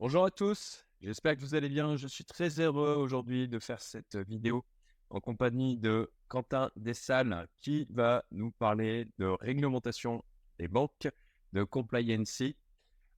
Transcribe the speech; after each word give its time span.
Bonjour 0.00 0.24
à 0.24 0.30
tous, 0.30 0.86
j'espère 1.00 1.34
que 1.34 1.40
vous 1.40 1.56
allez 1.56 1.68
bien. 1.68 1.96
Je 1.96 2.06
suis 2.06 2.24
très 2.24 2.60
heureux 2.60 2.94
aujourd'hui 2.94 3.48
de 3.48 3.58
faire 3.58 3.80
cette 3.80 4.14
vidéo 4.14 4.64
en 5.10 5.18
compagnie 5.18 5.76
de 5.76 6.08
Quentin 6.28 6.70
Dessalles 6.76 7.48
qui 7.58 7.84
va 7.90 8.24
nous 8.30 8.52
parler 8.52 9.08
de 9.18 9.26
réglementation 9.26 10.24
des 10.60 10.68
banques, 10.68 11.08
de 11.52 11.64
compliance, 11.64 12.44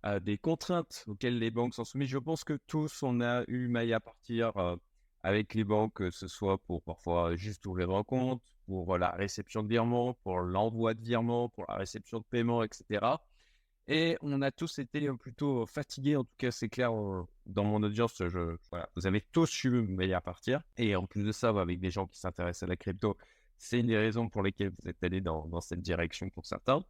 euh, 0.07 0.21
des 0.21 0.39
contraintes 0.39 1.05
auxquelles 1.07 1.39
les 1.39 1.51
banques 1.51 1.75
sont 1.75 1.85
soumises. 1.85 2.09
Je 2.09 2.17
pense 2.17 2.45
que 2.45 2.59
tous, 2.67 3.03
on 3.03 3.21
a 3.21 3.45
eu 3.47 3.69
maille 3.69 3.93
à 3.93 4.01
partir 4.01 4.57
euh, 4.57 4.77
avec 5.23 5.53
les 5.53 5.65
banques, 5.65 5.93
que 5.93 6.11
ce 6.11 6.29
soit 6.29 6.57
pour 6.57 6.83
parfois 6.83 7.37
juste 7.37 7.67
ouvrir 7.67 7.91
un 7.91 8.05
compte, 8.05 8.43
pour 8.65 8.97
la 8.97 9.11
réception 9.11 9.63
de 9.63 9.69
virements, 9.69 10.15
pour 10.23 10.41
l'envoi 10.41 10.95
de 10.95 11.03
virements, 11.03 11.51
pour 11.51 11.67
la 11.69 11.75
réception 11.75 12.21
de 12.21 12.25
paiements, 12.31 12.63
etc. 12.63 13.01
Et 13.93 14.17
on 14.21 14.41
a 14.41 14.53
tous 14.53 14.79
été 14.79 15.11
plutôt 15.15 15.67
fatigués, 15.67 16.15
en 16.15 16.23
tout 16.23 16.37
cas 16.39 16.53
c'est 16.53 16.69
clair 16.69 16.93
dans 17.45 17.65
mon 17.65 17.83
audience, 17.83 18.23
vous 18.23 19.07
avez 19.07 19.21
tous 19.33 19.65
eu 19.65 19.83
maille 19.83 20.15
à 20.15 20.21
partir. 20.21 20.63
Et 20.77 20.95
en 20.95 21.07
plus 21.07 21.25
de 21.25 21.33
ça, 21.33 21.49
avec 21.49 21.81
des 21.81 21.91
gens 21.91 22.07
qui 22.07 22.17
s'intéressent 22.17 22.63
à 22.63 22.67
la 22.69 22.77
crypto, 22.77 23.19
c'est 23.59 23.81
une 23.81 23.89
des 23.89 23.99
raisons 23.99 24.29
pour 24.29 24.45
lesquelles 24.45 24.71
vous 24.81 24.89
êtes 24.89 25.03
allés 25.03 25.21
dans, 25.21 25.61
cette 25.61 25.81
direction 25.81 26.31
pour 26.31 26.47
certains. 26.47 26.85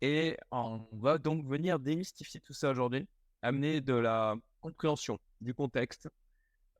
Et 0.00 0.36
on 0.50 0.84
va 0.90 1.18
donc 1.18 1.46
venir 1.46 1.78
démystifier 1.78 2.40
tout 2.40 2.52
ça 2.52 2.70
aujourd'hui, 2.70 3.06
amener 3.40 3.80
de 3.80 3.94
la 3.94 4.34
compréhension 4.60 5.20
du 5.40 5.54
contexte 5.54 6.08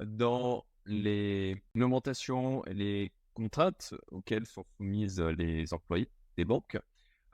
dans 0.01 0.65
les 0.84 1.62
augmentations 1.77 2.65
et 2.65 2.75
les 2.75 3.12
contraintes 3.34 3.95
auxquelles 4.11 4.47
sont 4.47 4.65
soumises 4.79 5.21
les 5.21 5.73
employés 5.73 6.11
des 6.37 6.45
banques 6.45 6.77
euh, 6.77 6.81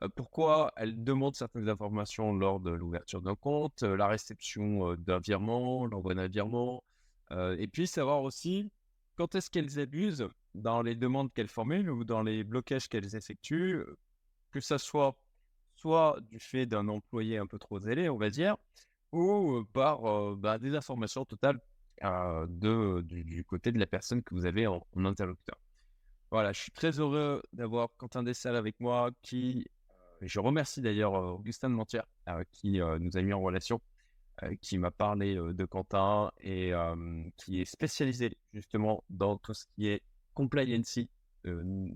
pourquoi 0.08 0.72
elle 0.76 1.04
demande 1.04 1.34
certaines 1.34 1.68
informations 1.68 2.32
lors 2.32 2.60
de 2.60 2.70
l'ouverture 2.70 3.20
d'un 3.20 3.34
compte, 3.34 3.82
euh, 3.82 3.96
la 3.96 4.08
réception 4.08 4.92
euh, 4.92 4.96
d'un 4.96 5.18
virement, 5.18 5.86
l'envoi 5.86 6.14
d'un 6.14 6.28
virement, 6.28 6.82
et 7.58 7.68
puis 7.68 7.86
savoir 7.86 8.24
aussi 8.24 8.72
quand 9.14 9.36
est-ce 9.36 9.50
qu'elles 9.50 9.78
abusent 9.78 10.28
dans 10.56 10.82
les 10.82 10.96
demandes 10.96 11.32
qu'elles 11.32 11.46
formulent 11.46 11.88
ou 11.90 12.02
dans 12.02 12.24
les 12.24 12.42
blocages 12.42 12.88
qu'elles 12.88 13.14
effectuent, 13.14 13.84
que 14.50 14.58
ça 14.58 14.78
soit 14.78 15.16
soit 15.76 16.18
du 16.22 16.40
fait 16.40 16.66
d'un 16.66 16.88
employé 16.88 17.38
un 17.38 17.46
peu 17.46 17.60
trop 17.60 17.78
zélé, 17.78 18.08
on 18.08 18.16
va 18.16 18.30
dire, 18.30 18.56
ou 19.12 19.62
par 19.72 20.34
bah, 20.38 20.58
des 20.58 20.74
informations 20.74 21.24
totales 21.24 21.60
du, 22.48 23.44
côté 23.46 23.70
de 23.70 23.78
la 23.78 23.86
personne 23.86 24.24
que 24.24 24.34
vous 24.34 24.44
avez 24.44 24.66
en, 24.66 24.84
en 24.96 25.04
interlocuteur. 25.04 25.56
Voilà, 26.32 26.52
je 26.52 26.62
suis 26.62 26.72
très 26.72 26.98
heureux 26.98 27.42
d'avoir 27.52 27.90
Quentin 27.96 28.24
Dessal 28.24 28.56
avec 28.56 28.80
moi 28.80 29.10
qui 29.22 29.68
je 30.22 30.40
remercie 30.40 30.80
d'ailleurs 30.80 31.14
euh, 31.14 31.32
Augustin 31.32 31.70
de 31.70 31.74
Mentière 31.74 32.06
euh, 32.28 32.44
qui 32.52 32.80
euh, 32.80 32.98
nous 32.98 33.16
a 33.16 33.22
mis 33.22 33.32
en 33.32 33.40
relation, 33.40 33.80
qui 34.62 34.78
m'a 34.78 34.90
parlé 34.90 35.34
de 35.34 35.64
Quentin 35.66 36.32
et 36.40 36.72
qui 37.36 37.60
est 37.60 37.66
spécialisé 37.66 38.38
justement 38.54 39.04
dans 39.10 39.36
tout 39.36 39.52
ce 39.52 39.66
qui 39.74 39.88
est 39.88 40.02
compliance 40.32 40.98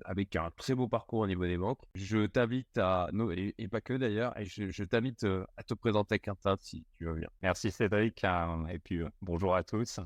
avec 0.04 0.36
un 0.36 0.50
très 0.58 0.74
beau 0.74 0.86
parcours 0.86 1.20
au 1.20 1.26
niveau 1.26 1.46
des 1.46 1.56
banques. 1.56 1.80
Je 1.94 2.26
t'invite 2.26 2.76
à, 2.76 3.08
et, 3.34 3.68
pas 3.68 3.80
que 3.80 3.94
d'ailleurs, 3.94 4.34
je, 4.42 4.84
t'invite 4.84 5.24
à 5.56 5.62
te 5.62 5.72
présenter 5.72 6.18
Quentin 6.18 6.56
si 6.60 6.84
tu 6.98 7.06
veux 7.06 7.14
bien. 7.14 7.30
Merci 7.40 7.70
Cédric, 7.70 8.22
hein, 8.24 8.66
et 8.68 8.78
puis 8.78 9.00
bonjour 9.22 9.54
à 9.54 9.62
tous. 9.62 9.98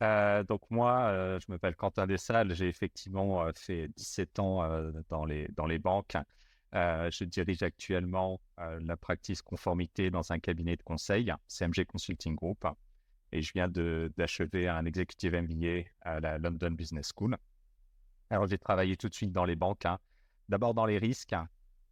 donc 0.00 0.62
moi, 0.70 1.38
je 1.38 1.44
m'appelle 1.46 1.76
Quentin 1.76 2.08
Dessalles, 2.08 2.56
j'ai 2.56 2.66
effectivement 2.66 3.48
fait 3.54 3.86
17 3.96 4.38
ans 4.40 4.92
dans, 5.10 5.24
les, 5.24 5.46
dans 5.54 5.66
les 5.66 5.78
banques. 5.78 6.16
Euh, 6.74 7.10
je 7.10 7.24
dirige 7.24 7.62
actuellement 7.62 8.40
euh, 8.58 8.78
la 8.82 8.96
practice 8.96 9.40
conformité 9.40 10.10
dans 10.10 10.32
un 10.32 10.38
cabinet 10.38 10.76
de 10.76 10.82
conseil, 10.82 11.32
CMG 11.48 11.86
Consulting 11.86 12.34
Group, 12.34 12.66
et 13.32 13.40
je 13.40 13.52
viens 13.52 13.68
d'achever 13.68 14.68
un 14.68 14.84
executive 14.84 15.34
MBA 15.34 15.88
à 16.02 16.20
la 16.20 16.38
London 16.38 16.70
Business 16.70 17.10
School. 17.14 17.36
Alors, 18.30 18.46
j'ai 18.46 18.58
travaillé 18.58 18.96
tout 18.96 19.08
de 19.08 19.14
suite 19.14 19.32
dans 19.32 19.44
les 19.44 19.56
banques, 19.56 19.86
hein. 19.86 19.98
d'abord 20.48 20.74
dans 20.74 20.84
les 20.84 20.98
risques, 20.98 21.34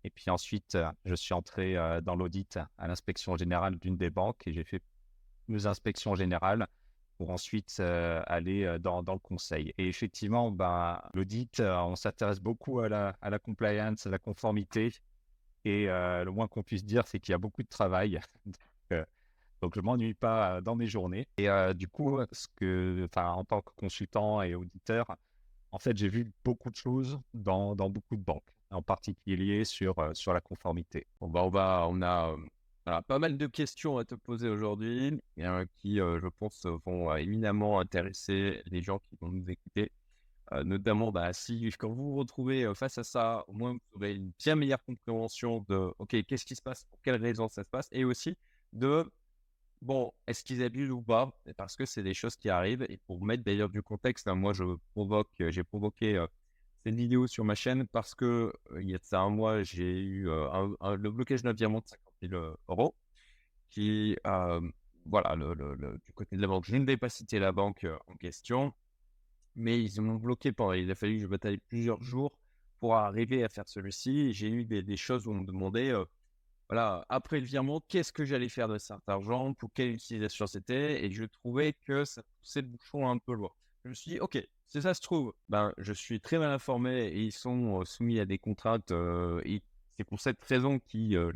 et 0.06 0.11
puis 0.11 0.31
ensuite, 0.31 0.79
je 1.05 1.15
suis 1.17 1.34
entré 1.34 1.77
euh, 1.77 2.00
dans 2.00 2.15
l'audit 2.15 2.59
à 2.79 2.87
l'inspection 2.87 3.37
générale 3.37 3.77
d'une 3.77 3.97
des 3.97 4.09
banques 4.09 4.47
et 4.47 4.53
j'ai 4.53 4.62
fait 4.62 4.81
deux 5.49 5.67
inspections 5.67 6.15
générales 6.15 6.69
pour 7.16 7.31
ensuite 7.31 7.81
aller 7.81 8.78
dans, 8.81 9.00
le 9.00 9.19
conseil. 9.19 9.72
Et 9.78 9.88
effectivement, 9.88 10.50
ben, 10.50 11.00
l'audit, 11.15 11.60
on 11.60 11.97
s'intéresse 11.97 12.41
beaucoup 12.41 12.81
à 12.81 12.88
la, 12.88 13.38
compliance, 13.38 14.06
à 14.06 14.10
la 14.10 14.19
conformité. 14.19 14.93
Et 15.65 15.87
le 15.87 16.31
moins 16.31 16.47
qu'on 16.47 16.62
puisse 16.62 16.84
dire, 16.84 17.06
c'est 17.06 17.19
qu'il 17.19 17.32
y 17.32 17.34
a 17.34 17.38
beaucoup 17.38 17.62
de 17.62 17.69
travail. 17.69 18.21
donc, 19.60 19.75
je 19.75 19.81
ne 19.81 19.84
m'ennuie 19.84 20.15
pas 20.15 20.60
dans 20.60 20.76
mes 20.76 20.87
journées. 20.87 21.26
Et 21.38 21.49
du 21.75 21.88
coup, 21.88 22.21
ce 22.32 22.47
que, 22.56 23.09
en 23.16 23.44
tant 23.44 23.62
que 23.62 23.72
consultant 23.76 24.43
et 24.43 24.55
auditeur, 24.55 25.06
en 25.72 25.78
fait, 25.78 25.97
j'ai 25.97 26.09
vu 26.09 26.32
beaucoup 26.44 26.71
de 26.71 26.76
choses 26.76 27.19
dans, 27.34 27.75
beaucoup 27.91 28.16
de 28.16 28.22
banques, 28.22 28.50
en 28.71 28.82
particulier 28.82 29.65
sur, 29.65 29.94
la 29.99 30.41
conformité. 30.41 31.06
Bah, 31.21 31.43
on, 31.44 31.49
va, 31.49 31.87
on 31.88 32.03
a 32.03 32.34
pas 33.07 33.19
mal 33.19 33.37
de 33.37 33.47
questions 33.47 33.99
à 33.99 34.05
te 34.05 34.15
poser 34.15 34.49
aujourd'hui, 34.49 35.21
euh, 35.41 35.67
qui, 35.79 36.01
euh, 36.01 36.21
je 36.21 36.29
pense, 36.29 36.67
vont 36.85 37.11
euh, 37.11 37.17
éminemment 37.17 37.81
intéresser 37.81 38.63
les 38.67 38.81
gens 38.83 38.99
qui 39.01 39.17
vont 39.21 39.29
nous 39.29 39.51
écouter. 39.51 39.91
notamment, 40.65 41.11
bah, 41.11 41.33
si 41.33 41.71
quand 41.79 41.89
vous 41.89 42.13
vous 42.13 42.17
retrouvez 42.17 42.73
face 42.75 42.99
à 42.99 43.05
ça, 43.05 43.45
au 43.49 43.53
moins 43.53 43.73
vous 43.73 43.81
aurez 43.95 44.15
une 44.15 44.31
bien 44.39 44.55
meilleure 44.55 44.85
compréhension 44.85 45.65
de, 45.69 45.93
OK, 45.99 46.17
qu'est-ce 46.25 46.47
qui 46.47 46.55
se 46.55 46.63
passe, 46.63 46.85
pour 46.85 47.01
quelles 47.03 47.21
raisons 47.21 47.49
ça 47.49 47.65
se 47.65 47.69
passe, 47.69 47.89
et 47.91 48.05
aussi 48.05 48.37
de, 48.73 49.11
bon, 49.83 50.13
est-ce 50.29 50.45
qu'ils 50.45 50.63
abusent 50.63 50.93
ou 50.93 51.03
pas, 51.03 51.33
parce 51.57 51.75
que 51.77 51.85
c'est 51.87 52.05
des 52.05 52.15
choses 52.15 52.37
qui 52.37 52.49
arrivent. 52.51 52.87
Et 52.89 52.99
pour 53.07 53.25
mettre 53.25 53.43
d'ailleurs 53.43 53.71
du 53.71 53.83
contexte, 53.83 54.29
hein, 54.29 54.37
moi, 54.37 54.53
je 54.53 54.65
provoque, 54.95 55.33
j'ai 55.41 55.65
provoqué 55.65 56.25
cette 56.85 56.95
vidéo 56.95 57.27
sur 57.27 57.45
ma 57.45 57.57
chaîne 57.57 57.87
parce 57.89 58.15
que 58.15 58.53
il 58.81 58.89
y 58.89 58.95
a 58.95 58.99
de 58.99 59.05
ça 59.05 59.21
un 59.21 59.31
mois, 59.31 59.65
j'ai 59.65 59.99
eu 60.01 60.27
le 60.27 61.11
blocage 61.11 61.43
d'un 61.43 61.53
virement 61.55 61.81
de 61.81 61.89
euros, 62.28 62.94
qui, 63.70 64.16
euh, 64.26 64.60
voilà, 65.04 65.34
le, 65.37 65.98
du 66.04 66.12
côté 66.12 66.37
de 66.37 66.41
la 66.41 66.48
banque, 66.48 66.64
je 66.66 66.76
ne 66.76 66.84
vais 66.84 66.97
pas 66.97 67.09
citer 67.09 67.38
la 67.38 67.53
banque 67.53 67.84
euh, 67.84 67.97
en 68.09 68.14
question, 68.16 68.72
mais 69.54 69.82
ils 69.82 70.00
m'ont 70.00 70.16
bloqué 70.16 70.53
pendant, 70.53 70.72
il 70.72 70.91
a 70.91 70.94
fallu 70.94 71.16
que 71.16 71.22
je 71.22 71.26
bataille 71.26 71.59
plusieurs 71.59 72.03
jours 72.03 72.38
pour 72.81 72.97
arriver 72.97 73.44
à 73.44 73.48
faire 73.48 73.69
celui-ci. 73.69 74.32
J'ai 74.32 74.48
eu 74.48 74.64
des, 74.64 74.97
choses 74.97 75.26
où 75.26 75.32
on 75.32 75.41
me 75.41 75.47
demandait, 75.47 75.91
euh, 75.91 76.04
voilà, 76.69 77.04
après 77.09 77.41
le 77.41 77.47
virement, 77.47 77.81
qu'est-ce 77.88 78.12
que 78.12 78.25
j'allais 78.25 78.48
faire 78.48 78.69
de 78.69 78.78
cet 78.78 79.08
argent, 79.08 79.54
pour 79.54 79.70
quelle 79.72 79.93
utilisation 79.93 80.47
c'était, 80.47 81.04
et 81.04 81.12
je 81.12 81.25
trouvais 81.25 81.75
que 81.87 82.04
ça 82.04 82.22
poussait 82.38 82.62
le 82.62 82.69
bouchon 82.69 83.08
un 83.08 83.19
peu 83.19 83.34
loin. 83.34 83.50
Je 83.84 83.91
me 83.91 83.94
suis 83.94 84.12
dit, 84.12 84.20
ok, 84.20 84.43
si 84.66 84.82
ça 84.82 84.94
se 84.94 85.00
trouve, 85.00 85.32
ben, 85.48 85.72
je 85.78 85.93
suis 85.93 86.20
très 86.20 86.38
mal 86.38 86.50
informé 86.50 87.06
et 87.06 87.22
ils 87.22 87.32
sont 87.32 87.84
soumis 87.84 88.19
à 88.19 88.26
des 88.26 88.38
contraintes 88.38 88.91
et 89.44 89.62
c'est 89.97 90.05
pour 90.05 90.21
cette 90.21 90.43
raison 90.45 90.79
qu'ils 90.79 91.17
euh, 91.17 91.33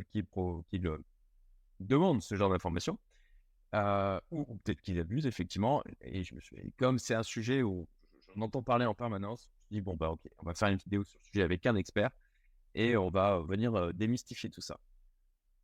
demandent 1.79 2.21
ce 2.21 2.35
genre 2.35 2.49
d'informations. 2.49 2.99
Euh, 3.73 4.19
ou, 4.31 4.43
peut-être 4.57 4.81
qu'ils 4.81 4.99
abusent, 4.99 5.25
effectivement. 5.25 5.83
Et 6.01 6.23
comme 6.77 6.99
c'est 6.99 7.15
un 7.15 7.23
sujet 7.23 7.63
où 7.63 7.87
j'en 8.35 8.41
entends 8.41 8.63
parler 8.63 8.85
en 8.85 8.93
permanence, 8.93 9.49
je 9.69 9.75
me 9.75 9.79
dit, 9.79 9.81
bon, 9.81 9.95
bah, 9.95 10.09
ok, 10.09 10.21
on 10.39 10.45
va 10.45 10.53
faire 10.53 10.67
une 10.67 10.77
vidéo 10.77 11.03
sur 11.03 11.19
le 11.19 11.25
sujet 11.31 11.43
avec 11.43 11.65
un 11.65 11.75
expert 11.75 12.11
et 12.75 12.97
on 12.97 13.09
va 13.09 13.39
venir 13.39 13.73
euh, 13.75 13.91
démystifier 13.93 14.49
tout 14.49 14.61
ça. 14.61 14.79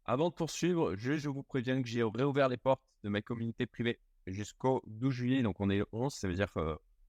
Avant 0.05 0.29
de 0.29 0.33
poursuivre, 0.33 0.95
je, 0.95 1.17
je 1.17 1.29
vous 1.29 1.43
préviens 1.43 1.81
que 1.81 1.87
j'ai 1.87 2.03
réouvert 2.03 2.47
les 2.47 2.57
portes 2.57 2.81
de 3.03 3.09
ma 3.09 3.21
communauté 3.21 3.65
privée 3.65 3.99
jusqu'au 4.25 4.81
12 4.87 5.13
juillet, 5.13 5.43
donc 5.43 5.59
on 5.59 5.69
est 5.69 5.77
le 5.77 5.87
11, 5.91 6.13
ça 6.13 6.27
veut 6.27 6.33
dire 6.33 6.53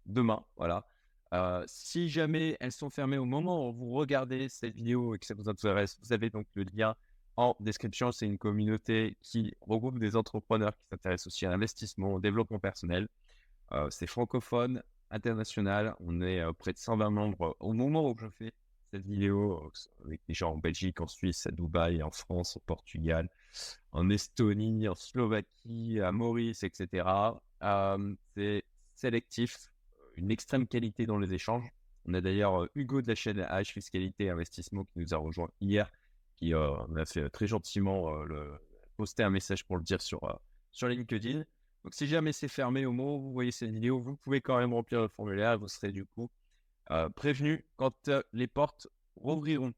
demain, 0.07 0.45
voilà. 0.57 0.85
Euh, 1.35 1.63
si 1.67 2.09
jamais 2.09 2.57
elles 2.61 2.73
sont 2.73 2.89
fermées 2.89 3.19
au 3.19 3.27
moment 3.27 3.69
où 3.69 3.73
vous 3.73 3.93
regardez 3.93 4.49
cette 4.49 4.75
vidéo 4.75 5.15
et 5.15 5.19
que 5.19 5.27
ça 5.27 5.35
vous 5.35 5.49
intéresse, 5.49 5.99
vous 6.03 6.13
avez 6.13 6.31
donc 6.31 6.47
le 6.55 6.65
lien 6.65 6.95
en 7.37 7.55
description. 7.61 8.13
C'est 8.13 8.27
une 8.27 8.39
communauté 8.39 9.17
qui 9.21 9.55
regroupe 9.61 9.99
des 9.99 10.17
entrepreneurs 10.17 10.75
qui 10.75 10.83
s'intéressent 10.91 11.27
aussi 11.27 11.47
à 11.47 11.51
l'investissement, 11.51 12.15
au 12.15 12.21
développement 12.21 12.59
personnel. 12.59 13.09
Euh, 13.73 13.89
c'est 13.91 14.07
francophone, 14.07 14.83
international. 15.11 15.95
On 16.01 16.23
est 16.23 16.41
euh, 16.41 16.53
près 16.53 16.73
de 16.73 16.79
120 16.79 17.11
membres 17.11 17.57
au 17.61 17.73
moment 17.75 18.11
où 18.11 18.17
je 18.19 18.29
fais 18.31 18.53
cette 18.91 19.05
vidéo 19.05 19.71
avec 20.07 20.23
des 20.27 20.33
gens 20.33 20.53
en 20.53 20.57
Belgique, 20.57 21.03
en 21.03 21.09
Suisse, 21.09 21.47
à 21.47 21.51
Dubaï, 21.51 22.03
en 22.03 22.11
France, 22.11 22.57
au 22.57 22.61
Portugal, 22.61 23.29
en 23.93 24.09
Estonie, 24.09 24.89
en 24.89 24.95
Slovaquie, 24.95 26.01
à 26.01 26.11
Maurice, 26.11 26.63
etc. 26.63 27.07
c'est 28.35 28.65
sélectif 28.95 29.71
une 30.19 30.31
extrême 30.31 30.67
qualité 30.67 31.07
dans 31.07 31.19
les 31.19 31.33
échanges. 31.33 31.69
On 32.07 32.15
a 32.15 32.21
d'ailleurs 32.21 32.63
euh, 32.63 32.71
Hugo 32.75 33.01
de 33.01 33.09
la 33.09 33.15
chaîne 33.15 33.39
H 33.41 33.73
Fiscalité 33.73 34.31
Investissement 34.31 34.85
qui 34.85 34.99
nous 34.99 35.15
a 35.15 35.17
rejoint 35.17 35.49
hier, 35.61 35.91
qui 36.37 36.55
euh, 36.55 36.77
a 36.97 37.05
fait 37.05 37.29
très 37.31 37.47
gentiment 37.47 38.13
euh, 38.13 38.25
le, 38.25 38.61
poster 38.97 39.23
un 39.23 39.31
message 39.31 39.65
pour 39.65 39.77
le 39.77 39.83
dire 39.83 40.03
sur, 40.03 40.41
sur 40.73 40.89
LinkedIn. 40.89 41.45
Donc 41.85 41.95
si 41.95 42.09
jamais 42.09 42.33
c'est 42.33 42.49
fermé 42.49 42.85
au 42.85 42.93
moment 42.93 43.17
où 43.17 43.23
vous 43.23 43.33
voyez 43.33 43.53
cette 43.53 43.71
vidéo, 43.71 44.01
vous 44.01 44.17
pouvez 44.17 44.41
quand 44.41 44.59
même 44.59 44.75
remplir 44.75 45.01
le 45.01 45.09
formulaire 45.09 45.53
et 45.53 45.57
vous 45.57 45.69
serez 45.69 45.93
du 45.93 46.05
coup 46.05 46.29
prévenu 47.15 47.65
quand 47.77 48.11
les 48.33 48.49
portes 48.49 48.89
rouvriront. 49.15 49.73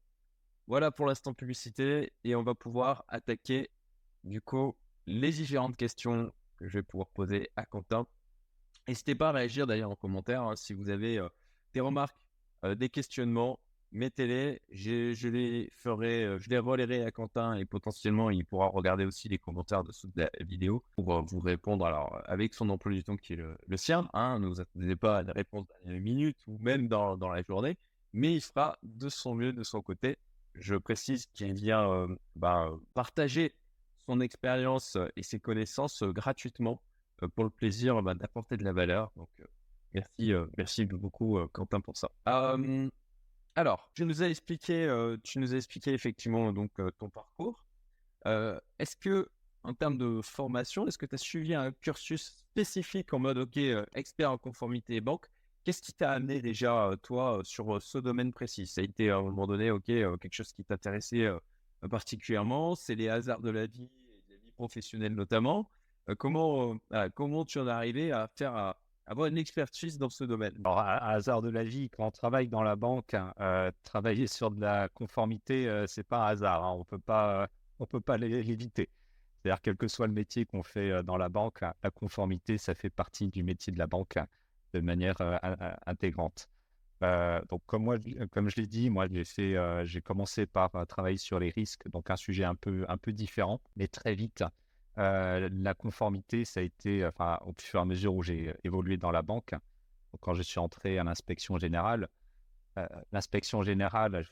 Voilà 0.65 0.89
pour 0.89 1.05
l'instant 1.05 1.35
publicité 1.35 2.11
et 2.23 2.33
on 2.33 2.41
va 2.41 2.55
pouvoir 2.55 3.05
attaquer 3.09 3.69
du 4.23 4.41
coup 4.41 4.75
les 5.05 5.31
différentes 5.31 5.75
questions 5.75 6.33
que 6.57 6.67
je 6.67 6.79
vais 6.79 6.83
pouvoir 6.83 7.09
poser 7.09 7.49
à 7.55 7.65
Quentin. 7.65 8.07
N'hésitez 8.87 9.15
pas 9.15 9.29
à 9.29 9.31
réagir 9.31 9.67
d'ailleurs 9.67 9.91
en 9.91 9.95
commentaire 9.95 10.43
hein, 10.43 10.55
si 10.55 10.73
vous 10.73 10.89
avez 10.89 11.21
des 11.73 11.81
remarques, 11.81 12.25
des 12.63 12.89
questionnements 12.89 13.59
mettez-les, 13.91 14.61
je, 14.71 15.27
les 15.27 15.69
ferai, 15.75 16.39
je 16.39 16.49
les 16.49 16.57
relayerai 16.57 17.03
à 17.03 17.11
Quentin 17.11 17.55
et 17.55 17.65
potentiellement 17.65 18.29
il 18.29 18.45
pourra 18.45 18.67
regarder 18.67 19.05
aussi 19.05 19.27
les 19.27 19.37
commentaires 19.37 19.83
dessous 19.83 20.07
de 20.15 20.21
la 20.21 20.29
vidéo 20.39 20.83
pour 20.95 21.21
vous 21.23 21.39
répondre 21.39 21.85
alors 21.85 22.21
avec 22.25 22.53
son 22.53 22.69
emploi 22.69 22.93
du 22.93 23.03
temps 23.03 23.17
qui 23.17 23.33
est 23.33 23.37
le, 23.37 23.77
sien. 23.77 24.07
Hein, 24.13 24.39
ne 24.39 24.47
vous 24.47 24.61
attendez 24.61 24.95
pas 24.95 25.19
à 25.19 25.23
des 25.23 25.31
réponses 25.31 25.67
dans 25.67 25.91
une 25.91 25.99
minute 25.99 26.37
ou 26.47 26.57
même 26.59 26.87
dans, 26.87 27.15
la 27.17 27.41
journée, 27.43 27.77
mais 28.13 28.33
il 28.33 28.41
fera 28.41 28.77
de 28.83 29.09
son 29.09 29.35
mieux 29.35 29.53
de 29.53 29.63
son 29.63 29.81
côté. 29.81 30.17
Je 30.55 30.75
précise 30.75 31.27
qu'il 31.27 31.53
vient 31.53 32.07
bah, 32.35 32.69
partager 32.93 33.55
son 34.05 34.19
expérience 34.19 34.97
et 35.15 35.23
ses 35.23 35.39
connaissances 35.39 36.03
gratuitement 36.03 36.81
pour 37.35 37.43
le 37.43 37.49
plaisir 37.49 38.01
bah, 38.01 38.13
d'apporter 38.13 38.57
de 38.57 38.63
la 38.63 38.73
valeur. 38.73 39.11
Donc 39.15 39.29
merci, 39.93 40.33
merci 40.57 40.85
beaucoup 40.85 41.39
Quentin 41.53 41.81
pour 41.81 41.97
ça. 41.97 42.09
Alors, 43.55 43.91
tu 43.93 44.05
nous 44.05 44.23
as 44.23 44.29
expliqué, 44.29 44.85
euh, 44.85 45.17
tu 45.23 45.39
nous 45.39 45.53
as 45.53 45.57
expliqué 45.57 45.91
effectivement 45.93 46.53
donc 46.53 46.71
euh, 46.79 46.89
ton 46.97 47.09
parcours. 47.09 47.65
Euh, 48.25 48.57
est-ce 48.79 48.95
que, 48.95 49.29
en 49.63 49.73
termes 49.73 49.97
de 49.97 50.21
formation, 50.21 50.87
est-ce 50.87 50.97
que 50.97 51.05
tu 51.05 51.15
as 51.15 51.17
suivi 51.17 51.53
un 51.53 51.71
cursus 51.73 52.37
spécifique 52.51 53.13
en 53.13 53.19
mode 53.19 53.39
OK, 53.39 53.59
expert 53.93 54.31
en 54.31 54.37
conformité 54.37 54.95
et 54.95 55.01
banque? 55.01 55.25
Qu'est-ce 55.63 55.81
qui 55.81 55.93
t'a 55.93 56.11
amené 56.11 56.41
déjà, 56.41 56.91
toi, 57.03 57.41
sur 57.43 57.81
ce 57.81 57.97
domaine 57.97 58.31
précis? 58.31 58.65
Ça 58.65 58.81
a 58.81 58.83
été 58.85 59.11
à 59.11 59.17
un 59.17 59.21
moment 59.21 59.47
donné, 59.47 59.69
OK, 59.69 59.85
quelque 59.85 60.33
chose 60.33 60.53
qui 60.53 60.63
t'intéressait 60.63 61.29
particulièrement 61.89 62.75
C'est 62.75 62.95
les 62.95 63.09
hasards 63.09 63.41
de 63.41 63.51
la 63.51 63.65
vie, 63.67 63.89
de 64.29 64.33
la 64.33 64.37
vie 64.37 64.51
professionnelle 64.51 65.13
notamment. 65.13 65.69
Comment, 66.17 66.77
comment 67.15 67.45
tu 67.45 67.59
en 67.59 67.67
es 67.67 67.71
arrivé 67.71 68.11
à 68.11 68.29
avoir 69.11 69.27
une 69.27 69.37
expertise 69.37 69.97
dans 69.97 70.09
ce 70.09 70.23
domaine? 70.23 70.53
Alors, 70.63 70.79
à, 70.79 70.97
hasard 71.09 71.41
de 71.41 71.49
la 71.49 71.63
vie, 71.63 71.89
quand 71.89 72.05
on 72.07 72.11
travaille 72.11 72.47
dans 72.47 72.63
la 72.63 72.75
banque, 72.75 73.13
hein, 73.13 73.33
euh, 73.39 73.71
travailler 73.83 74.27
sur 74.27 74.51
de 74.51 74.61
la 74.61 74.89
conformité, 74.89 75.67
euh, 75.67 75.85
c'est 75.87 76.03
pas 76.03 76.25
un 76.25 76.27
hasard. 76.27 76.63
Hein. 76.63 76.75
on 76.77 76.85
peut 76.85 76.99
pas, 76.99 77.49
on 77.79 77.85
peut 77.85 78.01
pas 78.01 78.17
l'éviter. 78.17 78.89
C'est-à-dire, 79.43 79.61
quel 79.61 79.75
que 79.75 79.87
soit 79.87 80.07
le 80.07 80.13
métier 80.13 80.45
qu'on 80.45 80.63
fait 80.63 80.91
euh, 80.91 81.03
dans 81.03 81.17
la 81.17 81.29
banque, 81.29 81.63
hein, 81.63 81.73
la 81.83 81.91
conformité, 81.91 82.57
ça 82.57 82.75
fait 82.75 82.89
partie 82.89 83.27
du 83.27 83.43
métier 83.43 83.73
de 83.73 83.79
la 83.79 83.87
banque 83.87 84.17
de 84.73 84.79
manière 84.79 85.17
intégrante. 85.85 86.47
donc, 87.01 87.61
comme 87.65 87.83
moi, 87.83 87.97
comme 88.31 88.49
je 88.49 88.55
l'ai 88.55 88.67
dit, 88.67 88.89
moi, 88.89 89.07
j'ai 89.11 90.01
commencé 90.01 90.45
par 90.45 90.71
travailler 90.87 91.17
sur 91.17 91.39
les 91.39 91.49
risques, 91.49 91.89
donc 91.89 92.09
un 92.09 92.15
sujet 92.15 92.45
un 92.45 92.55
peu, 92.55 92.85
un 92.87 92.97
peu 92.97 93.11
différent, 93.11 93.59
mais 93.75 93.89
très 93.89 94.15
vite. 94.15 94.45
La 94.97 95.73
conformité, 95.73 96.45
ça 96.45 96.59
a 96.59 96.63
été, 96.63 97.05
enfin, 97.05 97.39
au 97.45 97.53
fur 97.57 97.79
et 97.79 97.81
à 97.81 97.85
mesure 97.85 98.13
où 98.13 98.23
j'ai 98.23 98.53
évolué 98.63 98.97
dans 98.97 99.11
la 99.11 99.21
banque, 99.21 99.55
quand 100.19 100.33
je 100.33 100.41
suis 100.41 100.59
entré 100.59 100.97
à 100.97 101.03
l'inspection 101.03 101.57
générale, 101.57 102.07
l'inspection 103.11 103.63
générale, 103.63 104.25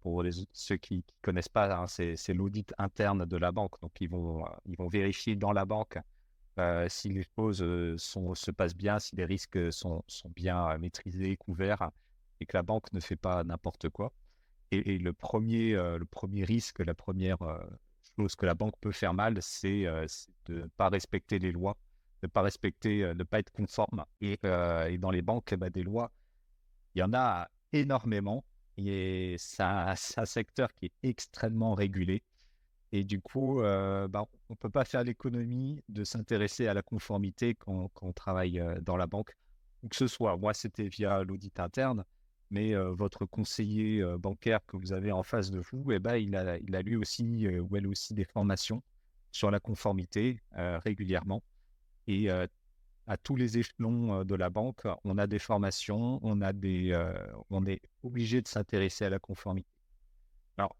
pour 0.00 0.24
ceux 0.52 0.76
qui 0.76 0.98
ne 0.98 1.02
connaissent 1.20 1.48
pas, 1.48 1.74
hein, 1.76 1.86
c'est 1.86 2.32
l'audit 2.32 2.72
interne 2.78 3.26
de 3.26 3.36
la 3.36 3.52
banque. 3.52 3.80
Donc, 3.82 3.92
ils 4.00 4.08
vont, 4.08 4.44
ils 4.64 4.76
vont 4.76 4.88
vérifier 4.88 5.36
dans 5.36 5.52
la 5.52 5.64
banque 5.64 5.98
si 6.88 7.10
les 7.10 7.26
choses 7.36 7.58
se 7.58 8.50
passent 8.50 8.76
bien, 8.76 8.98
si 8.98 9.16
les 9.16 9.24
risques 9.24 9.72
sont, 9.72 10.02
bien 10.34 10.78
maîtrisés, 10.78 11.36
couverts, 11.36 11.90
et 12.40 12.46
que 12.46 12.56
la 12.56 12.62
banque 12.62 12.92
ne 12.92 13.00
fait 13.00 13.16
pas 13.16 13.44
n'importe 13.44 13.88
quoi. 13.90 14.12
Et, 14.70 14.98
le, 14.98 15.12
premier, 15.12 15.74
le 15.74 16.04
premier 16.04 16.44
risque, 16.44 16.80
la 16.80 16.94
première 16.94 17.38
ce 18.28 18.36
que 18.36 18.46
la 18.46 18.54
banque 18.54 18.74
peut 18.80 18.92
faire 18.92 19.14
mal, 19.14 19.38
c'est 19.40 19.86
euh, 19.86 20.06
de 20.46 20.62
ne 20.62 20.66
pas 20.76 20.88
respecter 20.88 21.38
les 21.38 21.52
lois, 21.52 21.76
de 22.22 22.26
ne 22.26 22.30
pas 22.30 22.42
respecter, 22.42 23.02
euh, 23.02 23.12
de 23.12 23.18
ne 23.18 23.24
pas 23.24 23.38
être 23.38 23.52
conforme. 23.52 24.04
Et, 24.20 24.38
euh, 24.44 24.96
dans 24.98 25.10
les 25.10 25.22
banques, 25.22 25.54
bah, 25.54 25.70
des 25.70 25.82
lois, 25.82 26.10
il 26.94 27.00
y 27.00 27.02
en 27.02 27.12
a 27.14 27.48
énormément. 27.72 28.44
Et 28.78 29.36
c'est 29.38 29.62
un, 29.62 29.94
secteur 29.96 30.72
qui 30.74 30.86
est 30.86 30.92
extrêmement 31.02 31.74
régulé. 31.74 32.22
Et 32.92 33.04
du 33.04 33.20
coup, 33.20 33.60
bah, 33.62 34.24
on 34.48 34.52
ne 34.52 34.56
peut 34.56 34.70
pas 34.70 34.84
faire 34.84 35.02
l'économie 35.02 35.82
de 35.88 36.04
s'intéresser 36.04 36.68
à 36.68 36.74
la 36.74 36.82
conformité 36.82 37.54
quand, 37.54 37.88
quand, 37.94 38.06
on 38.06 38.12
travaille 38.12 38.62
dans 38.82 38.98
la 38.98 39.06
banque. 39.06 39.34
que 39.88 39.96
ce 39.96 40.06
soit, 40.06 40.36
moi, 40.36 40.52
c'était 40.52 40.88
via 40.88 41.24
l'audit 41.24 41.58
interne, 41.58 42.04
mais 42.50 42.74
votre 42.74 43.26
conseiller 43.26 44.04
bancaire 44.18 44.60
que 44.66 44.76
vous 44.76 44.92
avez 44.92 45.12
en 45.12 45.22
face 45.22 45.50
de 45.50 45.60
vous, 45.60 45.90
eh 45.92 45.98
ben, 45.98 46.16
il, 46.16 46.36
a, 46.36 46.58
il 46.58 46.74
a 46.76 46.82
lui 46.82 46.96
aussi 46.96 47.48
ou 47.48 47.76
elle 47.76 47.86
aussi 47.86 48.14
des 48.14 48.24
formations 48.24 48.82
sur 49.32 49.50
la 49.50 49.60
conformité 49.60 50.40
régulièrement. 50.54 51.42
Et 52.06 52.30
à 52.30 53.16
tous 53.16 53.36
les 53.36 53.58
échelons 53.58 54.24
de 54.24 54.34
la 54.34 54.50
banque, 54.50 54.82
on 55.04 55.18
a 55.18 55.26
des 55.26 55.38
formations, 55.38 56.20
on, 56.22 56.40
a 56.40 56.52
des, 56.52 56.96
on 57.50 57.66
est 57.66 57.80
obligé 58.02 58.42
de 58.42 58.48
s'intéresser 58.48 59.04
à 59.04 59.10
la 59.10 59.18
conformité. 59.18 59.68
Alors, 60.56 60.76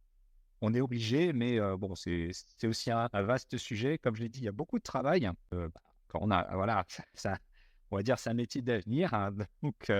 on 0.60 0.72
est 0.72 0.80
obligé, 0.80 1.32
mais 1.32 1.58
bon, 1.76 1.94
c'est 1.94 2.32
aussi 2.64 2.90
un, 2.90 3.08
vaste 3.12 3.56
sujet. 3.58 3.98
Comme 3.98 4.16
je 4.16 4.22
l'ai 4.22 4.28
dit, 4.28 4.40
il 4.40 4.44
y 4.44 4.48
a 4.48 4.52
beaucoup 4.52 4.78
de 4.78 4.84
travail. 4.84 5.28
Bah, 5.50 5.68
quand 6.08 6.20
on 6.22 6.30
a, 6.30 6.54
voilà, 6.54 6.84
ça, 7.14 7.38
on 7.90 7.96
va 7.96 8.02
dire, 8.02 8.18
c'est 8.18 8.30
un 8.30 8.34
métier 8.34 8.62
d'avenir. 8.62 9.14
Hein, 9.14 9.32
donc, 9.62 9.92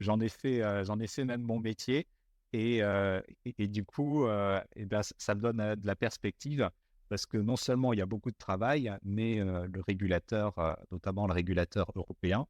j'en 0.00 0.20
ai 0.20 0.28
fait, 0.28 0.62
euh, 0.62 0.84
j'en 0.84 0.98
ai 1.00 1.06
fait 1.06 1.24
même 1.24 1.42
mon 1.42 1.60
métier. 1.60 2.06
Et, 2.52 2.82
euh, 2.82 3.20
et, 3.58 3.66
du 3.66 3.84
coup, 3.84 4.26
euh, 4.26 4.62
et 4.76 4.84
ben, 4.84 5.00
ça 5.02 5.34
me 5.34 5.40
donne 5.40 5.56
de 5.56 5.86
la 5.86 5.96
perspective 5.96 6.70
parce 7.08 7.26
que 7.26 7.36
non 7.36 7.56
seulement 7.56 7.92
il 7.92 7.98
y 7.98 8.02
a 8.02 8.06
beaucoup 8.06 8.30
de 8.30 8.36
travail, 8.36 8.92
mais 9.02 9.36
le 9.36 9.80
régulateur, 9.86 10.54
notamment 10.92 11.26
le 11.26 11.32
régulateur 11.32 11.90
européen, 11.96 12.46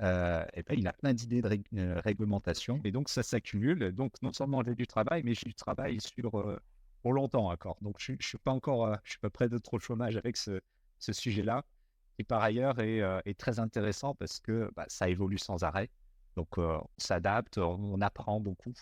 et 0.00 0.62
ben, 0.62 0.74
il 0.76 0.86
a 0.86 0.92
plein 0.92 1.14
d'idées 1.14 1.40
de 1.40 2.00
réglementation. 2.00 2.80
Et 2.84 2.92
donc, 2.92 3.08
ça 3.08 3.22
s'accumule. 3.22 3.92
Donc, 3.92 4.12
non 4.22 4.32
seulement 4.32 4.62
j'ai 4.62 4.74
du 4.74 4.86
travail, 4.86 5.22
mais 5.24 5.34
j'ai 5.34 5.46
du 5.46 5.54
travail 5.54 5.98
sur 6.00 6.60
pour 7.02 7.12
longtemps 7.14 7.50
encore. 7.50 7.78
Donc, 7.80 7.96
je 7.98 8.12
ne 8.12 8.18
suis 8.20 8.38
pas 8.38 8.52
encore, 8.52 8.94
je 9.04 9.12
suis 9.12 9.20
pas 9.20 9.30
près 9.30 9.48
de 9.48 9.58
trop 9.58 9.78
de 9.78 9.82
chômage 9.82 10.18
avec 10.18 10.36
ce, 10.36 10.60
sujet-là, 10.98 11.64
qui 12.18 12.24
par 12.24 12.42
ailleurs 12.42 12.78
est, 12.78 13.00
est, 13.24 13.38
très 13.38 13.58
intéressant 13.58 14.14
parce 14.14 14.38
que 14.38 14.70
bah, 14.76 14.84
ça 14.88 15.08
évolue 15.08 15.38
sans 15.38 15.64
arrêt. 15.64 15.90
Donc, 16.36 16.58
on 16.58 16.86
s'adapte, 16.98 17.58
on, 17.58 18.00
apprend 18.00 18.40
beaucoup 18.40 18.74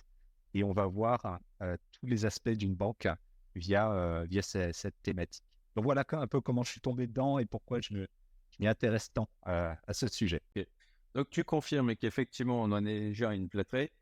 et 0.54 0.64
on 0.64 0.72
va 0.72 0.86
voir 0.86 1.38
tous 1.60 2.06
les 2.06 2.26
aspects 2.26 2.50
d'une 2.50 2.74
banque 2.74 3.08
via, 3.54 4.24
via 4.24 4.42
cette, 4.42 5.00
thématique. 5.02 5.44
Donc, 5.76 5.84
voilà 5.84 6.04
un 6.12 6.26
peu 6.26 6.40
comment 6.40 6.64
je 6.64 6.72
suis 6.72 6.80
tombé 6.80 7.06
dedans 7.06 7.38
et 7.38 7.46
pourquoi 7.46 7.80
je, 7.80 8.06
m'y 8.58 8.66
intéresse 8.66 9.12
tant 9.12 9.28
à 9.44 9.92
ce 9.92 10.08
sujet. 10.08 10.42
Donc, 11.14 11.30
tu 11.30 11.44
confirmes 11.44 11.94
qu'effectivement, 11.94 12.60
on 12.60 12.72
en 12.72 12.84
est 12.84 13.00
déjà 13.00 13.32
une 13.32 13.48
plâtrée 13.48 13.92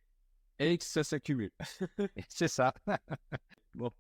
et 0.59 0.79
que 0.79 0.85
ça 0.85 1.05
s'accumule. 1.05 1.53
C'est 2.29 2.49
ça. 2.49 2.73
bon. 3.75 3.91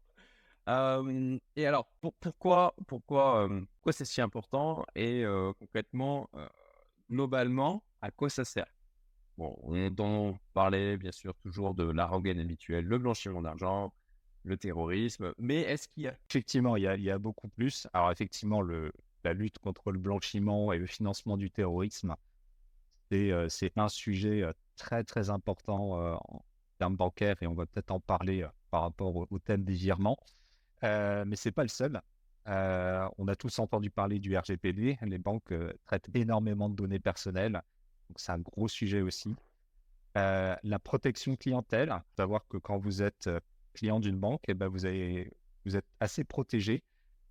et 1.56 1.66
alors, 1.66 1.92
pourquoi, 2.00 2.74
pourquoi, 2.86 3.48
pourquoi 3.74 3.92
c'est 3.92 4.06
si 4.06 4.22
important 4.22 4.86
et 4.94 5.24
concrètement, 5.58 6.30
globalement, 7.10 7.84
à 8.00 8.10
quoi 8.10 8.30
ça 8.30 8.44
sert? 8.44 8.66
On 9.38 9.86
entend 9.86 10.38
parler, 10.52 10.96
bien 10.96 11.12
sûr, 11.12 11.34
toujours 11.42 11.74
de 11.74 11.84
la 11.84 12.04
habituelle, 12.04 12.84
le 12.84 12.98
blanchiment 12.98 13.42
d'argent, 13.42 13.92
le 14.44 14.56
terrorisme, 14.56 15.32
mais 15.38 15.60
est-ce 15.60 15.88
qu'il 15.88 16.04
y 16.04 16.08
a... 16.08 16.16
Effectivement, 16.28 16.76
il 16.76 16.82
y 16.82 17.10
a, 17.10 17.18
beaucoup 17.18 17.48
plus. 17.48 17.86
Alors, 17.92 18.10
effectivement, 18.10 18.60
le, 18.60 18.92
la 19.24 19.32
lutte 19.32 19.58
contre 19.58 19.92
le 19.92 19.98
blanchiment 19.98 20.72
et 20.72 20.78
le 20.78 20.86
financement 20.86 21.36
du 21.36 21.50
terrorisme, 21.50 22.16
c'est 23.10 23.30
euh, 23.30 23.48
un 23.76 23.88
sujet 23.88 24.42
euh, 24.42 24.52
très, 24.76 25.04
très 25.04 25.30
important 25.30 26.00
euh, 26.00 26.14
en 26.14 26.44
termes 26.78 26.96
bancaires 26.96 27.36
et 27.42 27.46
on 27.46 27.54
va 27.54 27.66
peut-être 27.66 27.90
en 27.90 28.00
parler 28.00 28.46
par 28.70 28.82
rapport 28.82 29.14
au, 29.14 29.38
thème 29.38 29.64
des 29.64 29.74
virements. 29.74 30.18
mais 30.82 31.36
ce 31.36 31.48
n'est 31.48 31.52
pas 31.52 31.62
le 31.62 31.68
seul. 31.68 32.00
on 32.46 33.28
a 33.28 33.36
tous 33.36 33.58
entendu 33.58 33.90
parler 33.90 34.18
du 34.18 34.36
RGPD. 34.36 34.98
Les 35.02 35.18
banques 35.18 35.52
traitent 35.84 36.08
énormément 36.14 36.68
de 36.68 36.74
données 36.74 36.98
personnelles 36.98 37.62
donc 38.08 38.20
c'est 38.20 38.32
un 38.32 38.38
gros 38.38 38.68
sujet 38.68 39.00
aussi. 39.00 39.34
Euh, 40.18 40.54
la 40.62 40.78
protection 40.78 41.36
clientèle, 41.36 41.94
savoir 42.16 42.46
que 42.46 42.58
quand 42.58 42.78
vous 42.78 43.02
êtes 43.02 43.28
euh, 43.28 43.40
client 43.72 43.98
d'une 43.98 44.18
banque, 44.18 44.42
eh 44.48 44.54
ben 44.54 44.68
vous, 44.68 44.86
êtes 44.86 45.86
assez 46.00 46.22
protégé 46.22 46.82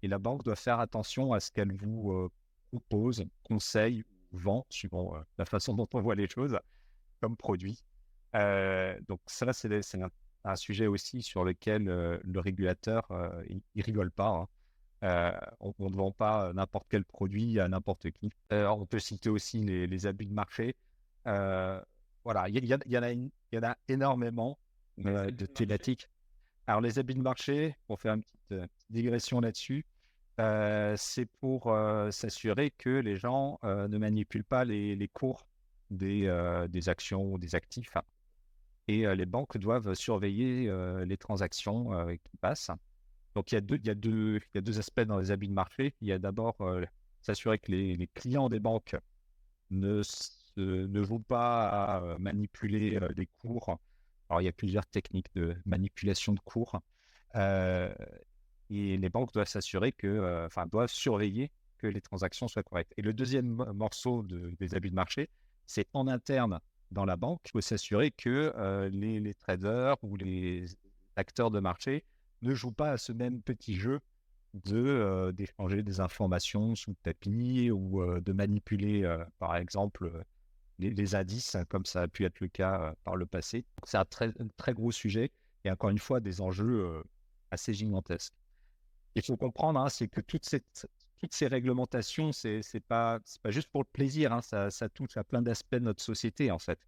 et 0.01 0.07
la 0.07 0.17
banque 0.17 0.43
doit 0.43 0.55
faire 0.55 0.79
attention 0.79 1.33
à 1.33 1.39
ce 1.39 1.51
qu'elle 1.51 1.73
vous 1.73 2.11
euh, 2.11 2.31
propose, 2.71 3.23
conseille, 3.43 4.03
vend, 4.31 4.65
suivant 4.69 5.13
la 5.37 5.45
façon 5.45 5.75
dont 5.75 5.87
on 5.93 6.01
voit 6.01 6.15
les 6.15 6.27
choses, 6.27 6.57
comme 7.19 7.35
produit. 7.35 7.83
donc 8.33 9.19
ça, 9.27 9.51
c'est 9.51 9.69
un, 10.43 10.55
sujet 10.55 10.87
aussi 10.87 11.21
sur 11.21 11.43
lequel 11.43 11.83
le 11.83 12.39
régulateur, 12.39 13.05
il, 13.75 13.83
rigole 13.83 14.09
pas. 14.09 14.29
Hein. 14.29 14.47
On, 15.01 15.73
ne 15.79 15.95
vend 15.95 16.11
pas 16.11 16.53
n'importe 16.53 16.87
quel 16.89 17.05
produit 17.05 17.59
à 17.59 17.67
n'importe 17.67 18.11
qui. 18.11 18.31
on 18.51 18.85
peut 18.85 18.99
citer 18.99 19.29
aussi 19.29 19.59
les, 19.63 20.05
abus 20.05 20.25
de 20.25 20.33
marché. 20.33 20.75
voilà, 21.25 22.49
il 22.49 22.65
y, 22.65 22.73
en 22.73 22.77
a, 23.03 23.11
y 23.11 23.57
en 23.57 23.63
a 23.63 23.75
énormément 23.87 24.57
de 24.97 25.45
thématiques. 25.45 26.07
Alors, 26.67 26.81
les 26.81 26.99
abus 26.99 27.15
de 27.15 27.21
marché, 27.21 27.75
pour 27.87 27.99
faire 27.99 28.13
une 28.13 28.23
petite, 28.23 28.69
digression 28.89 29.39
là-dessus, 29.39 29.85
c'est 30.37 31.25
pour 31.39 31.75
s'assurer 32.11 32.71
que 32.71 32.89
les 32.89 33.17
gens 33.17 33.59
ne 33.63 33.97
manipulent 33.97 34.43
pas 34.43 34.65
les, 34.65 35.09
cours 35.13 35.47
des, 35.89 36.65
des, 36.69 36.89
actions 36.89 37.33
ou 37.33 37.37
des 37.37 37.55
actifs. 37.55 37.97
Et 38.87 39.05
les 39.15 39.25
banques 39.25 39.57
doivent 39.57 39.93
surveiller 39.93 40.71
les 41.05 41.17
transactions 41.17 42.07
qui 42.23 42.37
passent. 42.37 42.71
Donc 43.35 43.51
il 43.51 43.55
y, 43.55 43.57
a 43.89 43.95
deux, 43.95 44.39
aspects 44.79 45.01
dans 45.01 45.17
les 45.17 45.31
habits 45.31 45.47
de 45.47 45.53
marché. 45.53 45.95
Il 46.01 46.07
y 46.07 46.11
a 46.11 46.19
d'abord 46.19 46.55
s'assurer 47.21 47.59
que 47.59 47.71
les, 47.71 48.09
clients 48.13 48.49
des 48.49 48.59
banques 48.59 48.95
ne, 49.69 50.01
ne 50.57 50.99
vont 50.99 51.21
pas 51.21 51.67
à 51.69 52.17
manipuler 52.19 52.99
les 53.15 53.27
cours. 53.41 53.77
Alors 54.29 54.41
il 54.41 54.45
y 54.45 54.49
a 54.49 54.53
plusieurs 54.53 54.85
techniques 54.85 55.33
de 55.35 55.55
manipulation 55.65 56.33
de 56.33 56.39
cours. 56.41 56.81
Et 58.71 58.95
les 58.95 59.09
banques 59.09 59.33
doivent 59.33 59.49
s'assurer 59.49 59.91
que, 59.91 60.07
euh, 60.07 60.45
enfin, 60.45 60.65
doivent 60.65 60.91
surveiller 60.91 61.51
que 61.77 61.87
les 61.87 61.99
transactions 61.99 62.47
soient 62.47 62.63
correctes. 62.63 62.93
Et 62.95 63.01
le 63.01 63.13
deuxième 63.13 63.65
morceau 63.73 64.23
des 64.23 64.75
abus 64.75 64.89
de 64.89 64.95
marché, 64.95 65.29
c'est 65.65 65.87
en 65.93 66.07
interne 66.07 66.61
dans 66.91 67.05
la 67.05 67.17
banque, 67.17 67.41
il 67.45 67.51
faut 67.51 67.61
s'assurer 67.61 68.11
que 68.11 68.53
euh, 68.55 68.89
les, 68.89 69.33
traders 69.33 69.95
ou 70.03 70.15
les 70.15 70.65
acteurs 71.15 71.51
de 71.51 71.59
marché 71.59 72.03
ne 72.41 72.53
jouent 72.53 72.71
pas 72.71 72.91
à 72.91 72.97
ce 72.97 73.11
même 73.11 73.41
petit 73.41 73.75
jeu 73.75 73.99
de 74.53 74.77
euh, 74.77 75.31
d'échanger 75.31 75.83
des 75.83 75.99
informations 75.99 76.75
sous 76.75 76.91
le 76.91 76.97
tapis 77.03 77.71
ou 77.71 78.03
de 78.19 78.31
manipuler, 78.33 79.03
par 79.39 79.55
exemple, 79.55 80.23
les, 80.79 81.15
indices, 81.15 81.55
hein, 81.55 81.65
comme 81.65 81.85
ça 81.85 82.01
a 82.01 82.07
pu 82.07 82.25
être 82.25 82.39
le 82.39 82.47
cas 82.47 82.95
par 83.03 83.15
le 83.15 83.25
passé. 83.25 83.65
C'est 83.85 83.97
un 83.97 84.05
très, 84.05 84.33
très 84.57 84.73
gros 84.73 84.91
sujet 84.91 85.31
et 85.63 85.71
encore 85.71 85.89
une 85.89 85.99
fois 85.99 86.19
des 86.19 86.41
enjeux 86.41 87.03
assez 87.51 87.73
gigantesques 87.73 88.33
il 89.15 89.21
faut 89.23 89.37
comprendre, 89.37 89.79
hein, 89.79 89.89
c'est 89.89 90.07
que 90.07 90.21
toutes 90.21 90.45
ces 90.45 91.47
réglementations, 91.47 92.31
c'est 92.31 92.61
n'est 92.73 92.79
pas, 92.79 93.19
pas 93.41 93.51
juste 93.51 93.69
pour 93.69 93.81
le 93.81 93.89
plaisir, 93.91 94.31
hein, 94.33 94.41
ça, 94.41 94.89
touche 94.89 95.17
à 95.17 95.23
plein 95.23 95.41
d'aspects 95.41 95.75
de 95.75 95.79
notre 95.79 96.03
société, 96.03 96.51
en 96.51 96.59
fait. 96.59 96.79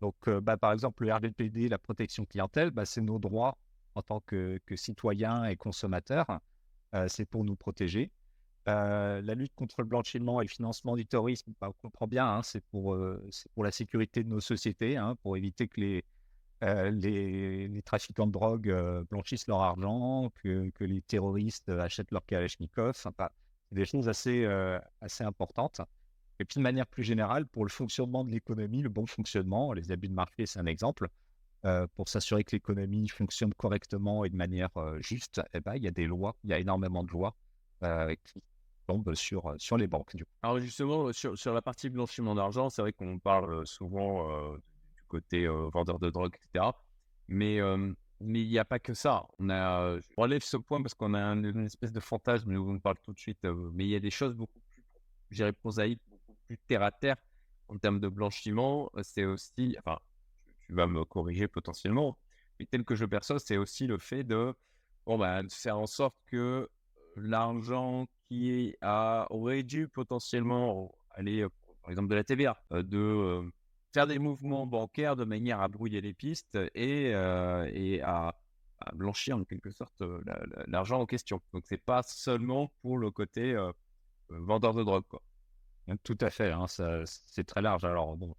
Donc, 0.00 0.16
euh, 0.28 0.40
bah, 0.40 0.56
par 0.56 0.72
exemple, 0.72 1.04
le 1.04 1.12
RGPD, 1.12 1.68
la 1.68 1.78
protection 1.78 2.24
clientèle, 2.24 2.70
bah, 2.70 2.84
c'est 2.84 3.00
nos 3.00 3.18
droits 3.18 3.56
en 3.94 4.02
tant 4.02 4.20
que, 4.20 4.60
citoyens 4.76 5.44
et 5.44 5.56
consommateurs. 5.56 6.40
Euh, 6.94 7.06
c'est 7.08 7.26
pour 7.26 7.44
nous 7.44 7.56
protéger. 7.56 8.10
Euh, 8.68 9.20
la 9.20 9.34
lutte 9.34 9.54
contre 9.54 9.76
le 9.80 9.86
blanchiment 9.86 10.40
et 10.40 10.44
le 10.44 10.48
financement 10.48 10.96
du 10.96 11.06
terrorisme, 11.06 11.52
bah, 11.60 11.68
on 11.68 11.72
comprend 11.82 12.06
bien, 12.06 12.26
hein, 12.26 12.42
c'est 12.42 12.64
pour, 12.66 12.96
la 12.96 13.70
sécurité 13.70 14.24
de 14.24 14.28
nos 14.28 14.40
sociétés, 14.40 14.98
pour 15.22 15.36
éviter 15.36 15.68
que 15.68 15.80
les, 15.80 16.04
euh, 16.62 17.80
trafiquants 17.84 18.26
de 18.26 18.32
drogue 18.32 18.70
euh, 18.70 19.04
blanchissent 19.10 19.48
leur 19.48 19.60
argent, 19.60 20.30
que, 20.42 20.70
les 20.80 21.02
terroristes 21.02 21.68
achètent 21.68 22.10
leur 22.10 22.24
Kalachnikov. 22.24 22.96
Enfin, 23.04 23.28
des 23.72 23.84
choses 23.84 24.08
assez, 24.08 24.44
euh, 24.44 24.78
assez 25.00 25.24
importantes. 25.24 25.80
Et 26.38 26.44
puis 26.44 26.58
de 26.58 26.62
manière 26.62 26.86
plus 26.86 27.04
générale, 27.04 27.46
pour 27.46 27.64
le 27.64 27.70
fonctionnement 27.70 28.24
de 28.24 28.30
l'économie, 28.30 28.82
le 28.82 28.88
bon 28.88 29.06
fonctionnement, 29.06 29.72
les 29.72 29.92
abus 29.92 30.08
de 30.08 30.14
marché, 30.14 30.46
c'est 30.46 30.58
un 30.58 30.66
exemple. 30.66 31.08
Pour 31.94 32.08
s'assurer 32.08 32.44
que 32.44 32.54
l'économie 32.54 33.08
fonctionne 33.08 33.54
correctement 33.54 34.24
et 34.24 34.30
de 34.30 34.36
manière 34.36 34.70
juste, 35.00 35.40
eh 35.54 35.60
ben, 35.60 35.74
il 35.76 35.82
y 35.82 35.88
a 35.88 35.90
des 35.90 36.06
lois, 36.06 36.36
il 36.44 36.50
y 36.50 36.52
a 36.52 36.58
énormément 36.58 37.04
de 37.04 37.10
lois 37.10 37.34
qui 38.24 38.42
tombent 38.86 39.14
sur, 39.14 39.54
sur 39.58 39.78
les 39.78 39.86
banques. 39.86 40.14
Alors 40.42 40.60
justement, 40.60 41.12
sur, 41.12 41.38
sur 41.38 41.54
la 41.54 41.62
partie 41.62 41.88
blanchiment 41.88 42.34
d'argent, 42.34 42.68
c'est 42.68 42.82
vrai 42.82 42.92
qu'on 42.92 43.18
parle 43.18 43.66
souvent 43.66 44.28
côté 45.08 45.46
vendeur 45.46 45.98
de 45.98 46.10
drogue, 46.10 46.34
etc. 46.34 46.66
Mais 47.28 47.60
mais 48.20 48.40
il 48.40 48.48
n'y 48.48 48.58
a 48.58 48.64
pas 48.64 48.78
que 48.78 48.94
ça. 48.94 49.26
On 49.38 49.50
a, 49.50 49.98
je 49.98 50.08
relève 50.16 50.42
ce 50.42 50.56
point 50.56 50.82
parce 50.82 50.94
qu'on 50.94 51.14
a 51.14 51.20
une 51.20 51.66
espèce 51.66 51.92
de 51.92 52.00
fantasme, 52.00 52.50
mais 52.50 52.56
on 52.56 52.78
parle 52.78 52.96
tout 53.02 53.12
de 53.12 53.18
suite. 53.18 53.44
mais 53.72 53.84
il 53.84 53.90
y 53.90 53.96
a 53.96 54.00
des 54.00 54.10
choses 54.10 54.34
beaucoup 54.34 54.60
plus, 54.70 55.52
prosaïques, 55.52 56.00
beaucoup 56.08 56.34
plus 56.46 56.58
terre 56.66 56.82
à 56.82 56.90
terre 56.90 57.16
en 57.68 57.78
termes 57.78 58.00
de 58.00 58.08
blanchiment. 58.08 58.90
C'est 59.02 59.24
aussi, 59.24 59.76
enfin, 59.78 59.98
tu 60.66 60.74
vas 60.74 60.86
me 60.86 61.04
corriger 61.04 61.48
potentiellement, 61.48 62.18
mais 62.58 62.66
tel 62.66 62.84
que 62.84 62.94
je 62.94 63.04
perçois, 63.04 63.38
c'est 63.38 63.56
aussi 63.56 63.86
le 63.86 63.98
fait 63.98 64.24
de, 64.24 64.54
bon, 65.06 65.18
bah, 65.18 65.42
de 65.42 65.52
faire 65.52 65.78
en 65.78 65.86
sorte 65.86 66.16
que 66.26 66.68
l'argent 67.16 68.06
qui 68.28 68.74
a, 68.80 69.26
aurait 69.30 69.62
dû 69.62 69.88
potentiellement 69.88 70.94
aller, 71.10 71.46
par 71.82 71.90
exemple, 71.90 72.08
de 72.08 72.14
la 72.14 72.24
TVA, 72.24 72.56
de 72.70 73.50
faire 73.94 74.06
des 74.08 74.18
mouvements 74.18 74.66
bancaires 74.66 75.14
de 75.14 75.24
manière 75.24 75.60
à 75.60 75.68
brouiller 75.68 76.00
les 76.00 76.12
pistes 76.12 76.58
et, 76.74 77.14
euh, 77.14 77.70
et 77.72 78.02
à, 78.02 78.34
blanchir 78.92 79.38
en 79.38 79.44
quelque 79.44 79.70
sorte 79.70 80.02
euh, 80.02 80.20
l'argent 80.66 81.00
en 81.00 81.06
question. 81.06 81.40
Donc 81.54 81.62
c'est 81.66 81.82
pas 81.82 82.02
seulement 82.02 82.70
pour 82.82 82.98
le 82.98 83.10
côté 83.10 83.54
euh, 83.54 83.72
vendeur 84.28 84.74
de 84.74 84.82
drogue. 84.82 85.04
Quoi. 85.08 85.22
Tout 86.02 86.18
à 86.20 86.28
fait, 86.28 86.50
hein, 86.50 86.66
c'est 86.66 87.44
très 87.44 87.62
large. 87.62 87.84
Alors 87.84 88.16
bon, 88.16 88.34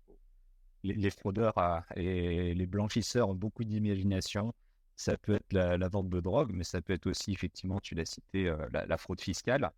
les, 0.94 1.10
fraudeurs 1.10 1.56
et 1.96 2.54
les 2.54 2.66
blanchisseurs 2.66 3.30
ont 3.30 3.36
beaucoup 3.36 3.64
d'imagination. 3.64 4.54
Ça 4.96 5.18
peut 5.18 5.36
être 5.36 5.52
la, 5.54 5.88
vente 5.90 6.10
de 6.10 6.20
drogue, 6.22 6.52
mais 6.54 6.64
ça 6.64 6.82
peut 6.82 6.94
être 6.94 7.08
aussi, 7.08 7.34
effectivement, 7.34 7.80
tu 7.80 7.96
l'as 7.96 8.06
cité, 8.06 8.54
la, 8.72 8.98
fraude 8.98 9.22
fiscale. 9.22 9.72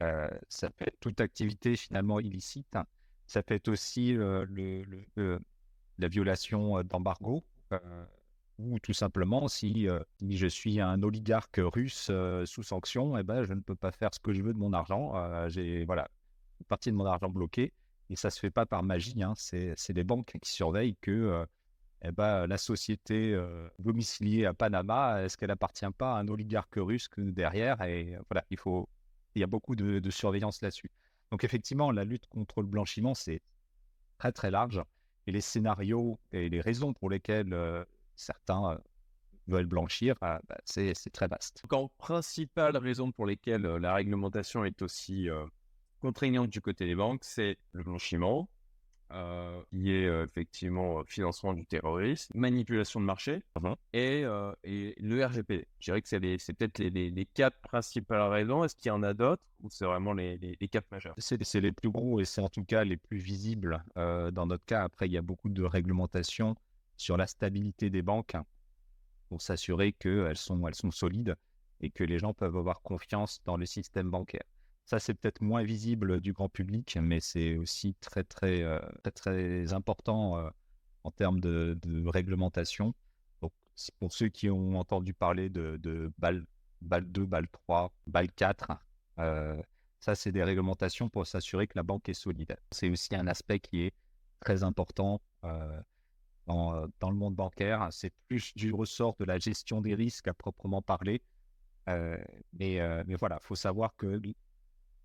ça 0.00 0.70
peut 0.70 0.86
être 0.86 1.00
toute 1.00 1.20
activité 1.20 1.76
finalement 1.76 2.20
illicite 2.20 2.76
ça 3.28 3.42
peut 3.42 3.54
être 3.54 3.68
aussi 3.68 4.14
le, 4.14 5.38
la 5.98 6.08
violation 6.08 6.82
d'embargo 6.82 7.44
ou 8.58 8.78
tout 8.80 8.94
simplement 8.94 9.46
si, 9.46 9.86
je 10.20 10.46
suis 10.46 10.80
un 10.80 11.02
oligarque 11.02 11.60
russe 11.62 12.10
sous 12.46 12.62
sanction, 12.62 13.16
eh 13.16 13.22
ben, 13.22 13.44
je 13.44 13.52
ne 13.52 13.60
peux 13.60 13.76
pas 13.76 13.92
faire 13.92 14.12
ce 14.12 14.18
que 14.18 14.32
je 14.32 14.42
veux 14.42 14.52
de 14.52 14.58
mon 14.58 14.72
argent. 14.72 15.12
J'ai 15.48 15.84
voilà, 15.84 16.08
une 16.60 16.66
partie 16.66 16.90
de 16.90 16.96
mon 16.96 17.04
argent 17.04 17.28
bloqué 17.28 17.72
et 18.10 18.16
ça 18.16 18.28
ne 18.28 18.32
se 18.32 18.40
fait 18.40 18.50
pas 18.50 18.66
par 18.66 18.82
magie. 18.82 19.22
Hein. 19.22 19.34
C'est 19.36 19.76
les 19.90 20.04
banques 20.04 20.36
qui 20.42 20.50
surveillent 20.52 20.96
que 21.00 21.46
eh 22.02 22.12
ben, 22.12 22.46
la 22.46 22.58
société 22.58 23.38
domiciliée 23.78 24.46
à 24.46 24.54
Panama, 24.54 25.22
est-ce 25.22 25.36
qu'elle 25.36 25.50
appartient 25.50 25.90
pas 25.96 26.16
à 26.16 26.20
un 26.20 26.28
oligarque 26.28 26.76
russe 26.76 27.08
derrière 27.16 27.82
Et 27.82 28.16
voilà, 28.30 28.44
il, 28.50 28.58
faut, 28.58 28.88
il 29.34 29.40
y 29.40 29.44
a 29.44 29.46
beaucoup 29.46 29.76
de 29.76 30.10
surveillance 30.10 30.62
là-dessus. 30.62 30.90
Donc 31.30 31.44
effectivement, 31.44 31.90
la 31.92 32.04
lutte 32.04 32.26
contre 32.26 32.62
le 32.62 32.68
blanchiment, 32.68 33.14
c'est 33.14 33.42
très 34.18 34.32
très 34.32 34.50
large. 34.50 34.82
Et 35.26 35.32
les 35.32 35.40
scénarios 35.40 36.18
et 36.32 36.48
les 36.48 36.60
raisons 36.60 36.94
pour 36.94 37.10
lesquelles 37.10 37.52
euh, 37.52 37.84
certains 38.16 38.72
euh, 38.72 38.78
veulent 39.46 39.66
blanchir, 39.66 40.16
euh, 40.22 40.38
bah, 40.48 40.58
c'est 40.64 40.94
très 41.12 41.28
vaste. 41.28 41.62
Donc 41.64 41.72
en 41.72 41.88
principale 41.98 42.76
raison 42.76 43.12
pour 43.12 43.26
lesquelles 43.26 43.62
la 43.62 43.94
réglementation 43.94 44.64
est 44.64 44.80
aussi 44.80 45.28
contraignante 46.00 46.50
du 46.50 46.60
côté 46.60 46.86
des 46.86 46.94
banques, 46.94 47.20
c'est 47.22 47.58
le 47.72 47.82
blanchiment, 47.82 48.48
euh, 49.10 49.62
qui 49.70 49.90
est 49.90 50.06
euh, 50.06 50.26
effectivement 50.26 51.02
financement 51.04 51.54
du 51.54 51.64
terrorisme, 51.64 52.30
manipulation 52.38 53.00
de 53.00 53.06
marché 53.06 53.42
mmh 53.58 53.72
et, 53.94 54.22
euh, 54.24 54.52
et, 54.64 54.94
le 55.00 55.24
RGPD. 55.24 55.66
Je 55.80 55.84
dirais 55.86 56.02
que 56.02 56.08
c'est 56.08 56.52
peut-être 56.52 56.78
les, 56.78 56.90
les, 56.90 57.26
quatre 57.26 57.58
principales 57.60 58.30
raisons. 58.30 58.64
Est-ce 58.64 58.76
qu'il 58.76 58.88
y 58.88 58.92
en 58.92 59.02
a 59.02 59.14
d'autres 59.14 59.42
ou 59.62 59.70
c'est 59.70 59.86
vraiment 59.86 60.12
les, 60.12 60.36
les, 60.36 60.68
quatre 60.68 60.90
majeurs 60.90 61.14
C'est 61.16 61.60
les 61.60 61.72
plus 61.72 61.88
gros 61.88 62.20
et 62.20 62.26
c'est 62.26 62.42
en 62.42 62.50
tout 62.50 62.64
cas 62.64 62.84
les 62.84 62.98
plus 62.98 63.16
visibles 63.16 63.82
dans 63.96 64.44
notre 64.44 64.66
cas. 64.66 64.84
Après, 64.84 65.06
il 65.06 65.12
y 65.12 65.16
a 65.16 65.22
beaucoup 65.22 65.48
de 65.48 65.62
réglementations 65.62 66.54
sur 66.98 67.16
la 67.16 67.26
stabilité 67.26 67.88
des 67.88 68.02
banques 68.02 68.36
pour 69.30 69.40
s'assurer 69.40 69.94
qu'elles 69.94 70.36
sont, 70.36 70.66
elles 70.66 70.74
sont 70.74 70.90
solides 70.90 71.34
et 71.80 71.90
que 71.90 72.04
les 72.04 72.18
gens 72.18 72.34
peuvent 72.34 72.56
avoir 72.56 72.82
confiance 72.82 73.40
dans 73.46 73.56
le 73.56 73.64
système 73.64 74.10
bancaire. 74.10 74.44
Ça, 74.88 74.98
c'est 74.98 75.12
peut-être 75.12 75.42
moins 75.42 75.62
visible 75.62 76.18
du 76.18 76.32
grand 76.32 76.48
public, 76.48 76.96
mais 76.98 77.20
c'est 77.20 77.56
aussi 77.56 77.94
très, 77.96 78.24
très, 78.24 78.62
euh, 78.62 78.80
très, 79.02 79.10
très 79.10 79.72
important 79.74 80.38
euh, 80.38 80.48
en 81.04 81.10
termes 81.10 81.40
de, 81.40 81.78
réglementation. 82.06 82.94
Donc, 83.42 83.52
pour 83.98 84.14
ceux 84.14 84.28
qui 84.30 84.48
ont 84.48 84.78
entendu 84.78 85.12
parler 85.12 85.50
de, 85.50 85.76
de 85.76 86.10
BAL, 86.16 86.46
2, 86.80 87.26
BAL 87.26 87.48
3, 87.48 87.92
BAL 88.06 88.32
4, 88.32 88.78
euh, 89.18 89.62
ça, 90.00 90.14
c'est 90.14 90.32
des 90.32 90.42
réglementations 90.42 91.10
pour 91.10 91.26
s'assurer 91.26 91.66
que 91.66 91.76
la 91.76 91.82
banque 91.82 92.08
est 92.08 92.14
solide. 92.14 92.56
C'est 92.70 92.88
aussi 92.88 93.14
un 93.14 93.26
aspect 93.26 93.60
qui 93.60 93.82
est 93.82 93.94
très 94.40 94.62
important 94.62 95.20
dans, 96.46 96.88
dans, 96.98 97.10
le 97.10 97.16
monde 97.16 97.34
bancaire. 97.34 97.88
C'est 97.90 98.14
plus 98.26 98.54
du 98.56 98.72
ressort 98.72 99.16
de 99.18 99.26
la 99.26 99.38
gestion 99.38 99.82
des 99.82 99.94
risques 99.94 100.28
à 100.28 100.32
proprement 100.32 100.80
parler. 100.80 101.20
mais, 101.86 102.80
mais 103.06 103.16
voilà, 103.18 103.38
il 103.42 103.46
faut 103.46 103.54
savoir 103.54 103.94
que 103.94 104.18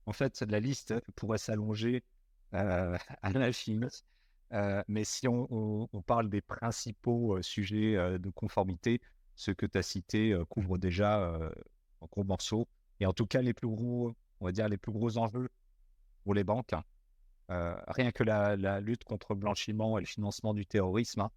en 0.06 0.14
fait, 0.14 0.42
la 0.42 0.60
liste 0.60 0.94
pourrait 1.16 1.38
s'allonger 1.38 2.04
à 2.52 2.98
l'infini. 3.34 3.88
Mais 4.88 5.04
si 5.04 5.28
on, 5.28 5.88
parle 6.06 6.30
des 6.30 6.42
principaux 6.42 7.42
sujets 7.42 8.20
de 8.20 8.30
conformité, 8.30 9.02
ceux 9.36 9.54
que 9.54 9.66
tu 9.66 9.78
as 9.78 9.84
cités 9.84 10.38
couvrent 10.50 10.78
déjà 10.78 11.40
en 12.02 12.06
gros 12.08 12.24
morceaux. 12.24 12.68
Et 13.00 13.06
en 13.06 13.14
tout 13.14 13.26
cas, 13.26 13.42
les 13.42 13.54
plus 13.54 13.68
gros, 13.68 14.14
on 14.40 14.46
va 14.46 14.52
dire, 14.52 14.70
les 14.70 14.78
plus 14.78 14.92
gros 14.92 15.18
enjeux 15.18 15.50
pour 16.24 16.34
les 16.34 16.44
banques, 16.44 16.74
rien 17.50 18.12
que 18.12 18.24
la, 18.24 18.80
lutte 18.82 19.04
contre 19.04 19.34
le 19.34 19.40
blanchiment 19.40 19.98
et 19.98 20.02
le 20.02 20.08
financement 20.08 20.54
du 20.54 20.66
terrorisme, 20.66 21.28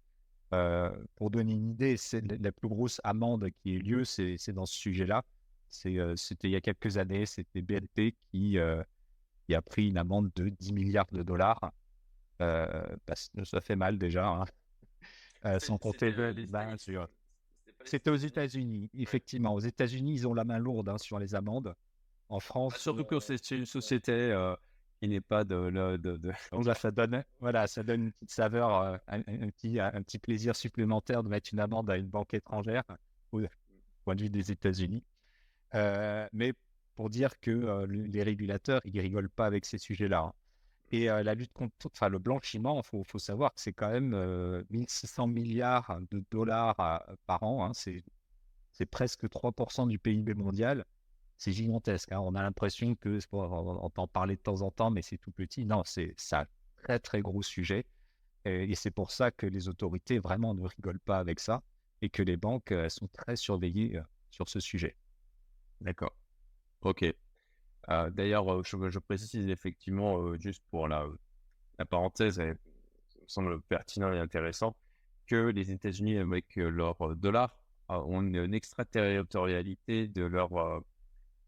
hein, 0.51 0.93
pour 1.15 1.31
donner 1.31 1.53
une 1.53 1.71
idée, 1.71 1.97
c'est 1.97 2.21
la 2.21 2.51
plus 2.51 2.67
grosse 2.67 3.01
amende 3.03 3.49
qui 3.61 3.75
ait 3.75 3.79
lieu, 3.79 4.05
c'est 4.05 4.51
dans 4.51 4.65
ce 4.65 4.77
sujet-là. 4.77 5.23
C'était 5.69 6.47
il 6.47 6.51
y 6.51 6.55
a 6.55 6.61
quelques 6.61 6.97
années, 6.97 7.25
c'était 7.25 7.61
BNP 7.61 8.15
qui, 8.31 8.57
qui, 9.45 9.55
a 9.55 9.61
pris 9.61 9.89
une 9.89 9.97
amende 9.97 10.31
de 10.35 10.49
10 10.49 10.73
milliards 10.73 11.11
de 11.11 11.23
dollars. 11.23 11.71
parce 12.37 13.29
que 13.35 13.43
ça 13.43 13.61
fait 13.61 13.75
mal 13.75 13.97
déjà, 13.97 14.45
hein. 15.43 15.59
sans 15.59 15.77
compter 15.77 16.11
les 16.11 16.47
sûr. 16.77 17.07
C'était 17.85 18.09
aux 18.09 18.15
États-Unis, 18.15 18.89
effectivement. 18.95 19.53
Aux 19.53 19.59
États-Unis, 19.59 20.13
ils 20.13 20.27
ont 20.27 20.33
la 20.33 20.43
main 20.43 20.57
lourde 20.57 20.89
hein, 20.89 20.97
sur 20.97 21.19
les 21.19 21.35
amendes. 21.35 21.73
En 22.29 22.41
France. 22.41 22.73
Bah, 22.73 22.79
surtout 22.79 23.05
que 23.05 23.19
c'est 23.21 23.51
une 23.51 23.65
société 23.65 24.35
qui 24.99 25.07
n'est 25.07 25.21
pas 25.21 25.43
de. 25.43 25.97
de, 25.97 26.17
de... 26.17 26.31
ça 26.75 26.91
donne, 26.91 27.23
voilà, 27.39 27.67
ça 27.67 27.83
donne 27.83 28.05
une 28.05 28.11
petite 28.11 28.31
saveur, 28.31 28.99
un, 29.07 29.21
petit, 29.21 29.79
un 29.79 30.01
petit 30.01 30.19
plaisir 30.19 30.55
supplémentaire 30.55 31.23
de 31.23 31.29
mettre 31.29 31.49
une 31.53 31.59
amende 31.59 31.89
à 31.89 31.97
une 31.97 32.07
banque 32.07 32.33
étrangère, 32.33 32.83
au 33.31 33.41
point 34.03 34.15
de 34.15 34.23
vue 34.23 34.29
des 34.29 34.51
États-Unis. 34.51 35.03
Mais 35.73 36.53
pour 36.95 37.09
dire 37.09 37.39
que 37.39 37.85
les 37.85 38.23
régulateurs, 38.23 38.81
ils 38.85 38.99
rigolent 38.99 39.29
pas 39.29 39.45
avec 39.45 39.65
ces 39.65 39.77
sujets-là. 39.77 40.21
Hein. 40.21 40.33
Et 40.91 41.05
la 41.07 41.35
lutte 41.35 41.51
contre, 41.53 41.73
enfin 41.87 42.09
le 42.09 42.17
blanchiment, 42.17 42.81
il 42.93 43.03
faut, 43.05 43.19
savoir 43.19 43.53
que 43.53 43.61
c'est 43.61 43.73
quand 43.73 43.91
même 43.91 44.15
1600 44.69 45.27
milliards 45.27 45.99
de 46.11 46.23
dollars 46.31 46.75
par 47.25 47.43
an. 47.43 47.65
Hein. 47.65 47.71
c'est, 47.73 48.03
c'est 48.71 48.85
presque 48.85 49.25
3% 49.25 49.87
du 49.87 49.97
PIB 49.97 50.35
mondial. 50.35 50.85
C'est 51.37 51.51
gigantesque. 51.51 52.11
Hein. 52.11 52.19
On 52.19 52.35
a 52.35 52.41
l'impression 52.41 52.95
que, 52.95 53.19
on 53.31 53.77
entend 53.77 54.07
parler 54.07 54.35
de 54.35 54.41
temps 54.41 54.61
en 54.61 54.71
temps, 54.71 54.91
mais 54.91 55.01
c'est 55.01 55.17
tout 55.17 55.31
petit. 55.31 55.65
Non, 55.65 55.83
c'est, 55.83 56.15
un 56.31 56.45
très 56.83 56.99
très 56.99 57.21
gros 57.21 57.43
sujet. 57.43 57.85
Et, 58.45 58.75
c'est 58.75 58.91
pour 58.91 59.11
ça 59.11 59.31
que 59.31 59.45
les 59.45 59.67
autorités 59.67 60.19
vraiment 60.19 60.53
ne 60.53 60.65
rigolent 60.65 60.99
pas 60.99 61.19
avec 61.19 61.39
ça 61.39 61.63
et 62.01 62.09
que 62.09 62.23
les 62.23 62.37
banques 62.37 62.73
sont 62.89 63.07
très 63.07 63.35
surveillées 63.35 63.99
sur 64.31 64.47
ce 64.47 64.59
sujet. 64.59 64.95
D'accord. 65.81 66.15
Ok. 66.81 67.03
Euh, 67.89 68.09
d'ailleurs, 68.09 68.63
je, 68.63 68.99
précise 68.99 69.47
effectivement, 69.49 70.35
juste 70.37 70.63
pour 70.69 70.87
la, 70.87 71.07
parenthèse, 71.89 72.35
ça 72.35 72.43
me 72.45 72.57
semble 73.27 73.61
pertinent 73.63 74.11
et 74.11 74.19
intéressant, 74.19 74.75
que 75.25 75.49
les 75.49 75.71
États-Unis, 75.71 76.17
avec 76.17 76.55
leur 76.55 77.15
dollar, 77.15 77.57
ont 77.89 78.21
une, 78.21 78.53
extraterritorialité 78.53 80.07
de 80.07 80.23
leur 80.23 80.49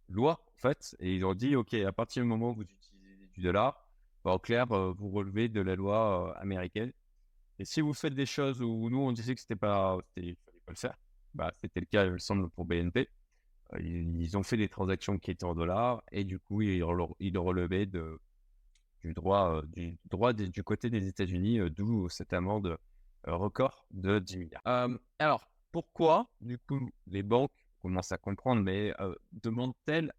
loi, 0.08 0.44
en 0.48 0.58
fait, 0.58 0.96
et 1.00 1.16
ils 1.16 1.26
ont 1.26 1.34
dit, 1.34 1.56
OK, 1.56 1.74
à 1.74 1.92
partir 1.92 2.24
du 2.24 2.30
moment 2.30 2.52
où 2.52 2.56
vous 2.56 2.64
utilisez 2.64 3.28
du 3.34 3.42
dollar, 3.42 3.90
bah, 4.24 4.32
en 4.32 4.40
clair, 4.40 4.66
vous 4.68 5.10
relevez 5.10 5.50
de 5.50 5.62
la 5.62 5.76
loi 5.76 6.38
américaine. 6.38 6.92
Et 7.58 7.66
si 7.66 7.82
vous 7.82 7.94
faites 7.94 8.14
des 8.14 8.26
choses 8.26 8.62
où 8.62 8.90
nous, 8.90 9.00
on 9.00 9.12
disait 9.12 9.36
que 9.36 9.42
c'était 9.42 9.56
pas, 9.56 9.98
fallait 10.16 10.38
pas 10.66 10.72
le 10.72 10.76
faire, 10.76 10.98
bah, 11.34 11.52
c'était 11.60 11.82
le 11.82 11.86
cas, 11.86 12.06
il 12.06 12.12
me 12.12 12.18
semble, 12.18 12.50
pour 12.50 12.66
BNP. 12.66 13.10
Ils 13.78 14.38
ont 14.38 14.44
fait 14.44 14.58
des 14.58 14.70
transactions 14.70 15.18
qui 15.20 15.32
étaient 15.32 15.44
en 15.44 15.54
dollars 15.54 16.04
et 16.12 16.24
du 16.24 16.40
coup, 16.40 16.62
ils, 16.62 16.84
relevaient 16.84 17.86
du 17.86 19.14
droit, 19.14 19.62
du, 19.68 19.98
droit 20.06 20.34
du 20.34 20.64
côté 20.64 20.90
des 20.90 21.08
États-Unis, 21.08 21.60
d'où 21.70 22.10
cette 22.10 22.34
amende 22.34 22.78
record 23.26 23.86
de 23.92 24.20
10 24.20 24.38
milliards. 24.38 24.90
alors, 25.20 25.52
pourquoi, 25.72 26.28
du 26.42 26.58
coup, 26.58 26.90
les 27.08 27.22
banques 27.22 27.52
commencent 27.82 28.12
à 28.12 28.18
comprendre, 28.18 28.64
mais 28.64 28.94
demandent-elles 29.32 30.12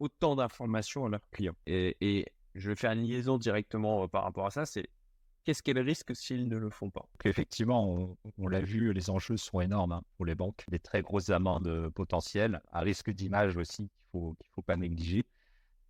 autant 0.00 0.34
d'informations 0.34 1.06
à 1.06 1.08
leurs 1.08 1.30
clients? 1.30 1.56
Et, 1.66 1.96
et, 2.00 2.26
je 2.54 2.70
vais 2.70 2.76
faire 2.76 2.90
une 2.92 3.04
liaison 3.04 3.38
directement 3.38 4.08
par 4.08 4.24
rapport 4.24 4.46
à 4.46 4.50
ça, 4.50 4.66
c'est 4.66 4.88
qu'est-ce 5.48 5.62
qu'elles 5.62 5.78
risquent 5.78 6.14
s'ils 6.14 6.46
ne 6.46 6.58
le 6.58 6.68
font 6.68 6.90
pas? 6.90 7.08
Effectivement, 7.24 8.14
on, 8.36 8.48
l'a 8.48 8.60
vu, 8.60 8.92
les 8.92 9.08
enjeux 9.08 9.38
sont 9.38 9.62
énormes 9.62 9.92
hein, 9.92 10.02
pour 10.14 10.26
les 10.26 10.34
banques. 10.34 10.62
Des 10.68 10.78
très 10.78 11.00
grosses 11.00 11.30
amendes 11.30 11.88
potentielles, 11.94 12.60
à 12.70 12.80
risque 12.80 13.08
d'image 13.10 13.56
aussi 13.56 13.88
qu'il 14.10 14.20
ne 14.20 14.34
faut 14.54 14.60
pas 14.60 14.76
négliger. 14.76 15.24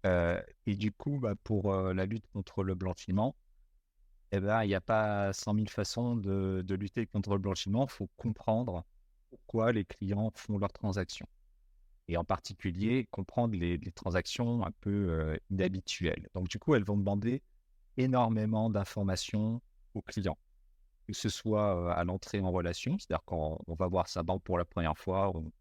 Euh, 0.06 0.40
et 0.66 0.76
du 0.76 0.92
coup, 0.92 1.18
bah, 1.18 1.34
pour 1.42 1.72
euh, 1.72 1.92
la 1.92 2.06
lutte 2.06 2.24
contre 2.28 2.62
le 2.62 2.76
blanchiment, 2.76 3.34
eh 4.30 4.38
ben, 4.38 4.62
il 4.62 4.68
n'y 4.68 4.76
a 4.76 4.80
pas 4.80 5.32
100 5.32 5.54
000 5.54 5.66
façons 5.66 6.14
de, 6.14 6.64
lutter 6.76 7.06
contre 7.06 7.32
le 7.32 7.40
blanchiment. 7.40 7.86
Il 7.86 7.90
faut 7.90 8.08
comprendre 8.16 8.84
pourquoi 9.28 9.72
les 9.72 9.84
clients 9.84 10.30
font 10.36 10.58
leurs 10.58 10.72
transactions. 10.72 11.26
Et 12.06 12.16
en 12.16 12.22
particulier, 12.22 13.08
comprendre 13.10 13.56
les, 13.56 13.80
transactions 13.90 14.64
un 14.64 14.70
peu 14.82 15.08
euh, 15.10 15.36
inhabituelles. 15.50 16.28
Donc, 16.34 16.46
du 16.46 16.60
coup, 16.60 16.76
elles 16.76 16.84
vont 16.84 16.96
demander 16.96 17.42
énormément 17.98 18.70
d'informations 18.70 19.60
aux 19.94 20.02
clients, 20.02 20.38
que 21.06 21.12
ce 21.12 21.28
soit 21.28 21.92
à 21.94 22.04
l'entrée 22.04 22.40
en 22.40 22.50
relation, 22.50 22.98
c'est-à-dire 22.98 23.24
quand 23.26 23.60
on 23.66 23.74
va 23.74 23.86
voir 23.86 24.08
sa 24.08 24.22
banque 24.22 24.42
pour 24.42 24.58
la 24.58 24.64
première 24.64 24.96
fois, 24.96 25.32
on, 25.34 25.52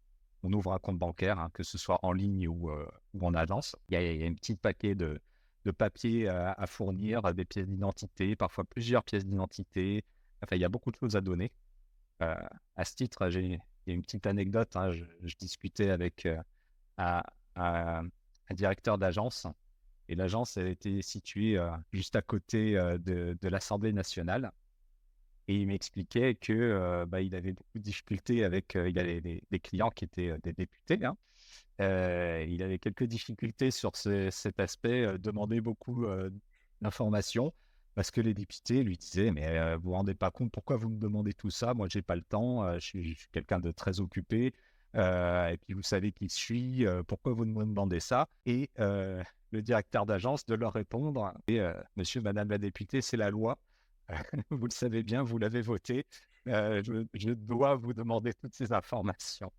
ouvre 0.52 0.72
un 0.72 0.78
compte 0.78 0.98
bancaire, 0.98 1.38
hein, 1.38 1.50
que 1.52 1.62
ce 1.62 1.76
soit 1.76 1.98
en 2.02 2.12
ligne 2.12 2.48
ou, 2.48 2.70
ou 2.70 3.26
en 3.26 3.34
agence. 3.34 3.76
Il 3.90 4.00
y, 4.00 4.24
a, 4.24 4.26
un 4.26 4.34
petit 4.34 4.54
paquet 4.54 4.94
de, 4.94 5.20
de 5.64 5.70
papiers 5.70 6.28
à, 6.28 6.66
fournir, 6.66 7.34
des 7.34 7.44
pièces 7.44 7.66
d'identité, 7.66 8.36
parfois 8.36 8.64
plusieurs 8.64 9.04
pièces 9.04 9.26
d'identité. 9.26 10.04
Enfin, 10.42 10.56
il 10.56 10.60
y 10.60 10.64
a 10.64 10.68
beaucoup 10.68 10.90
de 10.90 10.96
choses 10.96 11.16
à 11.16 11.20
donner. 11.20 11.52
à 12.20 12.84
ce 12.84 12.94
titre, 12.94 13.28
j'ai 13.28 13.60
une 13.86 14.02
petite 14.02 14.26
anecdote. 14.26 14.74
Hein, 14.76 14.92
je, 14.92 15.36
discutais 15.36 15.90
avec 15.90 16.26
un, 16.96 17.22
directeur 18.50 18.96
d'agence 18.96 19.46
et 20.08 20.14
l'agence, 20.14 20.56
elle 20.56 20.68
était 20.68 21.02
située 21.02 21.58
euh, 21.58 21.70
juste 21.92 22.16
à 22.16 22.22
côté 22.22 22.76
euh, 22.76 22.98
de, 22.98 23.48
l'Assemblée 23.48 23.92
nationale. 23.92 24.50
Et 25.46 25.56
il 25.56 25.66
m'expliquait 25.66 26.34
que 26.34 26.52
euh, 26.52 27.06
bah, 27.06 27.20
il 27.20 27.34
avait 27.34 27.52
beaucoup 27.52 27.78
de 27.78 27.82
difficultés 27.82 28.44
avec 28.44 28.74
il 28.74 28.98
avait 28.98 29.20
des, 29.20 29.60
clients 29.60 29.90
qui 29.90 30.04
étaient 30.04 30.36
des 30.42 30.52
députés. 30.52 31.04
Hein. 31.04 31.16
il 31.78 32.62
avait 32.62 32.78
quelques 32.78 33.04
difficultés 33.04 33.70
sur 33.70 33.92
cet 33.96 34.60
aspect, 34.60 35.18
demandait 35.18 35.60
beaucoup 35.60 36.06
d'informations 36.82 37.54
parce 37.94 38.10
que 38.10 38.20
les 38.20 38.34
députés 38.34 38.84
lui 38.84 38.96
disaient 38.98 39.30
mais 39.32 39.74
vous 39.76 39.84
vous 39.84 39.92
rendez 39.92 40.14
pas 40.14 40.30
compte 40.30 40.52
pourquoi 40.52 40.76
vous 40.76 40.90
me 40.90 40.98
demandez 40.98 41.32
tout 41.32 41.50
ça? 41.50 41.72
Moi 41.72 41.88
j'ai 41.88 42.02
pas 42.02 42.16
le 42.16 42.22
temps, 42.22 42.74
je 42.74 42.84
suis, 42.84 43.14
suis 43.14 43.28
quelqu'un 43.32 43.58
de 43.58 43.70
très 43.70 44.00
occupé. 44.00 44.52
et 44.94 45.58
puis 45.62 45.72
vous 45.72 45.82
savez 45.82 46.12
qui 46.12 46.28
je 46.28 46.34
suis, 46.34 46.86
pourquoi 47.06 47.32
vous 47.32 47.46
me 47.46 47.64
demandez 47.64 48.00
ça? 48.00 48.28
Et 48.44 48.68
le 49.50 49.62
directeur 49.62 50.06
d'agence 50.06 50.44
de 50.46 50.54
leur 50.54 50.72
répondre 50.72 51.32
et, 51.46 51.60
euh, 51.60 51.72
Monsieur, 51.96 52.20
Madame 52.20 52.50
la 52.50 52.58
députée, 52.58 53.00
c'est 53.00 53.16
la 53.16 53.30
loi. 53.30 53.58
vous 54.50 54.66
le 54.66 54.72
savez 54.72 55.02
bien, 55.02 55.22
vous 55.22 55.38
l'avez 55.38 55.62
voté. 55.62 56.06
Euh, 56.48 56.82
je, 57.14 57.30
dois 57.30 57.76
vous 57.76 57.92
demander 57.92 58.32
toutes 58.34 58.54
ces 58.54 58.72
informations. 58.72 59.52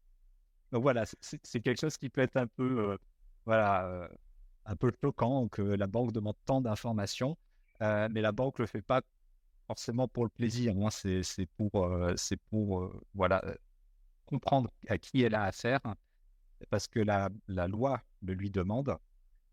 Donc 0.71 0.83
voilà, 0.83 1.05
c'est 1.21 1.61
quelque 1.61 1.79
chose 1.79 1.97
qui 1.97 2.09
peut 2.09 2.21
être 2.21 2.37
un 2.37 2.47
peu, 2.47 2.91
euh, 2.91 2.97
voilà, 3.45 4.09
un 4.65 4.75
peu 4.75 4.91
choquant 5.01 5.47
que 5.47 5.61
la 5.61 5.87
banque 5.87 6.11
demande 6.13 6.35
tant 6.45 6.61
d'informations, 6.61 7.37
mais 7.79 8.21
la 8.21 8.31
banque 8.31 8.59
le 8.59 8.67
fait 8.67 8.81
pas 8.81 9.01
forcément 9.67 10.07
pour 10.07 10.23
le 10.25 10.29
plaisir. 10.29 10.75
Hein. 10.77 10.89
c'est 10.91 11.47
pour, 11.57 11.89
c'est 12.15 12.37
pour, 12.49 12.91
voilà, 13.15 13.43
comprendre 14.25 14.69
à 14.87 14.99
qui 14.99 15.23
elle 15.23 15.33
a 15.33 15.43
affaire, 15.43 15.81
parce 16.69 16.87
que 16.87 16.99
la 16.99 17.67
loi 17.67 17.99
le 18.21 18.33
lui 18.33 18.51
demande 18.51 18.95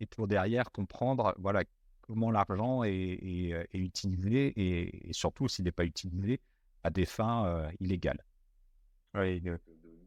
et 0.01 0.07
pour 0.07 0.27
derrière 0.29 0.71
comprendre 0.71 1.35
voilà, 1.39 1.65
comment 2.07 2.31
l'argent 2.31 2.85
est, 2.85 3.53
euh, 3.53 3.65
utilisé 3.75 4.53
et, 4.57 5.13
surtout 5.13 5.49
s'il 5.49 5.65
n'est 5.65 5.73
pas 5.73 5.85
utilisé 5.85 6.41
à 6.83 6.91
des 6.91 7.07
fins 7.07 7.47
euh, 7.47 7.71
illégales. 7.81 8.25
Oui, 9.15 9.43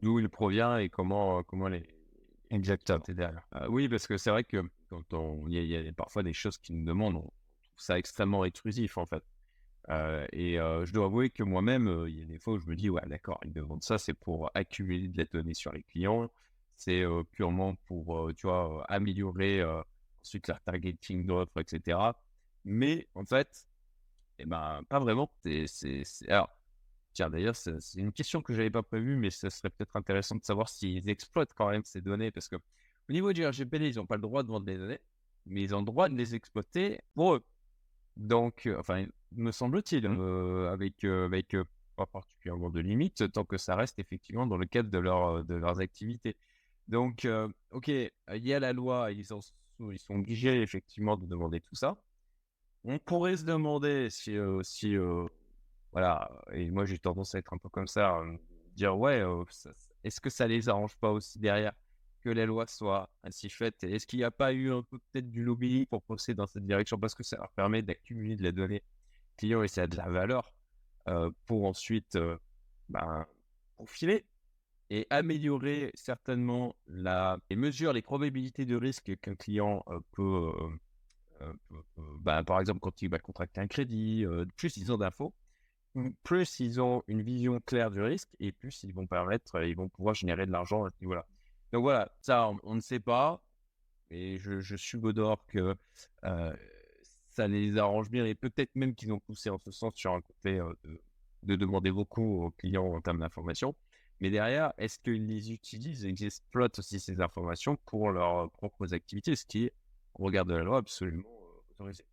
d'où 0.02 0.18
il 0.18 0.28
provient 0.28 0.78
et 0.78 0.88
comment, 0.88 1.38
euh, 1.38 1.42
comment 1.42 1.68
les. 1.68 1.86
Exactement. 2.50 3.00
oui, 3.68 3.88
parce 3.88 4.08
que 4.08 4.16
c'est 4.16 4.30
vrai 4.30 4.42
que 4.42 4.68
quand 4.88 5.14
on, 5.14 5.46
il 5.46 5.64
y, 5.64 5.76
a 5.76 5.92
parfois 5.92 6.24
des 6.24 6.32
choses 6.32 6.58
qui 6.58 6.72
nous 6.72 6.84
demandent, 6.84 7.14
on 7.14 7.20
trouve 7.62 7.76
ça 7.76 7.96
extrêmement 7.96 8.42
intrusif 8.42 8.98
en 8.98 9.06
fait. 9.06 9.22
et 10.32 10.56
je 10.56 10.92
dois 10.92 11.04
avouer 11.04 11.30
que 11.30 11.44
moi-même, 11.44 12.06
il 12.08 12.18
y 12.18 12.22
a 12.22 12.24
des 12.24 12.40
fois 12.40 12.54
où 12.54 12.58
je 12.58 12.66
me 12.66 12.74
dis, 12.74 12.90
ouais, 12.90 13.06
d'accord, 13.06 13.38
ils 13.44 13.52
demandent 13.52 13.84
ça, 13.84 13.98
c'est 13.98 14.14
pour 14.14 14.50
accumuler 14.54 15.06
de 15.06 15.16
la 15.16 15.26
donnée 15.26 15.54
sur 15.54 15.72
les 15.72 15.84
clients, 15.84 16.28
c'est 16.80 17.04
purement 17.32 17.74
pour, 17.84 18.32
tu 18.34 18.46
vois, 18.46 18.84
améliorer 18.88 19.62
ensuite 20.22 20.48
leur 20.48 20.60
targeting 20.62 21.26
d'offres, 21.26 21.58
etc. 21.58 21.98
Mais 22.64 23.06
en 23.14 23.24
fait, 23.26 23.66
eh 24.38 24.46
ben, 24.46 24.82
pas 24.88 24.98
vraiment. 24.98 25.30
C'est, 25.44 25.66
Alors, 26.28 26.48
tiens, 27.12 27.28
d'ailleurs, 27.28 27.54
c'est 27.54 27.78
une 27.96 28.12
question 28.12 28.40
que 28.40 28.54
je 28.54 28.58
n'avais 28.58 28.70
pas 28.70 28.82
prévue, 28.82 29.16
mais 29.16 29.28
ce 29.28 29.50
serait 29.50 29.68
peut-être 29.68 29.94
intéressant 29.94 30.36
de 30.36 30.44
savoir 30.44 30.70
s'ils 30.70 31.08
exploitent 31.10 31.52
quand 31.54 31.68
même 31.68 31.84
ces 31.84 32.00
données, 32.00 32.30
parce 32.30 32.48
que 32.48 32.56
au 32.56 33.12
niveau 33.12 33.34
du 33.34 33.46
RGPD, 33.46 33.88
ils 33.90 33.96
n'ont 33.96 34.06
pas 34.06 34.16
le 34.16 34.22
droit 34.22 34.42
de 34.42 34.48
vendre 34.48 34.64
des 34.64 34.78
données, 34.78 35.00
mais 35.44 35.62
ils 35.62 35.74
ont 35.74 35.80
le 35.80 35.84
droit 35.84 36.08
de 36.08 36.14
les 36.14 36.34
exploiter 36.34 37.00
pour 37.14 37.34
eux. 37.34 37.44
Donc, 38.16 38.66
enfin, 38.78 39.04
me 39.32 39.50
semble-t-il, 39.50 40.08
mmh. 40.08 40.68
avec, 40.68 41.04
avec 41.04 41.56
pas 41.96 42.06
particulièrement 42.06 42.70
de 42.70 42.80
limites, 42.80 43.30
tant 43.32 43.44
que 43.44 43.58
ça 43.58 43.76
reste 43.76 43.98
effectivement 43.98 44.46
dans 44.46 44.56
le 44.56 44.64
cadre 44.64 44.90
de, 44.90 44.98
leur, 44.98 45.44
de 45.44 45.54
leurs 45.54 45.80
activités. 45.80 46.36
Donc, 46.88 47.26
ok, 47.70 47.88
il 47.88 48.10
y 48.32 48.52
a 48.52 48.60
la 48.60 48.72
loi, 48.72 49.12
ils, 49.12 49.24
sont, 49.24 49.40
obligés 50.08 50.62
effectivement 50.62 51.16
de 51.16 51.26
demander 51.26 51.60
tout 51.60 51.74
ça. 51.74 51.96
On 52.84 52.98
pourrait 52.98 53.36
se 53.36 53.44
demander 53.44 54.08
si, 54.10 54.36
si 54.62 54.96
voilà, 55.92 56.30
et 56.52 56.70
moi 56.70 56.84
j'ai 56.84 56.98
tendance 56.98 57.34
à 57.34 57.38
être 57.38 57.52
un 57.52 57.58
peu 57.58 57.68
comme 57.68 57.86
ça, 57.86 58.22
dire 58.74 58.96
ouais, 58.96 59.22
est-ce 60.04 60.20
que 60.20 60.30
ça 60.30 60.46
les 60.46 60.68
arrange 60.68 60.96
pas 60.96 61.10
aussi 61.10 61.38
derrière 61.38 61.72
que 62.22 62.30
les 62.30 62.46
lois 62.46 62.66
soient 62.66 63.08
ainsi 63.22 63.48
faites? 63.48 63.82
Est-ce 63.82 64.06
qu'il 64.06 64.18
n'y 64.18 64.24
a 64.24 64.30
pas 64.30 64.52
eu 64.52 64.72
un 64.72 64.82
peu 64.82 64.98
peut-être 64.98 65.30
du 65.30 65.42
lobby 65.42 65.86
pour 65.86 66.02
pousser 66.02 66.34
dans 66.34 66.46
cette 66.46 66.66
direction? 66.66 66.98
Parce 66.98 67.14
que 67.14 67.22
ça 67.22 67.36
leur 67.36 67.50
permet 67.52 67.82
d'accumuler 67.82 68.36
de 68.36 68.42
la 68.42 68.52
donnée 68.52 68.82
client 69.36 69.62
et 69.62 69.68
ça 69.68 69.82
a 69.82 69.86
de 69.86 69.96
la 69.96 70.08
valeur 70.08 70.52
pour 71.46 71.66
ensuite 71.66 72.18
ben, 72.88 73.26
profiler 73.76 74.26
et 74.90 75.06
améliorer 75.10 75.92
certainement 75.94 76.74
la, 76.88 77.38
les 77.48 77.56
mesures, 77.56 77.92
les 77.92 78.02
probabilités 78.02 78.66
de 78.66 78.76
risque 78.76 79.16
qu'un 79.20 79.36
client 79.36 79.84
peut, 80.12 80.52
ben, 82.20 82.42
par 82.42 82.60
exemple, 82.60 82.80
quand 82.80 83.00
il 83.00 83.08
va 83.08 83.20
contracter 83.20 83.60
un 83.60 83.68
crédit, 83.68 84.26
plus 84.56 84.76
ils 84.76 84.90
ont 84.92 84.98
d'infos, 84.98 85.32
plus 86.24 86.58
ils 86.58 86.80
ont 86.80 87.02
une 87.06 87.22
vision 87.22 87.60
claire 87.60 87.90
du 87.90 88.00
risque 88.00 88.30
et 88.40 88.50
plus 88.52 88.82
ils 88.82 88.92
vont 88.92 89.06
permettre, 89.06 89.62
ils 89.62 89.76
vont 89.76 89.88
pouvoir 89.88 90.14
générer 90.14 90.44
de 90.44 90.50
l'argent 90.50 90.84
à 90.84 90.90
ce 90.90 90.96
niveau-là. 91.00 91.24
Donc 91.72 91.82
voilà, 91.82 92.10
ça, 92.20 92.50
on, 92.64 92.74
ne 92.74 92.80
sait 92.80 93.00
pas, 93.00 93.40
et 94.10 94.38
je, 94.38 94.58
je 94.58 94.74
suis 94.74 94.98
Godor 94.98 95.46
que 95.46 95.76
ça 97.30 97.46
les 97.46 97.78
arrange 97.78 98.10
bien 98.10 98.26
et 98.26 98.34
peut-être 98.34 98.74
même 98.74 98.94
qu'ils 98.94 99.12
ont 99.12 99.20
poussé 99.20 99.50
en 99.50 99.58
ce 99.58 99.70
sens 99.70 99.94
sur 99.94 100.12
un 100.12 100.20
côté 100.20 100.58
de, 100.58 101.00
de, 101.44 101.56
demander 101.56 101.92
beaucoup 101.92 102.44
aux 102.44 102.50
clients 102.50 102.92
en 102.92 103.00
termes 103.00 103.20
d'informations. 103.20 103.74
Mais 104.20 104.30
derrière, 104.30 104.72
est-ce 104.76 104.98
qu'ils 104.98 105.26
les 105.26 105.52
utilisent 105.52 106.04
et 106.04 106.12
qu'ils 106.12 106.26
exploitent 106.26 106.78
aussi 106.78 107.00
ces 107.00 107.20
informations 107.20 107.76
pour 107.86 108.10
leurs 108.10 108.50
propres 108.50 108.92
activités, 108.92 109.34
ce 109.34 109.46
qui 109.46 109.64
est, 109.64 109.72
au 110.14 110.24
regard 110.24 110.44
de 110.44 110.54
la 110.54 110.62
loi, 110.62 110.78
absolument 110.78 111.28
autorisé? 111.70 112.04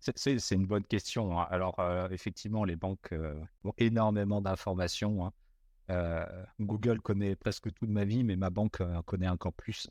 C'est 0.00 0.54
une 0.54 0.66
bonne 0.66 0.84
question. 0.84 1.38
Hein. 1.38 1.46
Alors, 1.50 1.76
effectivement, 2.10 2.64
les 2.64 2.76
banques 2.76 3.14
ont 3.64 3.72
énormément 3.78 4.40
d'informations. 4.40 5.32
Hein. 5.88 6.26
Google 6.60 7.00
connaît 7.00 7.36
presque 7.36 7.72
toute 7.72 7.88
ma 7.88 8.04
vie, 8.04 8.24
mais 8.24 8.36
ma 8.36 8.50
banque 8.50 8.82
connaît 9.06 9.28
encore 9.28 9.52
plus. 9.52 9.88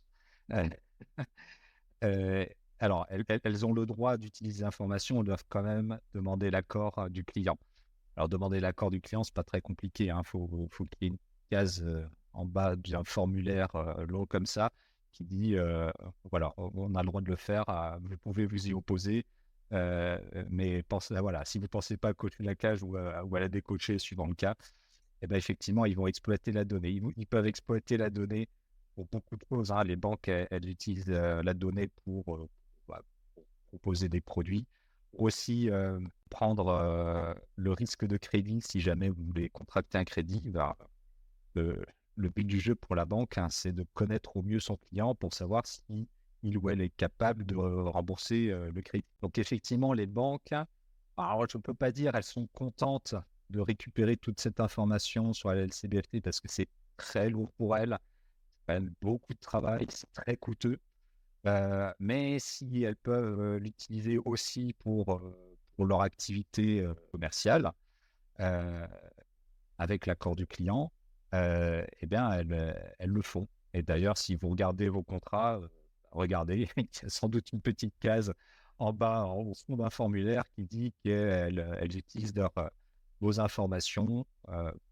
alors, 2.79 3.07
elles, 3.09 3.65
ont 3.65 3.73
le 3.73 3.85
droit 3.85 4.17
d'utiliser 4.17 4.63
l'information, 4.63 5.19
elles 5.19 5.25
doivent 5.25 5.45
quand 5.49 5.63
même 5.63 5.99
demander 6.13 6.51
l'accord 6.51 7.09
du 7.09 7.23
client. 7.23 7.57
Alors, 8.17 8.29
demander 8.29 8.59
l'accord 8.59 8.91
du 8.91 8.99
client, 8.99 9.23
c'est 9.23 9.33
pas 9.33 9.43
très 9.43 9.61
compliqué. 9.61 10.05
Il 10.05 10.09
hein. 10.09 10.23
faut, 10.23 10.67
faut 10.71 10.85
qu'il 10.85 10.97
y 11.01 11.05
ait 11.05 11.09
une 11.09 11.17
case 11.49 11.85
en 12.33 12.45
bas 12.45 12.75
d'un 12.75 13.03
formulaire 13.03 13.69
long 14.07 14.25
comme 14.25 14.45
ça 14.45 14.71
qui 15.11 15.23
dit 15.23 15.55
voilà, 16.29 16.53
on 16.57 16.93
a 16.95 17.01
le 17.01 17.07
droit 17.07 17.21
de 17.21 17.29
le 17.29 17.35
faire, 17.35 17.65
vous 18.01 18.17
pouvez 18.17 18.45
vous 18.45 18.67
y 18.67 18.73
opposer. 18.73 19.25
mais 19.71 20.83
pensez, 20.83 21.19
voilà, 21.19 21.43
si 21.45 21.57
vous 21.57 21.63
ne 21.63 21.67
pensez 21.67 21.97
pas 21.97 22.13
coacher 22.13 22.43
la 22.43 22.55
cage 22.55 22.83
ou, 22.83 22.95
à 22.95 23.39
la 23.39 23.49
décoacher 23.49 23.97
suivant 23.99 24.27
le 24.27 24.35
cas, 24.35 24.55
eh 25.21 25.27
ben, 25.27 25.35
effectivement, 25.35 25.85
ils 25.85 25.95
vont 25.95 26.07
exploiter 26.07 26.51
la 26.51 26.63
donnée. 26.63 27.01
Ils, 27.17 27.27
peuvent 27.27 27.47
exploiter 27.47 27.97
la 27.97 28.09
donnée 28.09 28.47
pour 28.95 29.05
beaucoup 29.07 29.35
de 29.35 29.43
choses. 29.49 29.71
Hein. 29.71 29.83
Les 29.83 29.95
banques, 29.95 30.27
elles, 30.27 30.69
utilisent 30.69 31.09
la 31.09 31.53
donnée 31.53 31.87
pour, 32.03 32.47
bah, 32.87 33.01
proposer 33.67 34.09
des 34.09 34.21
produits. 34.21 34.65
Aussi, 35.13 35.69
prendre 36.27 37.35
le 37.55 37.71
risque 37.71 38.05
de 38.05 38.17
crédit 38.17 38.61
si 38.61 38.79
jamais 38.79 39.09
vous 39.09 39.23
voulez 39.23 39.49
contracter 39.49 39.97
un 39.97 40.05
crédit. 40.05 40.41
Le, 41.55 42.29
but 42.29 42.45
du 42.45 42.59
jeu 42.59 42.75
pour 42.75 42.95
la 42.95 43.05
banque, 43.05 43.37
hein, 43.37 43.47
c'est 43.49 43.71
de 43.71 43.85
connaître 43.93 44.37
au 44.37 44.43
mieux 44.43 44.59
son 44.59 44.77
client 44.77 45.15
pour 45.15 45.33
savoir 45.33 45.65
si 45.65 46.07
ou 46.43 46.69
elle 46.69 46.81
est 46.81 46.95
capable 46.95 47.45
de 47.45 47.55
rembourser 47.55 48.47
le 48.49 48.81
crédit. 48.81 49.05
Donc 49.21 49.37
effectivement, 49.37 49.93
les 49.93 50.05
banques, 50.05 50.53
je 51.17 51.57
ne 51.57 51.61
peux 51.61 51.73
pas 51.73 51.91
dire 51.91 52.15
elles 52.15 52.23
sont 52.23 52.47
contentes 52.47 53.15
de 53.49 53.59
récupérer 53.59 54.17
toute 54.17 54.39
cette 54.39 54.59
information 54.59 55.33
sur 55.33 55.49
la 55.49 55.65
LCBFT 55.65 56.21
parce 56.21 56.39
que 56.39 56.47
c'est 56.49 56.69
très 56.97 57.29
lourd 57.29 57.51
pour 57.53 57.77
elles. 57.77 57.97
C'est 58.67 58.81
beaucoup 59.01 59.33
de 59.33 59.39
travail, 59.39 59.85
c'est 59.89 60.11
très 60.11 60.35
coûteux. 60.35 60.79
Euh, 61.45 61.93
mais 61.99 62.39
si 62.39 62.83
elles 62.83 62.97
peuvent 62.97 63.39
euh, 63.39 63.59
l'utiliser 63.59 64.17
aussi 64.17 64.73
pour, 64.79 65.13
euh, 65.13 65.56
pour 65.77 65.85
leur 65.85 66.01
activité 66.01 66.85
commerciale, 67.11 67.71
avec 69.77 70.05
l'accord 70.05 70.35
du 70.35 70.45
client, 70.45 70.91
eh 71.33 72.05
bien, 72.05 72.31
elles, 72.31 72.95
elles, 72.99 73.09
le 73.09 73.21
font. 73.21 73.47
Et 73.73 73.83
d'ailleurs, 73.83 74.17
si 74.17 74.35
vous 74.35 74.49
regardez 74.49 74.89
vos 74.89 75.03
contrats, 75.03 75.61
regardez, 76.11 76.67
il 76.77 76.83
y 76.83 77.05
a 77.05 77.09
sans 77.09 77.29
doute 77.29 77.53
une 77.53 77.61
petite 77.61 77.93
case 77.99 78.33
en 78.79 78.91
bas, 78.91 79.25
en 79.25 79.53
fond 79.53 79.77
d'un 79.77 79.89
formulaire 79.89 80.43
qui 80.55 80.65
dit 80.65 80.93
qu'elles 81.03 81.59
elles 81.79 81.95
utilisent 81.95 82.35
leur, 82.35 82.51
vos 83.21 83.39
informations 83.39 84.25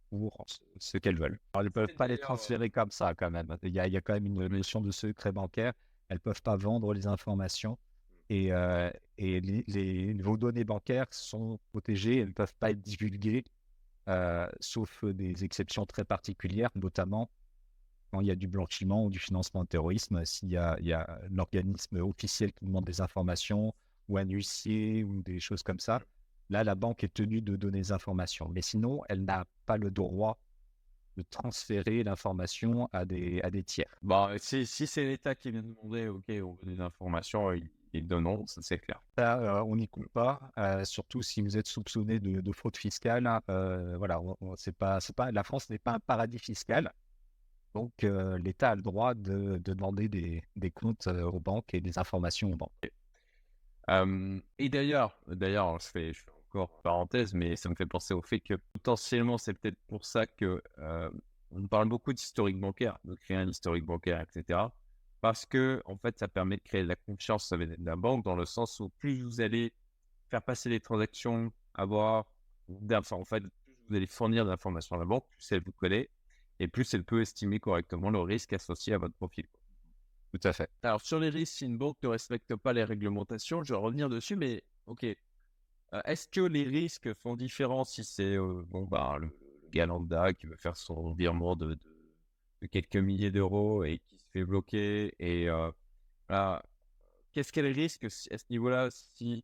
pour 0.09 0.45
ce 0.77 0.97
qu'elles 0.97 1.17
veulent. 1.17 1.39
Alors, 1.53 1.61
elles 1.61 1.65
ne 1.65 1.69
peuvent 1.69 1.95
pas 1.95 2.07
les 2.07 2.17
transférer 2.17 2.69
comme 2.69 2.91
ça 2.91 3.13
quand 3.15 3.31
même. 3.31 3.55
Il 3.63 3.73
y, 3.73 3.79
a, 3.79 3.87
il 3.87 3.93
y 3.93 3.97
a 3.97 4.01
quand 4.01 4.13
même 4.13 4.25
une 4.25 4.47
notion 4.47 4.81
de 4.81 4.91
secret 4.91 5.31
bancaire. 5.31 5.73
Elles 6.09 6.17
ne 6.17 6.19
peuvent 6.19 6.41
pas 6.41 6.55
vendre 6.55 6.93
les 6.93 7.07
informations 7.07 7.77
et, 8.29 8.49
et 9.17 9.41
les, 9.41 10.13
vos 10.21 10.37
données 10.37 10.63
bancaires 10.63 11.07
sont 11.11 11.59
protégées. 11.71 12.19
Elles 12.19 12.29
ne 12.29 12.33
peuvent 12.33 12.55
pas 12.59 12.71
être 12.71 12.81
divulguées, 12.81 13.43
sauf 14.59 15.05
des 15.05 15.43
exceptions 15.43 15.85
très 15.85 16.05
particulières, 16.05 16.71
notamment 16.75 17.29
quand 18.11 18.21
il 18.21 18.27
y 18.27 18.31
a 18.31 18.35
du 18.35 18.47
blanchiment 18.47 19.05
ou 19.05 19.09
du 19.09 19.19
financement 19.19 19.63
de 19.63 19.67
terrorisme, 19.67 20.23
s'il 20.25 20.49
y 20.49 20.57
a, 20.57 20.77
il 20.79 20.85
y 20.85 20.93
a 20.93 21.19
un 21.29 21.37
organisme 21.37 21.97
officiel 21.97 22.53
qui 22.53 22.65
demande 22.65 22.85
des 22.85 23.01
informations 23.01 23.73
ou 24.07 24.17
un 24.17 24.25
huissier 24.25 25.03
ou 25.03 25.21
des 25.23 25.39
choses 25.39 25.63
comme 25.63 25.79
ça, 25.79 25.99
Là, 26.49 26.63
la 26.63 26.75
banque 26.75 27.03
est 27.03 27.13
tenue 27.13 27.41
de 27.41 27.55
donner 27.55 27.79
des 27.79 27.91
informations. 27.91 28.49
Mais 28.49 28.61
sinon, 28.61 29.01
elle 29.09 29.23
n'a 29.23 29.45
pas 29.65 29.77
le 29.77 29.89
droit 29.89 30.37
de 31.17 31.23
transférer 31.23 32.03
l'information 32.03 32.89
à 32.91 33.05
des, 33.05 33.41
tiers. 33.65 33.87
Bon, 34.01 34.27
bah, 34.27 34.35
si, 34.37 34.65
c'est 34.65 35.05
l'État 35.05 35.33
qui 35.33 35.51
vient 35.51 35.63
demander, 35.63 36.09
OK, 36.09 36.25
on 36.29 36.53
veut 36.53 36.65
des 36.65 36.81
informations, 36.81 37.51
ils, 37.53 37.69
ils 37.97 38.07
donneront, 38.07 38.45
ça 38.47 38.61
c'est 38.61 38.77
clair. 38.79 39.01
Ça, 39.17 39.39
euh, 39.39 39.63
on 39.63 39.75
n'y 39.75 39.87
coule 39.87 40.09
pas, 40.09 40.39
euh, 40.57 40.83
surtout 40.83 41.21
si 41.21 41.41
vous 41.41 41.57
êtes 41.57 41.67
soupçonné 41.67 42.19
de, 42.19 42.51
fraude 42.51 42.77
fiscale. 42.77 43.27
Hein, 43.27 43.41
euh, 43.49 43.97
voilà, 43.97 44.19
c'est 44.57 44.75
pas, 44.75 44.99
c'est 44.99 45.15
pas, 45.15 45.31
la 45.31 45.43
France 45.43 45.69
n'est 45.69 45.79
pas 45.79 45.93
un 45.93 45.99
paradis 45.99 46.39
fiscal. 46.39 46.91
Donc, 47.73 47.91
l'État 48.03 48.71
a 48.71 48.75
le 48.75 48.81
droit 48.81 49.13
de, 49.13 49.57
demander 49.57 50.07
des, 50.07 50.41
des, 50.55 50.71
comptes 50.71 51.07
aux 51.07 51.41
banques 51.41 51.73
et 51.73 51.81
des 51.81 51.99
informations 51.99 52.53
aux 52.53 52.55
banques. 52.55 52.89
et 54.57 54.69
d'ailleurs, 54.69 55.19
d'ailleurs, 55.27 55.77
je 55.81 55.87
fais, 55.87 56.13
je 56.13 56.21
fais 56.21 56.59
parenthèse, 56.83 57.33
mais 57.33 57.57
ça 57.57 57.67
me 57.67 57.75
fait 57.75 57.85
penser 57.85 58.13
au 58.13 58.21
fait 58.21 58.39
que 58.39 58.53
potentiellement, 58.71 59.37
c'est 59.37 59.53
peut-être 59.53 59.77
pour 59.87 60.05
ça 60.05 60.25
que 60.25 60.63
on 61.51 61.67
parle 61.67 61.89
beaucoup 61.89 62.13
d'historique 62.13 62.59
bancaire, 62.59 62.97
de 63.03 63.15
créer 63.15 63.37
un 63.37 63.47
historique 63.49 63.85
bancaire, 63.85 64.21
etc. 64.21 64.69
Parce 65.21 65.45
que, 65.45 65.81
en 65.85 65.97
fait, 65.97 66.19
ça 66.19 66.27
permet 66.27 66.57
de 66.57 66.61
créer 66.61 66.83
de 66.83 66.87
la 66.87 66.95
confiance 66.95 67.51
avec 67.51 67.69
la 67.79 67.95
banque 67.95 68.23
dans 68.23 68.35
le 68.35 68.45
sens 68.45 68.79
où 68.79 68.89
plus 68.89 69.21
vous 69.21 69.41
allez 69.41 69.73
faire 70.29 70.41
passer 70.41 70.69
les 70.69 70.79
transactions, 70.79 71.51
avoir, 71.73 72.25
enfin, 72.91 73.15
en 73.15 73.25
fait, 73.25 73.41
plus 73.41 73.75
vous 73.89 73.95
allez 73.95 74.07
fournir 74.07 74.45
d'informations 74.45 74.95
à 74.95 74.99
la 74.99 75.05
banque, 75.05 75.25
plus 75.29 75.51
elle 75.51 75.63
vous 75.63 75.71
connaît 75.71 76.09
et 76.59 76.67
plus 76.67 76.93
elle 76.93 77.03
peut 77.03 77.21
estimer 77.21 77.59
correctement 77.59 78.09
le 78.09 78.19
risque 78.19 78.53
associé 78.53 78.93
à 78.93 78.97
votre 78.97 79.15
profil. 79.15 79.45
Tout 80.33 80.47
à 80.47 80.53
fait. 80.53 80.69
Alors, 80.83 81.01
sur 81.01 81.19
les 81.19 81.29
risques, 81.29 81.57
si 81.57 81.65
une 81.65 81.77
banque 81.77 81.97
ne 82.03 82.09
respecte 82.09 82.55
pas 82.55 82.73
les 82.73 82.83
réglementations, 82.83 83.63
je 83.63 83.73
vais 83.73 83.79
revenir 83.79 84.09
dessus, 84.09 84.35
mais 84.35 84.63
ok, 84.85 85.05
est-ce 86.03 86.27
que 86.27 86.41
les 86.41 86.63
risques 86.63 87.13
font 87.13 87.35
différent 87.35 87.83
si 87.83 88.03
c'est 88.03 88.37
bon, 88.37 88.83
bah, 88.83 89.17
le, 89.19 89.31
le 89.73 90.31
qui 90.33 90.45
veut 90.45 90.57
faire 90.57 90.75
son 90.75 91.13
virement 91.13 91.55
de, 91.55 91.77
quelques 92.71 92.97
milliers 92.97 93.31
d'euros 93.31 93.83
et 93.83 93.99
qui 93.99 94.17
se 94.17 94.25
fait 94.31 94.45
bloquer 94.45 95.13
et 95.19 95.47
qu'est-ce 97.33 97.51
qu'elle 97.51 97.67
risque 97.67 98.05
à 98.05 98.09
ce 98.09 98.43
niveau-là 98.49 98.89
si, 98.91 99.43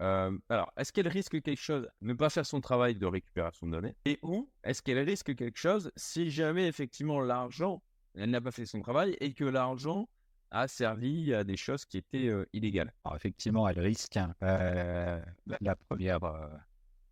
alors 0.00 0.72
est-ce 0.76 0.92
qu'elle 0.92 1.08
risque 1.08 1.40
quelque 1.42 1.60
chose 1.60 1.88
ne 2.00 2.14
pas 2.14 2.30
faire 2.30 2.46
son 2.46 2.60
travail 2.60 2.94
de 2.96 3.06
récupération 3.06 3.66
de 3.66 3.72
données 3.72 3.94
et 4.04 4.18
où 4.22 4.50
est-ce 4.64 4.82
qu'elle 4.82 4.98
risque 4.98 5.34
quelque 5.34 5.58
chose 5.58 5.92
si 5.96 6.30
jamais 6.30 6.66
effectivement 6.66 7.20
l'argent 7.20 7.82
elle 8.14 8.30
n'a 8.30 8.40
pas 8.40 8.50
fait 8.50 8.66
son 8.66 8.80
travail 8.80 9.16
et 9.20 9.32
que 9.32 9.44
l'argent 9.44 10.08
a 10.50 10.66
servi 10.66 11.32
à 11.32 11.44
des 11.44 11.56
choses 11.56 11.84
qui 11.84 11.98
étaient 11.98 12.30
illégales? 12.52 12.92
Alors 13.04 13.16
effectivement, 13.16 13.68
elle 13.68 13.78
risque. 13.80 14.16
Hein, 14.16 14.34
la 14.40 15.76
première, 15.76 16.18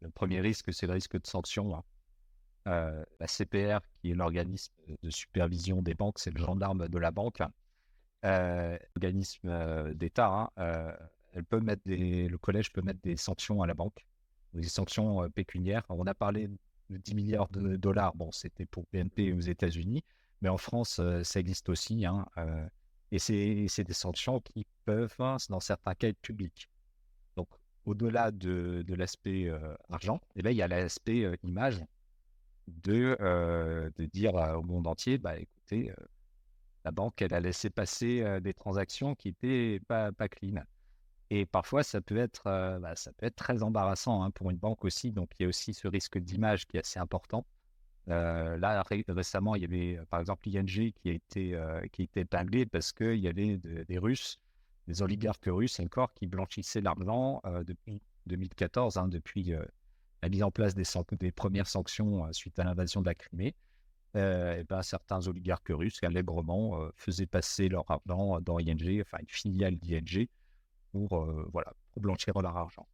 le 0.00 0.10
premier 0.10 0.40
risque, 0.40 0.72
c'est 0.72 0.86
le 0.86 0.92
risque 0.92 1.20
de 1.20 1.26
sanction. 1.26 1.76
Hein. 1.76 1.84
La 2.68 3.26
CPR, 3.26 3.80
qui 3.94 4.10
est 4.10 4.14
l'organisme 4.14 4.72
de 5.02 5.10
supervision 5.10 5.82
des 5.82 5.94
banques, 5.94 6.18
c'est 6.18 6.30
le 6.30 6.40
gendarme 6.40 6.88
de 6.88 6.98
la 6.98 7.10
banque. 7.10 7.40
L'organisme 8.22 9.94
d'État, 9.94 10.50
hein, 10.56 10.92
elle 11.32 11.44
peut 11.44 11.60
mettre 11.60 11.82
le 11.86 12.36
collège 12.36 12.72
peut 12.72 12.82
mettre 12.82 13.00
des 13.02 13.16
sanctions 13.16 13.62
à 13.62 13.66
la 13.66 13.74
banque, 13.74 14.06
des 14.54 14.68
sanctions 14.68 15.28
pécuniaires. 15.30 15.84
On 15.88 16.06
a 16.06 16.14
parlé 16.14 16.48
de 16.90 16.96
10 16.96 17.14
milliards 17.14 17.48
de 17.48 17.76
dollars. 17.76 18.14
Bon, 18.14 18.30
c'était 18.32 18.66
pour 18.66 18.84
BNP 18.92 19.32
aux 19.32 19.40
États-Unis, 19.40 20.04
mais 20.40 20.48
en 20.48 20.58
France, 20.58 21.00
ça 21.22 21.40
existe 21.40 21.68
aussi. 21.68 22.04
Hein, 22.06 22.26
et 23.10 23.18
c'est 23.18 23.84
des 23.84 23.94
sanctions 23.94 24.40
qui 24.40 24.66
peuvent, 24.84 25.14
hein, 25.20 25.36
dans 25.48 25.60
certains 25.60 25.94
cas, 25.94 26.08
être 26.08 26.20
publiques. 26.20 26.68
Donc, 27.36 27.48
au-delà 27.84 28.30
de, 28.30 28.82
de 28.86 28.94
l'aspect 28.94 29.50
argent, 29.88 30.16
et 30.34 30.40
eh 30.40 30.42
ben, 30.42 30.50
il 30.50 30.56
y 30.56 30.62
a 30.62 30.68
l'aspect 30.68 31.24
image 31.44 31.80
de, 32.82 33.16
de 33.96 34.04
dire 34.06 34.34
au 34.34 34.62
monde 34.62 34.86
entier, 34.86 35.18
bah, 35.18 35.38
écoutez, 35.38 35.92
la 36.84 36.90
banque, 36.90 37.20
elle 37.22 37.34
a 37.34 37.40
laissé 37.40 37.70
passer 37.70 38.40
des 38.40 38.54
transactions 38.54 39.14
qui 39.14 39.28
n'étaient 39.28 39.80
pas, 39.86 40.12
pas 40.12 40.28
clean. 40.28 40.62
Et 41.30 41.44
parfois, 41.44 41.82
ça 41.82 42.00
peut 42.00 42.16
être, 42.16 42.44
bah, 42.80 42.96
ça 42.96 43.12
peut 43.12 43.26
être 43.26 43.36
très 43.36 43.62
embarrassant 43.62 44.22
hein, 44.22 44.30
pour 44.30 44.50
une 44.50 44.56
banque 44.56 44.84
aussi. 44.84 45.12
Donc, 45.12 45.30
il 45.38 45.42
y 45.42 45.46
a 45.46 45.48
aussi 45.48 45.74
ce 45.74 45.86
risque 45.88 46.18
d'image 46.18 46.66
qui 46.66 46.76
est 46.76 46.80
assez 46.80 46.98
important. 46.98 47.44
là, 48.06 48.82
récemment, 49.08 49.54
il 49.54 49.62
y 49.62 49.64
avait 49.64 50.00
par 50.08 50.20
exemple 50.20 50.48
l'ING 50.48 50.92
qui 50.92 51.10
a 51.10 51.12
été, 51.12 51.60
qui 51.92 52.02
a 52.02 52.04
été 52.04 52.20
épinglé 52.20 52.64
parce 52.66 52.92
qu'il 52.92 53.18
y 53.18 53.28
avait 53.28 53.58
des 53.58 53.98
Russes, 53.98 54.40
des 54.86 55.02
oligarques 55.02 55.44
russes 55.46 55.80
encore, 55.80 56.14
qui 56.14 56.26
blanchissaient 56.26 56.80
l'argent 56.80 57.42
depuis 57.66 58.00
2014, 58.26 58.96
hein, 58.96 59.08
depuis 59.08 59.52
la 60.22 60.28
mise 60.28 60.42
en 60.42 60.50
place 60.50 60.74
des, 60.74 61.32
premières 61.32 61.68
sanctions 61.68 62.30
suite 62.32 62.58
à 62.58 62.64
l'invasion 62.64 63.00
de 63.00 63.06
la 63.06 63.14
Crimée. 63.14 63.54
et 64.14 64.64
ben, 64.68 64.82
certains 64.82 65.26
oligarques 65.26 65.70
russes, 65.70 66.02
allègrement, 66.02 66.80
faisaient 66.96 67.26
passer 67.26 67.68
leur 67.68 67.90
argent 67.90 68.40
dans 68.40 68.58
ING, 68.58 69.00
enfin 69.00 69.18
une 69.20 69.28
filiale 69.28 69.76
d'ING, 69.76 70.26
pour, 70.92 71.24
voilà, 71.52 71.72
pour 71.92 72.02
blanchir 72.02 72.40
leur 72.40 72.56
argent. 72.56 72.86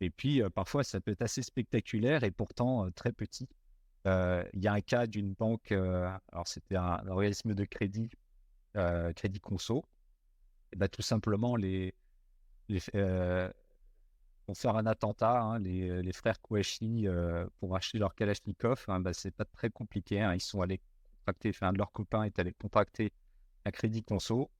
Et 0.00 0.10
puis, 0.10 0.42
parfois, 0.54 0.82
ça 0.82 1.00
peut 1.00 1.12
être 1.12 1.22
assez 1.22 1.42
spectaculaire 1.42 2.24
et 2.24 2.30
pourtant 2.30 2.90
très 2.92 3.12
petit. 3.12 3.48
Il 4.06 4.60
y 4.60 4.66
a 4.66 4.72
un 4.72 4.80
cas 4.80 5.06
d'une 5.06 5.32
banque, 5.32 5.70
alors 5.72 6.46
c'était 6.46 6.76
un, 6.76 7.06
organisme 7.06 7.54
de 7.54 7.64
crédit, 7.64 8.10
Crédit 9.14 9.40
Conso. 9.40 9.84
Et 10.72 10.76
ben, 10.76 10.88
tout 10.88 11.02
simplement, 11.02 11.54
les 11.54 11.94
pour 14.46 14.56
faire 14.56 14.76
un 14.76 14.86
attentat, 14.86 15.40
hein, 15.40 15.58
les, 15.58 16.02
les, 16.02 16.12
frères 16.12 16.40
Kouachi, 16.40 17.06
pour 17.58 17.76
acheter 17.76 17.98
leur 17.98 18.14
Kalachnikov, 18.14 18.84
hein, 18.88 19.00
bah, 19.00 19.12
c'est 19.12 19.30
pas 19.30 19.44
très 19.44 19.70
compliqué. 19.70 20.20
Hein. 20.20 20.34
Ils 20.34 20.40
sont 20.40 20.60
allés 20.60 20.80
contracter, 21.24 21.50
enfin, 21.50 21.68
un 21.68 21.72
de 21.72 21.78
leurs 21.78 21.92
copains 21.92 22.24
est 22.24 22.38
allé 22.38 22.52
contracter 22.52 23.12
un 23.64 23.70
crédit 23.70 24.02
conso. 24.02 24.50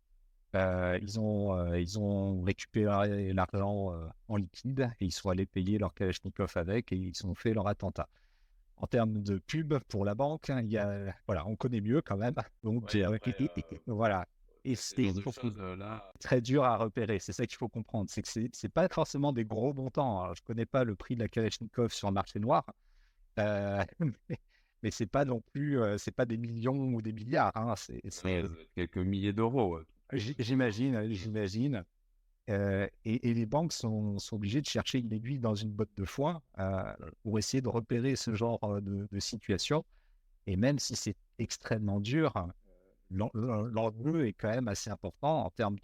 Euh, 0.55 0.99
ils, 1.03 1.19
ont, 1.19 1.57
euh, 1.57 1.81
ils 1.81 1.99
ont 1.99 2.43
récupéré 2.43 3.33
l'argent 3.33 3.93
euh, 3.93 4.07
en 4.29 4.37
liquide 4.37 4.89
et 5.01 5.07
ils 5.07 5.13
sont 5.13 5.29
allés 5.31 5.47
payer 5.47 5.79
leur 5.79 5.93
Kalachnikov 5.95 6.53
avec 6.55 6.93
et 6.93 6.97
ils 6.97 7.27
ont 7.27 7.35
fait 7.35 7.53
leur 7.53 7.67
attentat. 7.67 8.09
En 8.77 8.87
termes 8.87 9.23
de 9.23 9.39
pub 9.39 9.75
pour 9.89 10.05
la 10.05 10.15
banque, 10.15 10.49
il 10.49 10.71
y 10.71 10.79
a, 10.79 11.15
voilà, 11.27 11.47
on 11.47 11.57
connaît 11.57 11.81
mieux 11.81 12.03
quand 12.03 12.17
même. 12.17 12.35
Donc, 12.63 12.95
voilà. 13.87 14.27
Et 14.65 14.77
c'est 14.77 15.13
très 16.21 16.41
dur 16.41 16.65
à 16.65 16.77
repérer. 16.77 17.19
C'est 17.19 17.33
ça 17.33 17.47
qu'il 17.47 17.57
faut 17.57 17.69
comprendre. 17.69 18.09
C'est 18.11 18.23
que 18.23 18.29
c'est, 18.29 18.49
c'est 18.53 18.71
pas 18.71 18.89
forcément 18.89 19.33
des 19.33 19.45
gros 19.45 19.75
montants. 19.75 20.33
je 20.35 20.43
connais 20.43 20.67
pas 20.67 20.85
le 20.85 20.95
prix 20.95 21.17
de 21.17 21.21
la 21.21 21.29
Kalachnikov 21.29 21.93
sur 21.93 22.09
le 22.09 22.15
marché 22.15 22.39
noir. 22.39 22.65
mais 23.37 24.91
c'est 24.91 25.07
pas 25.07 25.25
non 25.25 25.43
plus, 25.53 25.79
c'est 25.99 26.15
pas 26.15 26.25
des 26.25 26.39
millions 26.39 26.95
ou 26.95 27.03
des 27.03 27.13
milliards. 27.13 27.53
Hein. 27.55 27.75
C'est, 27.77 28.01
quelques 28.75 28.97
milliers 28.97 29.33
d'euros. 29.33 29.81
J'imagine, 30.13 31.13
j'imagine. 31.13 31.85
Euh, 32.51 32.87
et, 33.05 33.33
les 33.33 33.47
banques 33.47 33.73
sont, 33.73 34.19
sont, 34.19 34.37
obligées 34.37 34.61
de 34.61 34.67
chercher 34.67 34.99
une 34.99 35.13
aiguille 35.13 35.39
dans 35.39 35.55
une 35.55 35.71
botte 35.71 35.95
de 35.97 36.05
foin 36.05 36.43
euh, 36.59 36.83
pour 37.23 37.39
essayer 37.39 37.63
de 37.63 37.69
repérer 37.69 38.17
ce 38.17 38.35
genre 38.35 38.63
euh, 38.65 38.81
de, 38.83 39.21
situation. 39.21 39.85
Et 40.47 40.57
même 40.57 40.79
si 40.79 40.95
c'est 40.95 41.17
extrêmement 41.39 42.01
dur, 42.01 42.35
l'enjeu 43.11 44.27
est 44.27 44.33
quand 44.33 44.51
même 44.51 44.69
assez 44.69 44.91
important 44.91 45.45
en 45.45 45.51
termes 45.51 45.77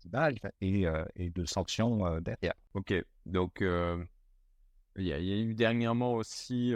d'image 0.00 0.36
et, 0.60 0.84
et, 1.16 1.30
de 1.30 1.44
sanctions 1.44 2.20
derrière. 2.20 2.54
Ok, 2.74 2.94
donc 3.24 3.58
il 3.60 5.04
y, 5.04 5.12
a 5.12 5.18
eu 5.18 5.54
dernièrement 5.54 6.14
aussi 6.14 6.72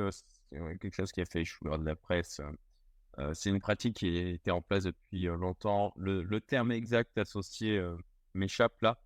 quelque 0.50 0.94
chose 0.94 1.12
qui 1.12 1.20
a 1.20 1.24
fait 1.24 1.42
échouer 1.42 1.78
de 1.78 1.84
la 1.84 1.96
presse 1.96 2.40
euh, 3.18 3.34
c'est 3.34 3.50
une 3.50 3.60
pratique 3.60 3.96
qui 3.96 4.16
était 4.16 4.50
en 4.50 4.62
place 4.62 4.84
depuis 4.84 5.28
euh, 5.28 5.36
longtemps. 5.36 5.92
Le, 5.96 6.40
terme 6.40 6.72
exact 6.72 7.18
associé 7.18 7.76
euh, 7.76 7.96
m'échappe 8.34 8.80
là, 8.82 8.98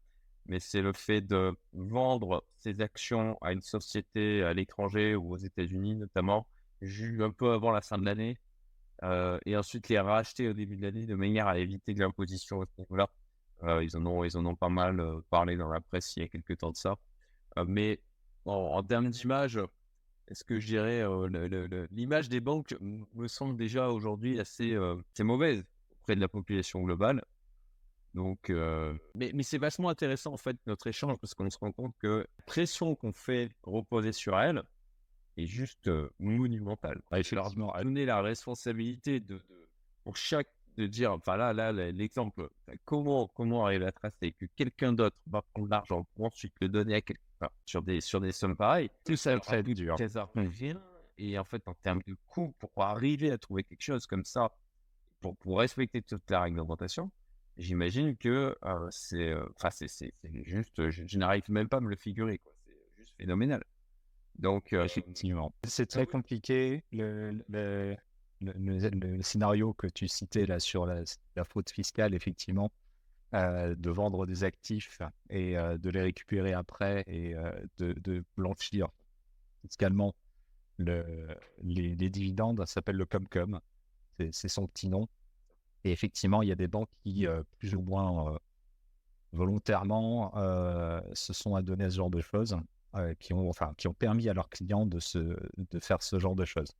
mais 0.46 0.60
c'est 0.60 0.82
le 0.82 0.92
fait 0.92 1.20
de 1.20 1.56
vendre 1.72 2.44
ses 2.58 2.80
actions 2.80 3.38
à 3.40 3.52
une 3.52 3.62
société 3.62 4.42
à 4.42 4.52
l'étranger 4.52 5.16
ou 5.16 5.32
aux 5.32 5.36
États-Unis 5.36 5.96
notamment, 5.96 6.46
un 6.82 7.30
peu 7.30 7.52
avant 7.52 7.70
la 7.70 7.80
fin 7.80 7.98
de 7.98 8.04
l'année, 8.04 8.38
et 9.44 9.56
ensuite 9.56 9.88
les 9.88 9.98
racheter 9.98 10.48
au 10.48 10.52
début 10.52 10.76
de 10.76 10.82
l'année 10.82 11.06
de 11.06 11.14
manière 11.14 11.46
à 11.46 11.58
éviter 11.58 11.94
de 11.94 12.00
l'imposition 12.00 12.62
à 12.62 12.64
niveau-là. 12.78 13.08
ils, 13.82 13.96
en 13.96 14.06
ont, 14.06 14.24
ils 14.24 14.36
en 14.36 14.46
ont 14.46 14.56
pas 14.56 14.68
mal 14.68 15.02
parlé 15.30 15.56
dans 15.56 15.68
la 15.68 15.80
presse 15.80 16.16
il 16.16 16.22
y 16.22 16.24
a 16.24 16.28
quelques 16.28 16.58
temps 16.58 16.70
de 16.70 16.76
ça. 16.76 16.96
mais 17.66 18.00
en 18.44 18.82
termes 18.82 19.10
d'image, 19.10 19.58
est-ce 20.28 20.44
que 20.44 20.58
je 20.58 20.66
dirais 20.66 21.02
l'image 21.90 22.28
des 22.28 22.40
banques 22.40 22.74
me 22.80 23.28
semble 23.28 23.56
déjà 23.56 23.90
aujourd'hui 23.90 24.40
assez, 24.40 24.76
mauvaise 25.20 25.64
auprès 26.00 26.16
de 26.16 26.20
la 26.20 26.28
population 26.28 26.82
globale. 26.82 27.22
Donc, 28.14 28.50
mais, 29.14 29.32
mais 29.34 29.42
c'est 29.42 29.58
vachement 29.58 29.88
intéressant 29.88 30.32
en 30.32 30.36
fait 30.38 30.56
notre 30.66 30.86
échange 30.86 31.18
parce 31.18 31.34
qu'on 31.34 31.50
se 31.50 31.58
rend 31.58 31.72
compte 31.72 31.94
que 31.98 32.26
la 32.38 32.44
pression 32.46 32.94
qu'on 32.94 33.12
fait 33.12 33.50
reposer 33.64 34.12
sur 34.12 34.38
elle 34.38 34.62
est 35.36 35.46
juste 35.46 35.90
monumentale. 36.18 37.00
Ah, 37.10 37.20
effectivement, 37.20 37.72
donner 37.82 38.04
la 38.04 38.22
responsabilité 38.22 39.20
de, 39.20 39.40
pour 40.04 40.16
chaque 40.16 40.48
de 40.76 40.86
dire, 40.86 41.12
enfin 41.12 41.36
là, 41.36 41.52
là, 41.52 41.72
l'exemple, 41.72 42.48
comment, 42.84 43.28
comment 43.28 43.66
arriver 43.66 43.86
à 43.86 43.92
tracer 43.92 44.32
que 44.32 44.46
quelqu'un 44.56 44.92
d'autre 44.92 45.16
va 45.26 45.42
prendre 45.42 45.68
l'argent 45.68 46.06
pour 46.14 46.26
ensuite 46.26 46.54
le 46.60 46.68
donner 46.68 46.96
à 46.96 47.00
quelqu'un 47.00 47.48
sur 47.64 47.82
des, 47.82 48.00
sur 48.00 48.20
des 48.20 48.32
sommes 48.32 48.56
pareilles, 48.56 48.90
tout 49.04 49.16
ça 49.16 49.38
très 49.38 49.62
dur. 49.62 49.96
Mmh. 50.34 50.74
Et 51.18 51.38
en 51.38 51.44
fait, 51.44 51.62
en 51.68 51.74
termes 51.74 52.02
de 52.06 52.16
coût, 52.26 52.54
pour 52.58 52.70
arriver 52.82 53.30
à 53.30 53.38
trouver 53.38 53.62
quelque 53.62 53.82
chose 53.82 54.06
comme 54.06 54.24
ça, 54.24 54.50
pour, 55.20 55.36
pour 55.36 55.60
respecter 55.60 56.02
toute 56.02 56.28
la 56.28 56.42
réglementation, 56.42 57.10
j'imagine 57.56 58.16
que 58.16 58.56
c'est, 58.90 59.34
enfin, 59.56 59.70
c'est, 59.70 60.12
juste, 60.42 60.90
je, 60.90 61.18
n'arrive 61.18 61.48
même 61.50 61.68
pas 61.68 61.76
à 61.76 61.80
me 61.80 61.88
le 61.88 61.96
figurer, 61.96 62.38
quoi. 62.38 62.52
C'est 62.66 62.96
juste 62.98 63.14
phénoménal. 63.16 63.62
Donc, 64.38 64.72
effectivement, 64.72 65.54
c'est 65.64 65.86
très 65.86 66.06
compliqué. 66.06 66.84
Le, 66.92 67.44
le, 67.48 67.96
le, 68.40 69.22
scénario 69.22 69.72
que 69.74 69.86
tu 69.86 70.08
citais 70.08 70.46
là 70.46 70.58
sur 70.58 70.86
la, 70.86 71.02
la 71.36 71.44
fraude 71.44 71.68
fiscale, 71.68 72.14
effectivement, 72.14 72.70
euh, 73.34 73.74
de 73.74 73.90
vendre 73.90 74.26
des 74.26 74.44
actifs 74.44 75.00
et 75.28 75.58
euh, 75.58 75.76
de 75.76 75.90
les 75.90 76.02
récupérer 76.02 76.52
après 76.52 77.02
et 77.08 77.34
euh, 77.34 77.50
de, 77.78 78.24
blanchir 78.36 78.86
fiscalement 79.62 80.14
le, 80.76 81.26
les, 81.64 81.96
dividendes, 81.96 82.60
ça 82.60 82.66
s'appelle 82.66 82.94
le 82.94 83.06
Comcom, 83.06 83.58
c'est 84.30 84.48
son 84.48 84.68
petit 84.68 84.88
nom. 84.88 85.08
Et 85.82 85.90
effectivement, 85.90 86.42
il 86.42 86.48
y 86.48 86.52
a 86.52 86.56
des 86.56 86.68
banques 86.68 86.90
qui, 87.02 87.26
plus 87.58 87.74
ou 87.74 87.82
moins 87.82 88.38
volontairement, 89.32 90.32
se 91.12 91.32
sont 91.32 91.56
adonnées 91.56 91.84
à 91.84 91.90
ce 91.90 91.96
genre 91.96 92.10
de 92.10 92.20
choses, 92.20 92.56
qui, 93.18 93.32
ont, 93.32 93.48
enfin, 93.48 93.74
qui 93.76 93.88
ont 93.88 93.94
permis 93.94 94.28
à 94.28 94.34
leurs 94.34 94.48
clients 94.48 94.86
de, 94.86 95.00
se, 95.00 95.18
de 95.18 95.80
faire 95.80 96.02
ce 96.02 96.18
genre 96.18 96.36
de 96.36 96.44
choses. 96.44 96.72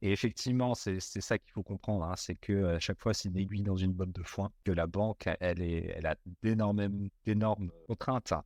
Et 0.00 0.12
effectivement, 0.12 0.74
c'est 0.74 1.00
ça 1.00 1.38
qu'il 1.38 1.50
faut 1.52 1.64
comprendre, 1.64 2.04
hein, 2.04 2.14
c'est 2.16 2.36
que 2.36 2.76
à 2.76 2.78
chaque 2.78 3.00
fois, 3.00 3.14
c'est 3.14 3.28
une 3.28 3.36
aiguille 3.36 3.64
dans 3.64 3.76
une 3.76 3.92
botte 3.92 4.12
de 4.12 4.22
foin, 4.22 4.52
que 4.64 4.70
la 4.70 4.86
banque, 4.86 5.28
elle, 5.40 5.60
est, 5.60 5.92
elle 5.96 6.06
a 6.06 6.16
d'énormes 6.42 7.70
contraintes, 7.88 8.32
hein, 8.32 8.44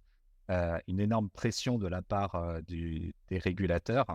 euh, 0.50 0.78
une 0.88 0.98
énorme 0.98 1.28
pression 1.28 1.78
de 1.78 1.86
la 1.88 2.00
part 2.00 2.34
euh, 2.36 2.60
du, 2.62 3.14
des 3.28 3.38
régulateurs 3.38 4.06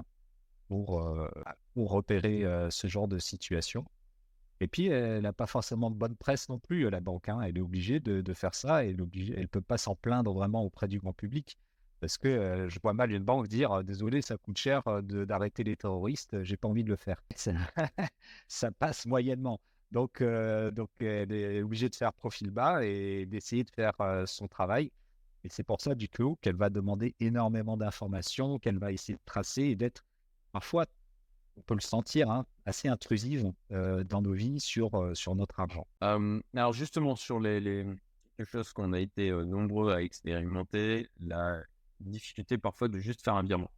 pour, 0.68 1.00
euh, 1.00 1.30
pour 1.74 1.92
repérer 1.92 2.44
ce 2.70 2.88
genre 2.88 3.08
de 3.08 3.20
situation. 3.20 3.86
Et 4.60 4.68
puis, 4.68 4.88
elle 4.88 5.22
n'a 5.22 5.34
pas 5.34 5.46
forcément 5.46 5.92
de 5.92 5.96
bonne 5.96 6.16
presse 6.16 6.50
non 6.50 6.58
plus, 6.58 6.90
la 6.90 7.00
banque. 7.00 7.30
Hein, 7.30 7.42
elle 7.42 7.58
est 7.58 7.62
obligée 7.62 8.00
de, 8.00 8.22
de 8.22 8.34
faire 8.34 8.56
ça 8.56 8.84
et 8.84 8.90
elle 8.90 8.98
ne 8.98 9.46
peut 9.46 9.62
pas 9.62 9.78
s'en 9.78 9.96
plaindre 9.96 10.34
vraiment 10.34 10.64
auprès 10.64 10.88
du 10.88 11.00
grand 11.00 11.14
public. 11.14 11.60
Parce 12.00 12.18
que 12.18 12.68
je 12.70 12.80
vois 12.82 12.94
mal 12.94 13.12
une 13.12 13.24
banque 13.24 13.48
dire 13.48 13.84
désolé, 13.84 14.22
ça 14.22 14.38
coûte 14.38 14.58
cher 14.58 14.84
d'arrêter 15.04 15.64
les 15.64 15.76
terroristes, 15.76 16.44
j'ai 16.44 16.58
pas 16.58 16.68
envie 16.68 16.84
de 16.84 16.90
le 16.90 16.96
faire. 16.96 17.22
Ça, 18.48 18.72
passe 18.72 19.06
moyennement. 19.06 19.60
Donc, 19.92 20.22
donc, 20.22 20.90
elle 21.00 21.32
est 21.32 21.62
obligée 21.62 21.90
de 21.90 21.96
faire 21.96 22.14
profil 22.14 22.52
bas 22.52 22.84
et 22.86 23.26
d'essayer 23.26 23.64
de 23.64 23.72
faire 23.72 23.94
son 24.26 24.48
travail. 24.48 24.92
Et 25.44 25.50
c'est 25.50 25.64
pour 25.64 25.82
ça, 25.82 25.96
du 25.96 26.10
coup, 26.10 26.38
qu'elle 26.42 26.56
va 26.56 26.70
demander 26.70 27.16
énormément 27.20 27.78
d'informations, 27.78 28.60
qu'elle 28.60 28.80
va 28.80 28.92
essayer 28.92 29.16
de 29.16 29.24
tracer 29.26 29.64
et 29.64 29.76
d'être 29.76 30.04
parfois, 30.52 30.86
on 31.56 31.62
peut 31.62 31.76
le 31.76 31.82
sentir, 31.82 32.30
hein, 32.30 32.46
assez 32.66 32.88
intrusive 32.88 33.52
dans 33.72 34.22
nos 34.22 34.34
vies 34.34 34.60
sur, 34.60 35.12
sur 35.16 35.36
notre 35.36 35.60
argent. 35.60 35.88
alors, 36.02 36.74
justement, 36.74 37.16
sur 37.16 37.40
les, 37.40 37.60
les... 37.60 37.86
quelque 38.36 38.50
chose 38.50 38.72
qu'on 38.74 38.94
a 38.94 39.00
été 39.00 39.32
nombreux 39.32 39.94
à 39.94 40.04
expérimenter, 40.04 41.10
la 41.20 41.64
difficulté 42.00 42.58
parfois 42.58 42.88
de 42.88 43.00
juste 43.00 43.24
faire 43.24 43.36
un 43.36 43.44
virement. 43.44 43.72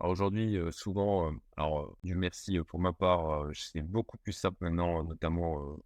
Aujourd'hui, 0.00 0.56
euh, 0.58 0.72
souvent, 0.72 1.30
euh, 1.30 1.36
alors 1.56 1.80
euh, 1.82 1.96
Dieu 2.02 2.16
merci 2.16 2.58
pour 2.66 2.80
ma 2.80 2.92
part, 2.92 3.48
c'est 3.54 3.82
beaucoup 3.82 4.18
plus 4.18 4.32
simple 4.32 4.56
maintenant, 4.60 5.04
notamment 5.04 5.76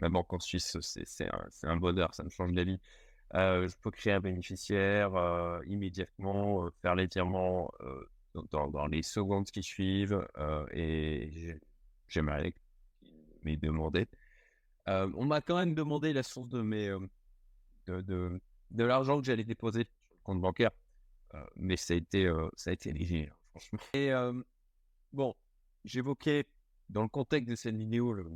ma 0.00 0.08
banque 0.08 0.32
en 0.32 0.40
Suisse, 0.40 0.78
c'est 0.80 1.28
un, 1.64 1.76
bonheur, 1.76 2.14
ça 2.14 2.24
me 2.24 2.30
change 2.30 2.52
la 2.52 2.64
vie. 2.64 2.80
je 3.34 3.74
peux 3.82 3.90
créer 3.90 4.14
un 4.14 4.20
bénéficiaire 4.20 5.10
immédiatement, 5.66 6.70
faire 6.80 6.94
les 6.94 7.06
virements 7.06 7.70
dans, 8.50 8.86
les 8.86 9.02
secondes 9.02 9.44
qui 9.50 9.62
suivent 9.62 10.26
et 10.72 11.58
j'aimerais 12.08 12.54
m'y 13.44 13.58
demander. 13.58 14.06
on 14.86 15.26
m'a 15.26 15.42
quand 15.42 15.58
même 15.58 15.74
demandé 15.74 16.14
la 16.14 16.22
source 16.22 16.48
de 16.48 17.10
l'argent 18.70 19.20
que 19.20 19.26
j'allais 19.26 19.44
déposer 19.44 19.84
sur 19.84 19.92
le 20.12 20.24
compte 20.24 20.40
bancaire, 20.40 20.70
mais 21.56 21.76
ça 21.76 21.94
a 21.94 21.96
été 21.96 22.32
ça 22.56 22.70
a 22.70 22.72
été 22.72 22.92
léger, 22.92 23.28
hein, 23.30 23.36
franchement. 23.50 23.78
Et 23.94 24.10
bon, 25.12 25.34
j'évoquais 25.84 26.46
dans 26.88 27.02
le 27.02 27.08
contexte 27.08 27.50
de 27.50 27.54
cette 27.54 27.76
vidéo 27.76 28.12
le 28.12 28.26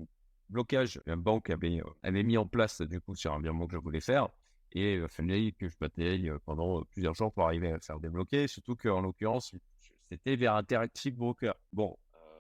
blocage 0.49 1.01
qu'une 1.05 1.17
banque 1.17 1.51
avait, 1.51 1.83
avait 2.03 2.23
mis 2.23 2.37
en 2.37 2.47
place 2.47 2.83
du 2.83 3.01
coup 3.01 3.15
sur 3.15 3.33
un 3.33 3.41
virement 3.41 3.67
que 3.67 3.77
je 3.77 3.83
voulais 3.83 4.01
faire 4.01 4.29
et 4.75 5.01
fallait 5.09 5.53
que 5.53 5.69
je 5.69 5.77
bataille 5.79 6.33
pendant 6.45 6.83
plusieurs 6.85 7.15
jours 7.15 7.33
pour 7.33 7.45
arriver 7.45 7.73
à 7.73 7.79
faire 7.79 8.01
débloquer, 8.01 8.49
surtout 8.49 8.75
qu'en 8.75 9.01
l'occurrence, 9.01 9.55
c'était 10.11 10.37
vers 10.37 10.57
Interactive 10.57 11.15
Broker. 11.15 11.55
Bon, 11.73 11.97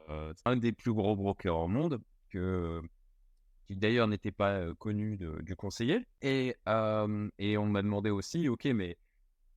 euh, 0.08 0.34
un 0.44 0.56
des 0.56 0.72
plus 0.72 0.92
gros 0.92 1.14
brokers 1.14 1.56
au 1.56 1.68
monde, 1.68 2.00
que, 2.30 2.82
qui 3.66 3.76
d'ailleurs 3.76 4.08
n'était 4.08 4.32
pas 4.32 4.74
connu 4.74 5.16
du 5.16 5.56
conseiller. 5.56 6.04
Et, 6.22 6.56
et 7.38 7.56
on 7.56 7.66
m'a 7.66 7.82
demandé 7.82 8.10
aussi, 8.10 8.48
ok, 8.48 8.64
mais 8.66 8.98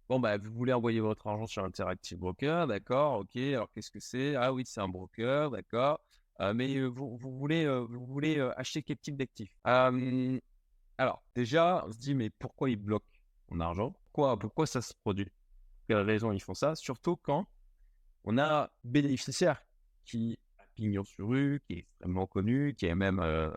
bon, 0.10 0.20
bah, 0.20 0.38
vous 0.38 0.52
voulez 0.52 0.74
envoyer 0.74 1.00
votre 1.00 1.28
argent 1.28 1.48
sur 1.48 1.63
Interactive 1.63 2.17
Broker, 2.17 2.67
d'accord, 2.67 3.20
ok, 3.20 3.36
alors 3.38 3.70
qu'est-ce 3.74 3.91
que 3.91 4.00
c'est? 4.00 4.36
Ah 4.36 4.54
oui, 4.54 4.63
c'est 4.65 4.82
un 4.82 4.88
broker, 4.88 5.52
d'accord. 5.52 6.00
mais 6.56 6.82
vous, 6.86 7.17
vous, 7.17 7.38
voulez, 7.38 7.67
vous 7.89 8.06
voulez 8.06 8.39
acheter 8.58 8.82
quel 8.84 8.98
type 8.98 9.17
d'actifs? 9.17 9.56
Alors, 11.00 11.24
déjà, 11.36 11.84
on 11.88 11.91
se 11.91 11.98
dit, 12.00 12.15
mais 12.15 12.30
pourquoi 12.32 12.70
ils 12.70 12.76
bloquent 12.76 13.06
mon 13.50 13.60
argent? 13.60 13.91
Pourquoi, 13.91 14.38
pourquoi 14.39 14.65
ça 14.65 14.82
se 14.82 14.93
produit? 15.04 15.32
Quelle 15.88 16.00
raison 16.00 16.32
ils 16.32 16.41
font 16.41 16.56
ça? 16.56 16.76
Surtout 16.76 17.15
quand 17.17 17.48
on 18.24 18.38
a 18.38 18.72
bénéficiaire 18.84 19.62
qui 20.06 20.38
a 20.58 20.63
pignon 20.76 21.04
sur 21.04 21.30
rue, 21.30 21.62
qui 21.67 21.74
est 21.74 21.80
extrêmement 21.80 22.26
connu, 22.26 22.74
qui 22.76 22.88
est 22.88 22.96
même 22.96 23.20
euh, 23.20 23.52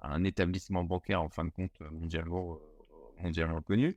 un 0.00 0.22
établissement 0.24 0.84
bancaire, 0.84 1.20
en 1.20 1.28
fin 1.28 1.44
de 1.44 1.50
compte, 1.50 1.78
mondialement, 1.80 2.54
euh, 2.54 3.22
mondialement 3.22 3.60
connu. 3.60 3.96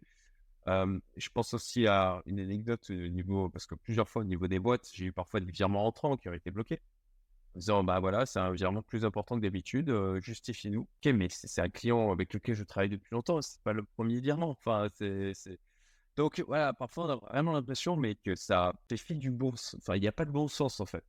Je 0.67 1.30
pense 1.34 1.54
aussi 1.54 1.88
à 1.88 2.21
une 2.26 2.39
anecdote 2.39 2.89
au 2.89 2.93
niveau, 2.93 3.50
parce 3.50 3.65
que 3.65 3.76
plusieurs 3.76 4.10
fois 4.10 4.21
au 4.21 4.26
niveau 4.26 4.47
des 4.47 4.60
boîtes, 4.60 4.89
j'ai 4.93 5.06
eu 5.06 5.12
parfois 5.12 5.39
des 5.39 5.52
virements 5.52 5.86
entrants 5.86 6.17
qui 6.17 6.30
ont 6.30 6.34
été 6.34 6.52
bloqués 6.52 6.80
en 7.56 7.60
disant 7.60 7.84
bah 7.84 8.00
voilà, 8.00 8.26
c'est 8.26 8.39
un 8.39 8.52
virement 8.52 8.82
plus 8.82 9.04
important 9.06 9.36
que 9.36 9.41
d'habitude, 9.41 9.93
justifie-nous. 10.21 10.82
Ok, 10.82 11.13
mais 11.13 11.28
c'est 11.30 11.62
un 11.62 11.69
client 11.69 12.12
avec 12.12 12.34
lequel 12.34 12.56
je 12.56 12.63
travaille 12.63 12.89
depuis 12.89 13.10
longtemps, 13.12 13.41
c'est 13.41 13.62
pas 13.62 13.74
le 13.74 13.84
premier 13.84 14.19
virement. 14.21 14.50
Enfin, 14.52 14.88
c'est. 14.93 15.34
Donc 16.17 16.43
voilà, 16.45 16.74
parfois 16.74 17.06
on 17.06 17.10
a 17.10 17.15
vraiment 17.15 17.54
l'impression, 17.54 17.95
mais 17.95 18.15
que 18.15 18.36
ça 18.36 18.74
fait 18.89 18.97
fi 18.97 19.15
du 19.15 19.32
bon 19.32 19.54
Enfin, 19.78 19.95
il 19.95 20.02
n'y 20.02 20.08
a 20.08 20.12
pas 20.12 20.26
de 20.26 20.32
bon 20.32 20.47
sens 20.47 20.80
en 20.80 20.86
fait. 20.86 21.04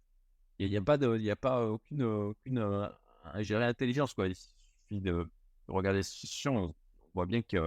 Il 0.58 0.70
n'y 0.70 0.76
a, 0.76 0.82
pas 0.82 0.96
de, 0.96 1.18
y 1.18 1.30
a 1.30 1.36
pas 1.36 1.66
aucune, 1.66 2.02
aucune 2.04 2.58
euh, 2.58 2.88
intelligence 3.24 4.14
quoi. 4.14 4.28
Il 4.28 4.36
suffit 4.36 5.00
de, 5.00 5.28
regarder 5.66 6.02
situation, 6.02 6.56
on 6.56 6.74
voit 7.14 7.26
bien 7.26 7.42
qu'il 7.42 7.60
n'y 7.60 7.66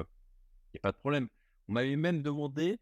a 0.77 0.81
pas 0.81 0.91
de 0.91 0.97
problème. 0.97 1.27
On 1.67 1.73
m'avait 1.73 1.95
même 1.95 2.21
demandé 2.21 2.79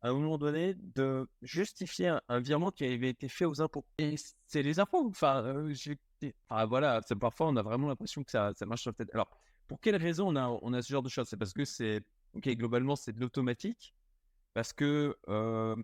à 0.00 0.08
un 0.08 0.12
moment 0.12 0.36
donné 0.36 0.74
de 0.74 1.26
justifier 1.40 2.18
un, 2.28 2.40
virement 2.40 2.70
qui 2.70 2.84
avait 2.84 3.08
été 3.08 3.28
fait 3.28 3.46
aux 3.46 3.62
impôts. 3.62 3.86
Et 3.96 4.16
c'est 4.46 4.62
les 4.62 4.78
impôts. 4.78 5.08
Enfin, 5.08 5.42
euh, 5.44 5.74
voilà, 6.66 7.00
parfois 7.18 7.48
on 7.48 7.56
a 7.56 7.62
vraiment 7.62 7.88
l'impression 7.88 8.22
que 8.22 8.30
ça, 8.30 8.52
ça 8.54 8.66
marche 8.66 8.82
sur 8.82 8.90
la 8.90 8.94
tête. 8.94 9.14
Alors, 9.14 9.30
pour 9.66 9.80
quelle 9.80 9.96
raison 9.96 10.28
on 10.28 10.36
a, 10.36 10.46
on 10.60 10.72
a 10.74 10.82
ce 10.82 10.92
genre 10.92 11.02
de 11.02 11.08
choses? 11.08 11.26
C'est 11.28 11.38
parce 11.38 11.54
que 11.54 11.64
c'est, 11.64 12.02
ok, 12.34 12.48
globalement, 12.50 12.96
c'est 12.96 13.12
de 13.12 13.20
l'automatique. 13.20 13.94
Parce 14.52 14.72
que 14.72 15.16
euh, 15.28 15.74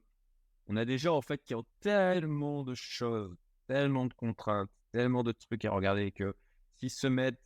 on 0.68 0.76
a 0.76 0.84
des 0.84 0.98
gens 0.98 1.16
en 1.16 1.22
fait 1.22 1.42
qui 1.42 1.54
ont 1.54 1.64
tellement 1.80 2.62
de 2.62 2.74
choses, 2.74 3.34
tellement 3.66 4.06
de 4.06 4.14
contraintes, 4.14 4.70
tellement 4.92 5.22
de 5.22 5.32
trucs 5.32 5.64
à 5.64 5.70
regarder 5.70 6.12
que 6.12 6.34
s'ils 6.78 6.90
se 6.90 7.06
mettent 7.06 7.40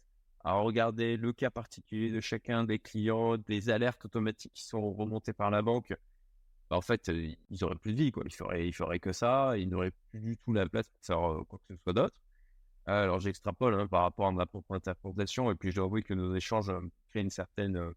à 0.44 0.52
regarder 0.54 1.16
le 1.16 1.32
cas 1.32 1.50
particulier 1.50 2.10
de 2.10 2.20
chacun 2.20 2.64
des 2.64 2.78
clients, 2.78 3.38
des 3.38 3.70
alertes 3.70 4.04
automatiques 4.04 4.52
qui 4.54 4.64
sont 4.64 4.92
remontées 4.92 5.32
par 5.32 5.50
la 5.50 5.62
banque, 5.62 5.96
bah, 6.70 6.76
en 6.76 6.82
fait, 6.82 7.08
ils 7.08 7.64
auraient 7.64 7.76
plus 7.76 7.92
de 7.92 7.98
vie, 7.98 8.12
quoi. 8.12 8.24
Ils 8.26 8.34
feraient, 8.34 8.68
ils 8.68 8.74
feraient 8.74 9.00
que 9.00 9.12
ça, 9.12 9.56
ils 9.56 9.68
n'auraient 9.68 9.92
plus 10.10 10.20
du 10.20 10.36
tout 10.36 10.52
la 10.52 10.68
place 10.68 10.88
pour 10.88 11.06
faire 11.06 11.46
quoi 11.48 11.58
que 11.66 11.74
ce 11.74 11.82
soit 11.82 11.92
d'autre. 11.94 12.14
Alors, 12.86 13.20
j'extrapole 13.20 13.74
hein, 13.74 13.86
par 13.86 14.02
rapport 14.02 14.26
à 14.26 14.32
ma 14.32 14.44
propre 14.44 14.74
interprétation, 14.74 15.50
et 15.50 15.54
puis 15.54 15.70
je 15.70 15.76
dois 15.76 15.86
avouer 15.86 16.02
que 16.02 16.12
nos 16.12 16.34
échanges 16.34 16.70
créent 17.08 17.22
une 17.22 17.30
certaine 17.30 17.92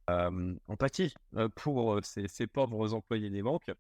empathie 0.68 1.14
pour 1.56 2.00
ces, 2.04 2.48
pauvres 2.48 2.94
employés 2.94 3.30
des 3.30 3.42
banques. 3.42 3.72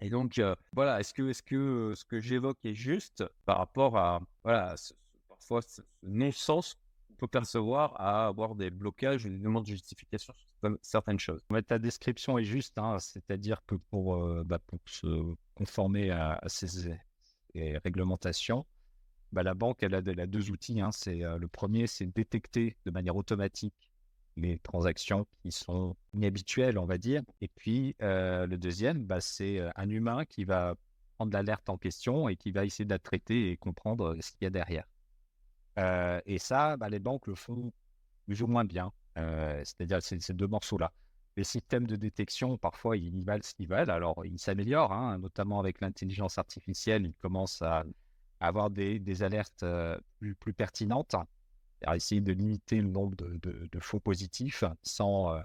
Et 0.00 0.08
donc, 0.08 0.40
voilà, 0.72 1.00
est-ce 1.00 1.12
que, 1.12 1.28
est 1.28 1.32
-ce 1.32 1.42
que 1.42 1.92
ce 1.94 2.04
que 2.06 2.20
j'évoque 2.20 2.64
est 2.64 2.74
juste 2.74 3.24
par 3.44 3.58
rapport 3.58 3.98
à, 3.98 4.22
voilà, 4.42 4.74
parfois 5.28 5.60
ce 5.60 5.82
non-sens 6.02 6.78
peut 7.16 7.26
percevoir 7.26 7.98
à 8.00 8.26
avoir 8.26 8.54
des 8.54 8.70
blocages 8.70 9.26
et 9.26 9.30
des 9.30 9.38
demandes 9.38 9.64
de 9.64 9.70
justification 9.70 10.32
sur 10.60 10.78
certaines 10.82 11.18
choses. 11.18 11.42
ta 11.66 11.78
description 11.78 12.38
est 12.38 12.44
juste, 12.44 12.78
hein, 12.78 12.98
c'est-à-dire 12.98 13.62
que 13.66 13.74
pour, 13.74 14.16
euh, 14.16 14.44
bah, 14.44 14.58
pour, 14.58 14.78
se 14.86 15.34
conformer 15.54 16.10
à, 16.10 16.40
ces, 16.46 16.98
réglementations, 17.54 18.66
bah, 19.32 19.42
la 19.42 19.54
banque 19.54 19.82
a, 19.82 19.88
deux 20.00 20.50
outils. 20.50 20.80
Hein, 20.80 20.90
euh, 21.08 21.38
le 21.38 21.48
premier, 21.48 21.86
c'est 21.86 22.06
détecter 22.06 22.76
de 22.84 22.90
manière 22.90 23.16
automatique 23.16 23.90
les 24.36 24.58
transactions 24.58 25.26
qui 25.40 25.50
sont 25.50 25.96
inhabituelles, 26.12 26.78
on 26.78 26.84
va 26.84 26.98
dire. 26.98 27.22
Et 27.40 27.48
puis, 27.48 27.96
euh, 28.02 28.46
le 28.46 28.58
deuxième, 28.58 29.04
bah, 29.04 29.20
c'est 29.20 29.60
un 29.76 29.88
humain 29.88 30.24
qui 30.26 30.44
va 30.44 30.74
prendre 31.16 31.32
l'alerte 31.32 31.68
en 31.70 31.78
question 31.78 32.28
et 32.28 32.36
qui 32.36 32.50
va 32.52 32.66
essayer 32.66 32.84
de 32.84 32.90
la 32.90 32.98
traiter 32.98 33.50
et 33.50 33.56
comprendre 33.56 34.14
ce 34.20 34.32
qu'il 34.32 34.42
y 34.42 34.46
a 34.46 34.50
derrière. 34.50 34.84
Euh, 35.78 36.20
et 36.26 36.38
ça, 36.38 36.76
bah, 36.76 36.88
les 36.88 36.98
banques 36.98 37.26
le 37.26 37.34
font 37.34 37.72
plus 38.26 38.42
ou 38.42 38.46
moins 38.46 38.64
bien. 38.64 38.92
Euh, 39.18 39.62
c'est-à-dire 39.64 40.02
ces, 40.02 40.34
deux 40.34 40.46
morceaux-là. 40.46 40.92
Les 41.36 41.44
systèmes 41.44 41.86
de 41.86 41.96
détection, 41.96 42.56
parfois, 42.56 42.96
ils 42.96 43.24
valent 43.24 43.42
ce 43.42 43.54
qu'ils 43.54 43.68
valent. 43.68 43.92
Alors, 43.92 44.24
ils 44.24 44.38
s'améliorent, 44.38 44.92
hein, 44.92 45.18
notamment 45.18 45.60
avec 45.60 45.80
l'intelligence 45.80 46.38
artificielle. 46.38 47.06
Ils 47.06 47.14
commencent 47.14 47.62
à, 47.62 47.84
avoir 48.40 48.70
des, 48.70 49.22
alertes 49.22 49.62
euh, 49.62 49.98
plus, 50.18 50.34
plus, 50.34 50.52
pertinentes, 50.52 51.14
à 51.84 51.96
essayer 51.96 52.20
de 52.20 52.32
limiter 52.32 52.80
le 52.80 52.88
nombre 52.88 53.16
de, 53.16 53.78
faux 53.80 54.00
positifs 54.00 54.64
sans, 54.82 55.38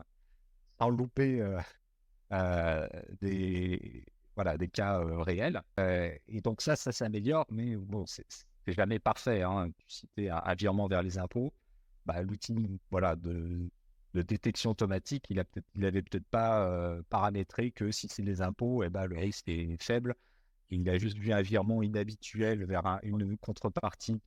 sans 0.80 0.90
louper 0.90 1.46
des, 3.22 4.06
des 4.58 4.68
cas 4.70 5.02
réels. 5.24 5.62
et 5.78 6.42
donc 6.42 6.62
ça, 6.62 6.78
ça 6.78 6.94
s'améliore, 6.94 7.46
mais 7.50 7.76
bon, 7.76 8.06
c'est 8.06 8.26
jamais 8.74 9.00
parfait. 9.00 9.42
Hein. 9.44 9.72
Tu 9.78 9.86
citais 9.88 10.30
un, 10.30 10.56
virement 10.56 10.88
vers 10.88 11.04
les 11.04 11.18
impôts. 11.18 11.54
Bah, 12.06 12.22
L'outil 12.22 12.80
voilà, 12.90 13.16
de, 13.16 13.70
détection 14.14 14.72
automatique, 14.72 15.26
il 15.30 15.44
n'avait 15.76 16.02
peut-être 16.02 16.28
pas 16.28 16.66
euh, 16.66 17.02
paramétré 17.10 17.72
que 17.72 17.92
si 17.92 18.08
c'est 18.08 18.24
les 18.24 18.42
impôts, 18.42 18.84
eh 18.84 18.90
ben, 18.90 19.06
le 19.06 19.18
risque 19.18 19.48
est 19.48 19.82
faible. 19.82 20.16
Il 20.70 20.90
a 20.90 20.98
juste 20.98 21.18
vu 21.18 21.34
un 21.34 21.42
virement 21.42 21.84
inhabituel 21.84 22.66
vers 22.66 23.00
une 23.04 23.38
contrepartie, 23.38 24.20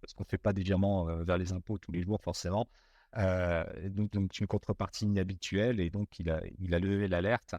parce 0.00 0.12
qu'on 0.14 0.24
ne 0.24 0.28
fait 0.28 0.38
pas 0.38 0.52
des 0.52 0.62
virements 0.62 1.08
euh, 1.08 1.24
vers 1.24 1.38
les 1.38 1.52
impôts 1.52 1.78
tous 1.78 1.92
les 1.92 2.02
jours 2.02 2.20
forcément. 2.22 2.68
Euh, 3.16 3.64
donc, 3.88 4.14
une 4.14 4.46
contrepartie 4.46 5.06
inhabituelle, 5.06 5.80
et 5.80 5.88
donc 5.88 6.18
il 6.18 6.30
a 6.30 6.78
levé 6.78 7.08
l'alerte. 7.08 7.54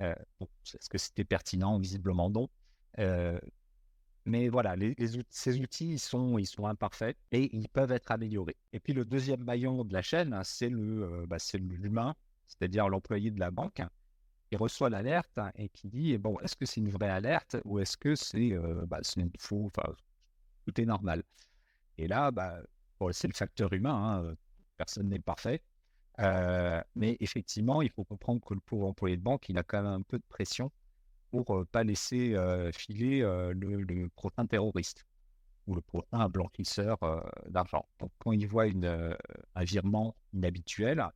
Est-ce 0.00 0.88
que 0.88 0.98
c'était 0.98 1.24
pertinent? 1.24 1.78
Visiblement 1.78 2.28
non. 2.28 2.48
Mais 4.24 4.48
voilà, 4.48 4.76
ces 5.30 5.60
outils, 5.60 5.94
ils 5.94 5.98
sont, 5.98 6.66
imparfaits 6.66 7.16
et 7.32 7.54
ils 7.56 7.68
peuvent 7.68 7.90
être 7.90 8.12
améliorés. 8.12 8.56
Et 8.72 8.78
puis 8.78 8.92
le 8.92 9.04
deuxième 9.04 9.42
maillon 9.42 9.84
de 9.84 9.92
la 9.92 10.02
chaîne, 10.02 10.32
hein, 10.32 10.44
c'est 10.44 10.68
le, 10.68 11.02
euh, 11.02 11.26
bah, 11.26 11.38
l'humain, 11.54 12.14
c'est-à-dire 12.46 12.88
l'employé 12.88 13.30
de 13.32 13.40
la 13.40 13.50
banque 13.50 13.82
qui 14.48 14.56
reçoit 14.56 14.90
l'alerte 14.90 15.40
et 15.56 15.68
qui 15.70 15.88
dit 15.88 16.16
bon, 16.18 16.38
est-ce 16.40 16.54
que 16.54 16.66
c'est 16.66 16.80
une 16.80 16.90
vraie 16.90 17.08
alerte 17.08 17.56
ou 17.64 17.80
est-ce 17.80 17.96
que 17.96 18.14
c'est 18.14 18.52
euh, 18.52 18.86
bah, 18.86 19.00
une 19.16 19.30
faux, 19.38 19.70
tout 20.66 20.80
est 20.80 20.86
normal. 20.86 21.24
Et 21.98 22.06
là, 22.06 22.30
bah, 22.30 22.60
c'est 23.10 23.28
le 23.28 23.34
facteur 23.34 23.72
humain, 23.72 24.22
hein, 24.24 24.34
personne 24.76 25.08
n'est 25.08 25.18
parfait. 25.18 25.62
Euh, 26.20 26.80
mais 26.94 27.16
effectivement, 27.20 27.82
il 27.82 27.90
faut 27.90 28.04
comprendre 28.04 28.40
que 28.44 28.54
le 28.54 28.60
pauvre 28.60 28.86
employé 28.86 29.16
de 29.16 29.22
banque, 29.22 29.48
il 29.48 29.58
a 29.58 29.62
quand 29.62 29.82
même 29.82 29.92
un 29.92 30.02
peu 30.02 30.18
de 30.18 30.24
pression 30.28 30.70
pour 31.32 31.66
pas 31.66 31.82
laisser 31.82 32.36
filer 32.74 33.20
le, 33.20 34.08
prochain 34.08 34.46
terroriste 34.46 35.06
ou 35.66 35.74
le 35.74 35.80
prochain 35.80 36.28
blanchisseur 36.28 36.98
d'argent. 37.48 37.86
Donc, 37.98 38.10
quand 38.18 38.32
il 38.32 38.46
voit 38.46 38.66
une, 38.66 39.16
un 39.54 39.64
virement 39.64 40.14
inhabituel, 40.34 41.06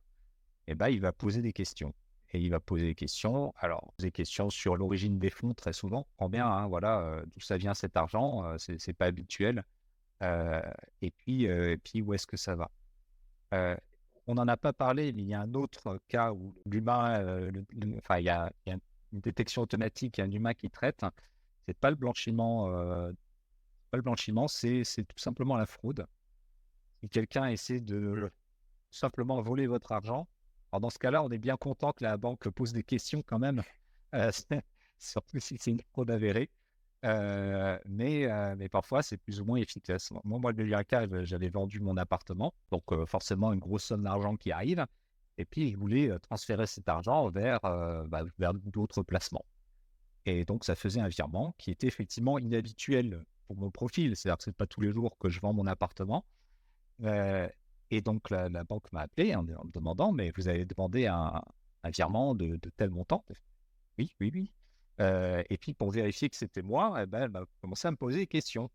eh 0.67 0.75
ben, 0.75 0.89
il 0.89 1.01
va 1.01 1.11
poser 1.11 1.41
des 1.41 1.53
questions. 1.53 1.93
Et 2.33 2.39
il 2.39 2.49
va 2.49 2.59
poser 2.59 2.87
des 2.87 2.95
questions. 2.95 3.53
Alors, 3.57 3.93
des 3.99 4.11
questions 4.11 4.49
sur 4.49 4.75
l'origine 4.75 5.19
des 5.19 5.29
fonds, 5.29 5.53
très 5.53 5.73
souvent. 5.73 6.07
Prends 6.17 6.29
bien, 6.29 6.47
hein, 6.47 6.67
voilà, 6.67 7.21
d'où 7.27 7.39
ça 7.39 7.57
vient 7.57 7.73
cet 7.73 7.95
argent, 7.95 8.57
c'est, 8.57 8.79
c'est 8.79 8.93
pas 8.93 9.05
habituel. 9.05 9.63
et, 10.21 11.11
puis, 11.11 11.45
et 11.45 11.77
puis, 11.77 12.01
où 12.01 12.13
est-ce 12.13 12.27
que 12.27 12.37
ça 12.37 12.55
va? 12.55 12.69
On 14.29 14.35
n'en 14.35 14.47
a 14.49 14.57
pas 14.57 14.73
parlé, 14.73 15.13
mais 15.13 15.21
il 15.21 15.29
y 15.29 15.33
a 15.33 15.39
un 15.39 15.53
autre 15.53 15.99
cas 16.09 16.33
où 16.33 16.53
l'humain, 16.65 17.49
enfin, 17.97 18.17
il 18.17 18.23
il 18.65 18.69
y 18.69 18.71
a 18.71 18.77
une 19.13 19.21
détection 19.21 19.61
automatique 19.61 20.19
et 20.19 20.21
un 20.21 20.31
humain 20.31 20.53
qui 20.53 20.69
traite, 20.69 21.05
c'est 21.65 21.77
pas 21.77 21.89
le 21.89 21.95
blanchiment, 21.95 22.69
euh, 22.69 23.11
pas 23.91 23.97
le 23.97 24.03
blanchiment, 24.03 24.47
c'est 24.47 24.83
tout 24.83 25.17
simplement 25.17 25.57
la 25.57 25.65
fraude. 25.65 26.05
si 27.01 27.09
quelqu'un 27.09 27.47
essaie 27.47 27.81
de 27.81 28.31
simplement 28.91 29.41
voler 29.41 29.67
votre 29.67 29.91
argent, 29.91 30.27
dans 30.79 30.89
ce 30.89 30.99
cas-là, 30.99 31.23
on 31.23 31.29
est 31.29 31.37
bien 31.37 31.57
content 31.57 31.93
que 31.93 32.03
la 32.03 32.17
banque 32.17 32.49
pose 32.49 32.73
des 32.73 32.83
questions 32.83 33.23
quand 33.25 33.39
même, 33.39 33.63
euh, 34.15 34.31
surtout 34.97 35.39
si 35.39 35.57
c'est 35.59 35.71
une 35.71 35.81
fraude 35.91 36.11
avérée. 36.11 36.49
Euh, 37.05 37.77
mais, 37.85 38.25
euh, 38.25 38.55
mais 38.57 38.69
parfois, 38.69 39.03
c'est 39.03 39.17
plus 39.17 39.39
ou 39.39 39.45
moins 39.45 39.57
efficace. 39.57 40.11
Moi, 40.23 40.39
moi, 40.39 40.51
le 40.51 40.83
cas, 40.83 41.05
j'avais 41.23 41.49
vendu 41.49 41.79
mon 41.79 41.95
appartement, 41.97 42.53
donc 42.71 42.83
forcément 43.05 43.53
une 43.53 43.59
grosse 43.59 43.85
somme 43.85 44.03
d'argent 44.03 44.35
qui 44.35 44.51
arrive. 44.51 44.85
Et 45.37 45.45
puis, 45.45 45.67
il 45.69 45.77
voulait 45.77 46.17
transférer 46.19 46.65
cet 46.67 46.89
argent 46.89 47.29
vers, 47.29 47.59
bah, 47.61 48.23
vers 48.39 48.53
d'autres 48.53 49.03
placements. 49.03 49.45
Et 50.25 50.45
donc, 50.45 50.65
ça 50.65 50.75
faisait 50.75 50.99
un 50.99 51.07
virement 51.07 51.55
qui 51.57 51.71
était 51.71 51.87
effectivement 51.87 52.39
inhabituel 52.39 53.23
pour 53.47 53.55
mon 53.55 53.71
profil. 53.71 54.15
C'est-à-dire 54.15 54.37
que 54.37 54.43
ce 54.43 54.49
n'est 54.49 54.55
pas 54.55 54.67
tous 54.67 54.81
les 54.81 54.91
jours 54.91 55.17
que 55.19 55.29
je 55.29 55.39
vends 55.39 55.53
mon 55.53 55.67
appartement. 55.67 56.25
et 57.01 58.01
donc, 58.01 58.29
la, 58.29 58.49
banque 58.63 58.91
m'a 58.91 59.01
appelé 59.01 59.35
en, 59.35 59.43
me 59.43 59.71
demandant 59.71 60.11
Mais 60.11 60.31
vous 60.35 60.47
avez 60.47 60.65
demandé 60.65 61.05
un, 61.07 61.41
un 61.83 61.89
virement 61.91 62.35
de, 62.35 62.57
de, 62.57 62.69
tel 62.75 62.89
montant? 62.89 63.23
Oui, 63.97 64.11
oui, 64.19 64.31
oui. 64.33 64.51
et 64.99 65.57
puis, 65.59 65.73
pour 65.73 65.91
vérifier 65.91 66.29
que 66.29 66.35
c'était 66.35 66.63
moi, 66.63 66.97
eh 67.03 67.05
ben, 67.05 67.23
elle 67.23 67.29
m'a 67.29 67.45
commencé 67.61 67.87
à 67.87 67.91
me 67.91 67.97
poser 67.97 68.19
des 68.19 68.27
questions. 68.27 68.69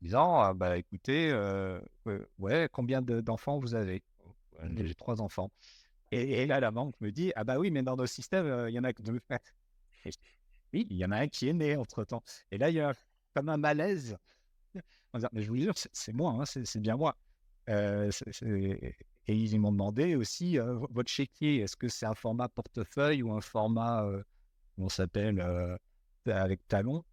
Disant 0.00 0.40
«Ah, 0.40 0.54
bah, 0.54 0.78
Écoutez, 0.78 1.32
ouais, 2.38 2.68
combien 2.72 3.02
d'enfants 3.02 3.58
vous 3.58 3.74
avez? 3.74 4.02
J'ai 4.76 4.94
trois 4.94 5.20
enfants. 5.20 5.50
Et, 6.12 6.46
là, 6.46 6.60
la 6.60 6.70
banque 6.70 6.94
me 7.00 7.10
dit 7.10 7.32
Ah 7.36 7.44
bah 7.44 7.58
oui, 7.58 7.70
mais 7.70 7.82
dans 7.82 7.96
nos 7.96 8.06
systèmes, 8.06 8.68
il 8.68 8.74
y 8.74 8.78
en 8.78 8.84
a 8.84 8.92
que 8.92 9.02
deux. 9.02 9.18
oui, 10.72 10.86
il 10.90 10.96
y 10.96 11.04
en 11.06 11.10
a 11.10 11.16
un 11.16 11.28
qui 11.28 11.48
est 11.48 11.54
né 11.54 11.74
entre 11.76 12.04
temps. 12.04 12.22
Et 12.50 12.58
là, 12.58 12.68
il 12.68 12.76
y 12.76 12.80
a 12.80 12.94
comme 13.34 13.48
un 13.48 13.56
malaise. 13.56 14.16
mais 15.32 15.42
je 15.42 15.48
vous 15.48 15.56
jure, 15.56 15.74
c'est 15.92 16.12
moi, 16.12 16.32
hein, 16.38 16.44
c'est 16.44 16.80
bien 16.80 16.96
moi. 16.96 17.16
et 17.66 18.92
ils 19.26 19.58
m'ont 19.58 19.72
demandé 19.72 20.14
aussi 20.14 20.58
votre 20.90 21.10
chéquier, 21.10 21.60
est-ce 21.60 21.76
que 21.76 21.88
c'est 21.88 22.06
un 22.06 22.14
format 22.14 22.48
portefeuille 22.48 23.22
ou 23.22 23.32
un 23.32 23.40
format, 23.40 24.06
on 24.76 24.90
s'appelle, 24.90 25.42
avec 26.26 26.66
talon 26.68 27.04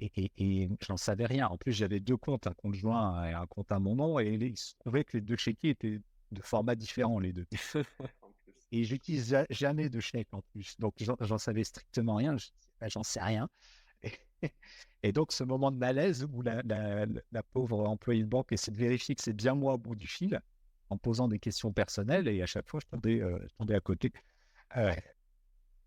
et, 0.00 0.30
et, 0.36 0.68
je 0.80 0.92
n'en 0.92 0.96
savais 0.96 1.26
rien. 1.26 1.48
En 1.48 1.58
plus, 1.58 1.72
j'avais 1.72 2.00
deux 2.00 2.16
comptes, 2.16 2.46
un 2.46 2.54
compte 2.54 2.74
joint 2.74 3.24
et 3.28 3.32
un 3.32 3.46
compte 3.46 3.72
à 3.72 3.78
mon 3.78 3.96
nom, 3.96 4.20
et 4.20 4.34
il 4.34 4.56
se 4.56 4.74
trouvait 4.78 5.04
que 5.04 5.16
les 5.16 5.20
deux 5.20 5.36
chéquiers 5.36 5.70
étaient 5.70 6.00
de 6.30 6.42
formats 6.42 6.76
différents, 6.76 7.18
les 7.18 7.32
deux. 7.32 7.46
Et 8.70 8.84
j'utilise 8.84 9.36
jamais 9.50 9.88
de 9.88 10.00
chèque 10.00 10.28
en 10.32 10.42
plus. 10.52 10.78
Donc, 10.78 10.94
j'en 11.20 11.38
savais 11.38 11.64
strictement 11.64 12.16
rien. 12.16 12.36
Bah, 12.80 12.88
j'en 12.88 13.02
sais 13.02 13.20
rien. 13.20 13.48
Et, 15.02 15.12
donc, 15.12 15.32
ce 15.32 15.44
moment 15.44 15.70
de 15.70 15.78
malaise 15.78 16.26
où 16.32 16.42
la, 16.42 16.62
pauvre 17.52 17.88
employée 17.88 18.22
de 18.22 18.28
banque 18.28 18.52
essaie 18.52 18.70
de 18.70 18.76
vérifier 18.76 19.14
que 19.14 19.22
c'est 19.22 19.32
bien 19.32 19.54
moi 19.54 19.74
au 19.74 19.78
bout 19.78 19.96
du 19.96 20.06
fil 20.06 20.40
en 20.90 20.96
posant 20.96 21.28
des 21.28 21.38
questions 21.38 21.72
personnelles 21.72 22.28
et 22.28 22.42
à 22.42 22.46
chaque 22.46 22.68
fois, 22.68 22.80
je 22.80 22.86
tombais, 22.86 23.20
euh, 23.20 23.76
à 23.76 23.80
côté. 23.80 24.12
Euh, 24.76 24.94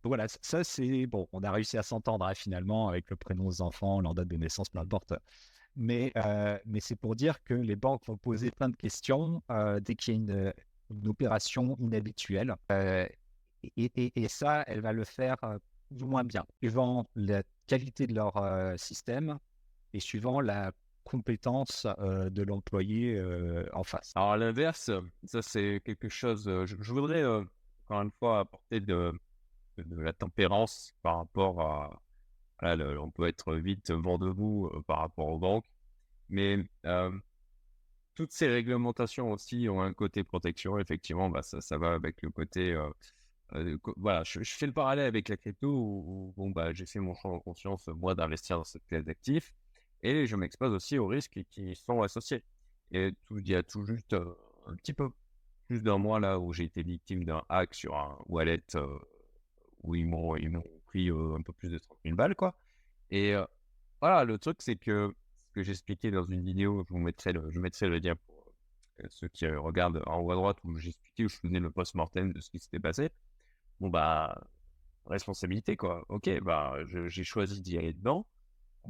voilà, 0.04 0.28
ça 0.28 0.64
c'est 0.64 1.06
bon. 1.06 1.28
On 1.32 1.44
a 1.44 1.52
réussi 1.52 1.78
à 1.78 1.84
s'entendre 1.84 2.26
hein, 2.26 2.34
finalement 2.34 2.88
avec 2.88 3.10
le 3.10 3.16
prénom 3.16 3.50
des 3.50 3.62
enfants, 3.62 4.02
leur 4.02 4.14
date 4.14 4.28
de 4.28 4.38
naissance, 4.38 4.70
peu 4.70 4.80
importe. 4.80 5.14
Mais, 5.76 6.12
euh, 6.18 6.58
mais 6.66 6.80
c'est 6.80 6.96
pour 6.96 7.16
dire 7.16 7.44
que 7.44 7.54
les 7.54 7.76
banques 7.76 8.06
vont 8.06 8.18
poser 8.18 8.52
plein 8.52 8.70
de 8.70 8.76
questions 8.76 9.42
dès 9.82 9.96
qu'il 9.96 10.14
y 10.14 10.18
a 10.18 10.20
une, 10.20 10.54
une 10.92 11.08
opération 11.08 11.76
inhabituelle. 11.80 12.56
Euh, 12.72 13.08
et, 13.78 14.28
ça, 14.28 14.64
elle 14.68 14.82
va 14.82 14.94
le 14.94 15.04
faire 15.04 15.38
euh, 15.44 15.58
plus 15.90 16.04
ou 16.04 16.08
moins 16.08 16.24
bien, 16.24 16.46
suivant 16.62 17.06
la 17.16 17.44
qualité 17.68 18.08
de 18.08 18.16
leur 18.16 18.38
euh, 18.38 18.76
système 18.78 19.38
et 19.94 20.00
suivant 20.00 20.42
la 20.42 20.72
compétence 21.04 21.88
de 21.98 22.44
l'employé 22.44 23.22
en 23.74 23.84
face. 23.84 24.14
Alors 24.16 24.34
à 24.34 24.38
l'inverse, 24.38 24.92
ça 25.24 25.42
c'est 25.42 25.82
quelque 25.84 26.08
chose, 26.08 26.44
je, 26.44 26.94
voudrais 26.94 27.26
encore 27.26 28.04
une 28.04 28.12
fois 28.20 28.40
apporter 28.42 28.80
de, 28.80 29.12
la 29.78 30.14
tempérance 30.14 30.94
par 31.02 31.18
rapport 31.18 31.60
à, 31.60 32.00
on 32.62 33.10
peut 33.10 33.28
être 33.28 33.56
vite 33.56 33.92
vent 33.92 34.20
debout 34.20 34.72
par 34.88 35.00
rapport 35.00 35.28
aux 35.28 35.40
banques, 35.40 35.66
mais 36.30 36.64
toutes 38.22 38.34
ces 38.34 38.48
réglementations 38.48 39.32
aussi 39.32 39.68
ont 39.68 39.82
un 39.82 39.94
côté 39.94 40.24
protection. 40.24 40.78
Effectivement, 40.78 41.32
bah, 41.32 41.42
ça, 41.42 41.78
va 41.80 41.94
avec 41.94 42.22
le 42.22 42.30
côté. 42.30 42.72
Euh, 42.72 42.88
euh, 43.54 43.78
voilà, 43.98 44.24
je, 44.24 44.44
fais 44.44 44.68
le 44.68 44.74
parallèle 44.74 45.08
avec 45.08 45.28
la 45.28 45.38
crypto 45.38 45.68
où, 45.68 46.32
bon, 46.38 46.52
bah, 46.52 46.72
j'ai 46.72 46.86
fait 46.86 47.00
mon 47.00 47.16
champ 47.16 47.36
de 47.36 47.42
conscience, 47.42 47.88
moi, 47.88 48.14
d'investir 48.14 48.58
dans 48.58 48.64
cette 48.64 48.86
classe 48.86 49.06
d'actifs 49.06 49.56
et 50.04 50.28
je 50.28 50.36
m'expose 50.36 50.72
aussi 50.72 51.00
aux 51.00 51.08
risques 51.08 51.40
qui 51.50 51.76
sont 51.76 52.04
associés. 52.04 52.44
Et 52.92 53.12
il 53.32 53.50
y 53.50 53.56
a 53.56 53.64
tout 53.64 53.84
juste 53.86 54.14
euh, 54.14 54.36
un 54.68 54.76
petit 54.76 54.94
peu 54.94 55.10
plus 55.68 55.82
d'un 55.82 55.98
mois 55.98 56.20
là 56.20 56.40
où 56.40 56.54
j'ai 56.54 56.66
été 56.66 56.84
victime 56.84 57.24
d'un 57.24 57.42
hack 57.50 57.74
sur 57.74 57.96
un 57.96 58.20
wallet 58.28 58.62
où 59.82 59.96
ils 59.96 60.06
m'ont 60.06 60.64
pris 60.86 61.10
un 61.10 61.42
peu 61.42 61.54
plus 61.54 61.70
de 61.70 61.80
30 61.80 61.98
000 62.06 62.16
balles, 62.16 62.36
quoi. 62.36 62.56
Et 63.10 63.34
voilà, 64.00 64.26
le 64.26 64.38
truc, 64.38 64.58
c'est 64.60 64.76
que 64.76 65.12
que 65.52 65.64
j'expliquais 65.64 66.12
dans 66.12 66.26
une 66.26 66.44
vidéo, 66.44 66.84
je 66.88 66.94
vous 66.94 67.00
mettrai 67.00 67.34
le, 67.34 67.50
je 67.52 67.60
mettrai 67.60 67.88
le 67.88 68.00
lien 68.00 68.16
pour 68.16 68.54
euh, 69.02 69.08
ceux 69.10 69.28
qui 69.30 69.46
euh, 69.46 69.60
regardent 69.60 70.02
en 70.08 70.20
haut 70.20 70.32
à 70.32 70.36
droite 70.36 70.58
où 70.64 70.78
j'expliquais, 70.78 71.26
où 71.26 71.30
je 71.30 71.38
faisais 71.38 71.60
le 71.60 71.72
post-mortem 71.72 72.34
de 72.34 72.40
ce 72.42 72.50
qui 72.50 72.60
s'était 72.60 72.80
passé. 72.80 73.10
Bon, 73.80 73.90
bah, 73.90 74.42
responsabilité, 75.06 75.76
quoi. 75.78 76.06
Ok, 76.10 76.30
bah, 76.42 76.76
j'ai 77.08 77.24
choisi 77.24 77.62
d'y 77.62 77.78
aller 77.78 77.94
dedans. 77.94 78.28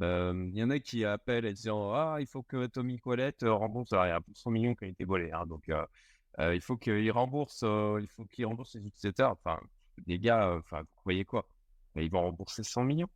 Il 0.00 0.56
y 0.56 0.62
en 0.62 0.70
a 0.70 0.78
qui 0.80 1.04
appellent 1.04 1.46
en 1.46 1.52
disant 1.52 1.92
Ah, 1.92 2.16
il 2.20 2.26
faut 2.26 2.42
que 2.42 2.66
Tommy 2.66 2.98
Colette 2.98 3.42
rembourse. 3.42 3.92
Alors, 3.92 4.06
il 4.06 4.08
y 4.08 4.12
a 4.12 4.20
100 4.34 4.50
millions 4.50 4.74
qui 4.74 4.84
ont 4.84 4.88
été 4.88 5.04
volés. 5.04 5.32
Hein, 5.32 5.46
donc, 5.46 5.68
euh, 5.68 6.54
il 6.54 6.60
faut 6.60 6.76
qu'il 6.76 7.10
rembourse, 7.12 7.62
il 7.62 8.08
faut 8.08 8.24
qu'il 8.26 8.46
rembourse 8.46 8.74
les 8.74 8.86
utilisateurs. 8.86 9.32
Enfin, 9.32 9.60
les 10.06 10.18
gars, 10.18 10.56
enfin, 10.58 10.82
vous 10.82 10.94
croyez 10.96 11.24
quoi? 11.24 11.46
Ils 11.96 12.10
vont 12.10 12.22
rembourser 12.22 12.62
100 12.62 12.84
millions. 12.84 13.10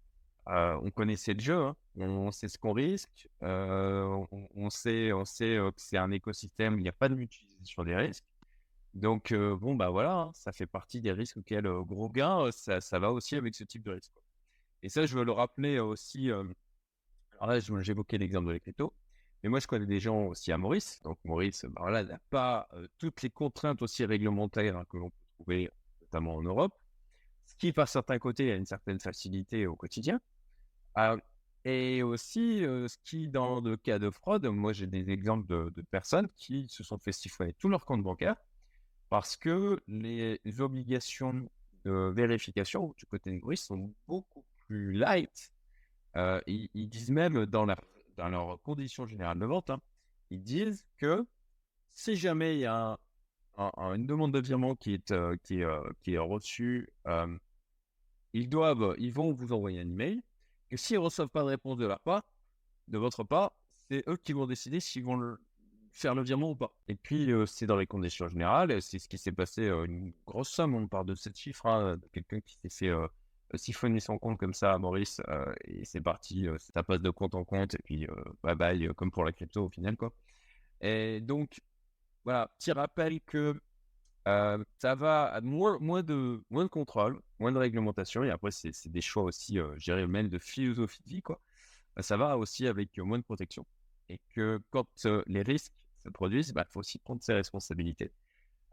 Euh, 0.48 0.78
on 0.82 0.90
connaissait 0.90 1.34
le 1.34 1.40
jeu, 1.40 1.56
hein. 1.56 1.76
on 1.96 2.30
sait 2.30 2.48
ce 2.48 2.56
qu'on 2.56 2.72
risque, 2.72 3.28
euh, 3.42 4.24
on, 4.54 4.70
sait, 4.70 5.12
on 5.12 5.24
sait 5.24 5.56
que 5.56 5.80
c'est 5.80 5.96
un 5.96 6.12
écosystème, 6.12 6.78
il 6.78 6.82
n'y 6.82 6.88
a 6.88 6.92
pas 6.92 7.08
de 7.08 7.16
mutualisation 7.16 7.82
des 7.82 7.96
risques. 7.96 8.24
Donc, 8.94 9.34
bon, 9.34 9.74
bah 9.74 9.90
voilà, 9.90 10.14
hein, 10.14 10.30
ça 10.34 10.52
fait 10.52 10.66
partie 10.66 11.00
des 11.00 11.12
risques 11.12 11.36
auxquels, 11.38 11.68
gros 11.82 12.08
gain, 12.08 12.50
ça, 12.52 12.98
va 12.98 13.12
aussi 13.12 13.34
avec 13.34 13.54
ce 13.54 13.64
type 13.64 13.82
de 13.82 13.90
risque. 13.92 14.12
Et 14.82 14.88
ça, 14.88 15.04
je 15.04 15.18
veux 15.18 15.24
le 15.24 15.32
rappeler 15.32 15.80
aussi. 15.80 16.30
alors 16.30 16.46
là, 17.40 17.58
j'évoquais 17.58 18.16
l'exemple 18.16 18.46
de 18.46 18.52
l'écriteau, 18.52 18.94
mais 19.42 19.50
moi, 19.50 19.58
je 19.58 19.66
connais 19.66 19.86
des 19.86 20.00
gens 20.00 20.26
aussi 20.26 20.52
à 20.52 20.58
Maurice. 20.58 21.02
Donc, 21.02 21.18
Maurice, 21.24 21.64
bah 21.64 21.80
voilà, 21.82 22.04
n'a 22.04 22.20
pas 22.30 22.68
toutes 22.98 23.22
les 23.22 23.30
contraintes 23.30 23.82
aussi 23.82 24.04
réglementaires 24.04 24.76
hein, 24.76 24.84
que 24.88 24.96
l'on 24.96 25.10
peut 25.10 25.26
trouver, 25.34 25.70
notamment 26.02 26.36
en 26.36 26.42
Europe. 26.42 26.72
Ce 27.46 27.56
qui, 27.56 27.72
par 27.72 27.88
certains 27.88 28.18
côtés, 28.18 28.52
a 28.52 28.54
une 28.54 28.64
certaine 28.64 29.00
facilité 29.00 29.66
au 29.66 29.76
quotidien. 29.76 30.20
Et 31.64 32.02
aussi, 32.02 32.60
ce 32.60 32.96
qui, 33.02 33.28
dans 33.28 33.60
le 33.60 33.76
cas 33.76 33.98
de 33.98 34.08
fraude, 34.10 34.46
moi 34.46 34.72
j'ai 34.72 34.86
des 34.86 35.10
exemples 35.10 35.46
de, 35.48 35.82
personnes 35.90 36.28
qui 36.36 36.66
se 36.68 36.84
sont 36.84 36.98
fait 36.98 37.12
siphonner 37.12 37.54
tous 37.54 37.68
leurs 37.68 37.84
comptes 37.84 38.04
bancaires 38.04 38.36
parce 39.08 39.36
que 39.36 39.80
les 39.88 40.40
obligations 40.60 41.48
de 41.84 42.12
vérification 42.14 42.94
du 42.96 43.06
côté 43.06 43.30
des 43.30 43.38
bruits 43.38 43.56
sont 43.56 43.92
beaucoup 44.06 44.44
plus 44.66 44.92
light. 44.92 45.52
ils, 46.46 46.88
disent 46.88 47.10
même 47.10 47.46
dans, 47.46 47.64
la, 47.64 47.76
dans 48.16 48.28
leurs 48.28 48.62
conditions 48.62 49.06
générales 49.06 49.38
de 49.38 49.46
vente, 49.46 49.70
hein, 49.70 49.80
ils 50.30 50.42
disent 50.42 50.84
que 50.98 51.26
si 51.92 52.14
jamais 52.14 52.56
il 52.56 52.60
y 52.60 52.66
a 52.66 52.96
une 53.56 54.06
demande 54.06 54.32
de 54.32 54.40
virement 54.40 54.76
qui 54.76 54.94
est, 54.94 55.14
qui 55.42 56.12
est 56.12 56.18
reçue, 56.18 56.88
ils 58.32 58.48
doivent, 58.48 58.94
ils 58.98 59.12
vont 59.12 59.32
vous 59.32 59.52
envoyer 59.52 59.80
un 59.80 59.90
email 59.90 60.22
que 60.68 60.76
s'ils 60.76 60.96
ne 60.96 61.02
reçoivent 61.02 61.28
pas 61.28 61.42
de 61.42 61.48
réponse 61.48 61.78
de 61.78 61.86
leur 61.86 62.00
part, 62.00 62.22
de 62.88 62.98
votre 62.98 63.24
part, 63.24 63.52
c'est 63.88 64.08
eux 64.08 64.16
qui 64.16 64.32
vont 64.32 64.46
décider 64.46 64.80
s'ils 64.80 65.04
vont 65.04 65.36
faire 65.92 66.14
le 66.14 66.22
virement 66.22 66.50
ou 66.50 66.56
pas. 66.56 66.72
Et 66.88 66.94
puis, 66.94 67.32
euh, 67.32 67.46
c'est 67.46 67.66
dans 67.66 67.76
les 67.76 67.86
conditions 67.86 68.28
générales, 68.28 68.82
c'est 68.82 68.98
ce 68.98 69.08
qui 69.08 69.18
s'est 69.18 69.32
passé, 69.32 69.62
euh, 69.62 69.84
une 69.84 70.12
grosse 70.26 70.50
somme, 70.50 70.74
on 70.74 70.86
parle 70.86 71.06
de 71.06 71.14
7 71.14 71.36
chiffres, 71.36 71.66
hein, 71.66 71.98
quelqu'un 72.12 72.40
qui 72.40 72.58
s'est 72.60 72.68
fait 72.68 72.88
euh, 72.88 73.08
siphonner 73.54 74.00
son 74.00 74.18
compte 74.18 74.38
comme 74.38 74.52
ça 74.52 74.74
à 74.74 74.78
Maurice, 74.78 75.22
et 75.64 75.84
c'est 75.84 76.00
parti, 76.00 76.48
ça 76.58 76.82
passe 76.82 77.00
de 77.00 77.10
compte 77.10 77.34
en 77.34 77.44
compte, 77.44 77.74
et 77.74 77.78
puis 77.84 78.06
bye 78.42 78.56
bye, 78.56 78.88
comme 78.96 79.12
pour 79.12 79.24
la 79.24 79.30
crypto 79.32 79.66
au 79.66 79.68
final, 79.70 79.96
quoi. 79.96 80.12
Et 80.80 81.20
donc, 81.20 81.60
voilà, 82.24 82.50
petit 82.58 82.72
rappel 82.72 83.20
que 83.20 83.58
ça 84.26 84.94
va 84.96 85.40
moins, 85.42 85.78
moins, 85.80 86.02
de, 86.02 86.42
moins 86.50 86.64
de 86.64 86.68
contrôle, 86.68 87.20
moins 87.38 87.52
de 87.52 87.58
réglementation. 87.58 88.24
Et 88.24 88.30
après, 88.30 88.50
c'est 88.50 88.88
des 88.88 89.00
choix 89.00 89.22
aussi, 89.22 89.58
euh, 89.58 89.74
je 89.78 89.92
même 89.92 90.28
de 90.28 90.38
philosophie 90.38 91.02
de 91.04 91.10
vie. 91.10 91.22
Quoi. 91.22 91.40
Bah, 91.94 92.02
ça 92.02 92.16
va 92.16 92.36
aussi 92.36 92.66
avec 92.66 92.98
moins 92.98 93.18
de 93.18 93.24
protection. 93.24 93.66
Et 94.08 94.20
que 94.30 94.60
quand 94.70 94.88
les 95.26 95.42
risques 95.42 95.72
se 96.04 96.10
produisent, 96.10 96.48
il 96.48 96.54
bah, 96.54 96.66
faut 96.68 96.80
aussi 96.80 96.98
prendre 96.98 97.22
ses 97.22 97.34
responsabilités. 97.34 98.12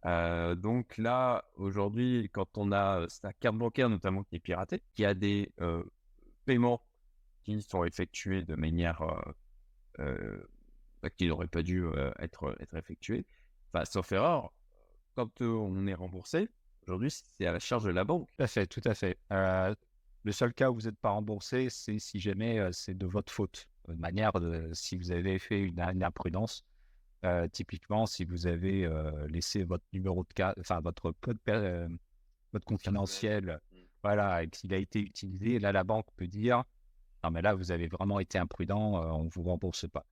donc 0.04 0.98
là, 0.98 1.46
aujourd'hui, 1.56 2.30
quand 2.34 2.58
on 2.58 2.72
a 2.72 3.08
sa 3.10 3.32
carte 3.34 3.58
bancaire 3.58 3.90
notamment 3.90 4.24
qui 4.24 4.36
est 4.36 4.40
piratée, 4.40 4.82
qui 4.96 5.06
a 5.06 5.14
des 5.14 5.52
paiements 6.46 6.82
qui 7.44 7.62
sont 7.62 7.84
effectués 7.84 8.44
de 8.44 8.56
manière 8.56 9.02
qui 11.18 11.28
n'aurait 11.28 11.48
pas 11.48 11.64
dû 11.64 11.86
être, 12.20 12.56
être 12.60 12.76
effectué. 12.76 13.26
Enfin, 13.72 13.86
sauf 13.86 14.12
erreur, 14.12 14.52
quand 15.16 15.42
on 15.42 15.88
est 15.88 15.94
remboursé, 15.94 16.50
aujourd'hui, 16.84 17.12
c'est 17.12 17.46
à 17.46 17.54
la 17.54 17.60
charge 17.60 17.84
de 17.84 17.92
la 17.92 18.04
banque. 18.04 18.28
Tout 18.38 18.44
à 18.44 18.48
fait, 18.48 18.68
tout 18.68 18.82
à 18.86 18.94
fait. 18.94 19.18
le 19.30 20.32
seul 20.32 20.54
cas 20.54 20.70
où 20.70 20.76
vous 20.76 20.82
n'êtes 20.82 20.98
pas 20.98 21.12
remboursé, 21.12 21.70
c'est 21.70 22.00
si 22.00 22.20
jamais 22.20 22.60
c'est 22.72 22.98
de 22.98 23.06
votre 23.06 23.32
faute. 23.32 23.68
De 23.88 23.96
manière, 23.96 24.32
de, 24.34 24.70
si 24.74 24.96
vous 24.96 25.12
avez 25.12 25.40
fait 25.40 25.62
une, 25.62 25.80
imprudence, 26.04 26.64
typiquement, 27.52 28.06
si 28.06 28.26
vous 28.26 28.48
avez 28.48 28.90
laissé 29.30 29.64
votre 29.64 29.86
numéro 29.94 30.24
de 30.24 30.34
carte, 30.34 30.58
enfin 30.60 30.80
votre 30.82 31.12
code, 31.22 31.40
votre 32.54 32.66
confidentiel, 32.66 33.60
mmh. 33.72 33.78
voilà, 34.04 34.44
et 34.44 34.48
qu'il 34.48 34.74
a 34.74 34.78
été 34.78 35.00
utilisé, 35.00 35.60
là, 35.60 35.72
la 35.72 35.84
banque 35.84 36.08
peut 36.16 36.28
dire 36.28 36.64
non, 37.24 37.32
mais 37.32 37.42
là, 37.42 37.54
vous 37.54 37.72
avez 37.72 37.88
vraiment 37.88 38.20
été 38.20 38.38
imprudent, 38.38 39.02
on 39.16 39.24
ne 39.24 39.30
vous 39.30 39.44
rembourse 39.44 39.88
pas. 39.88 40.06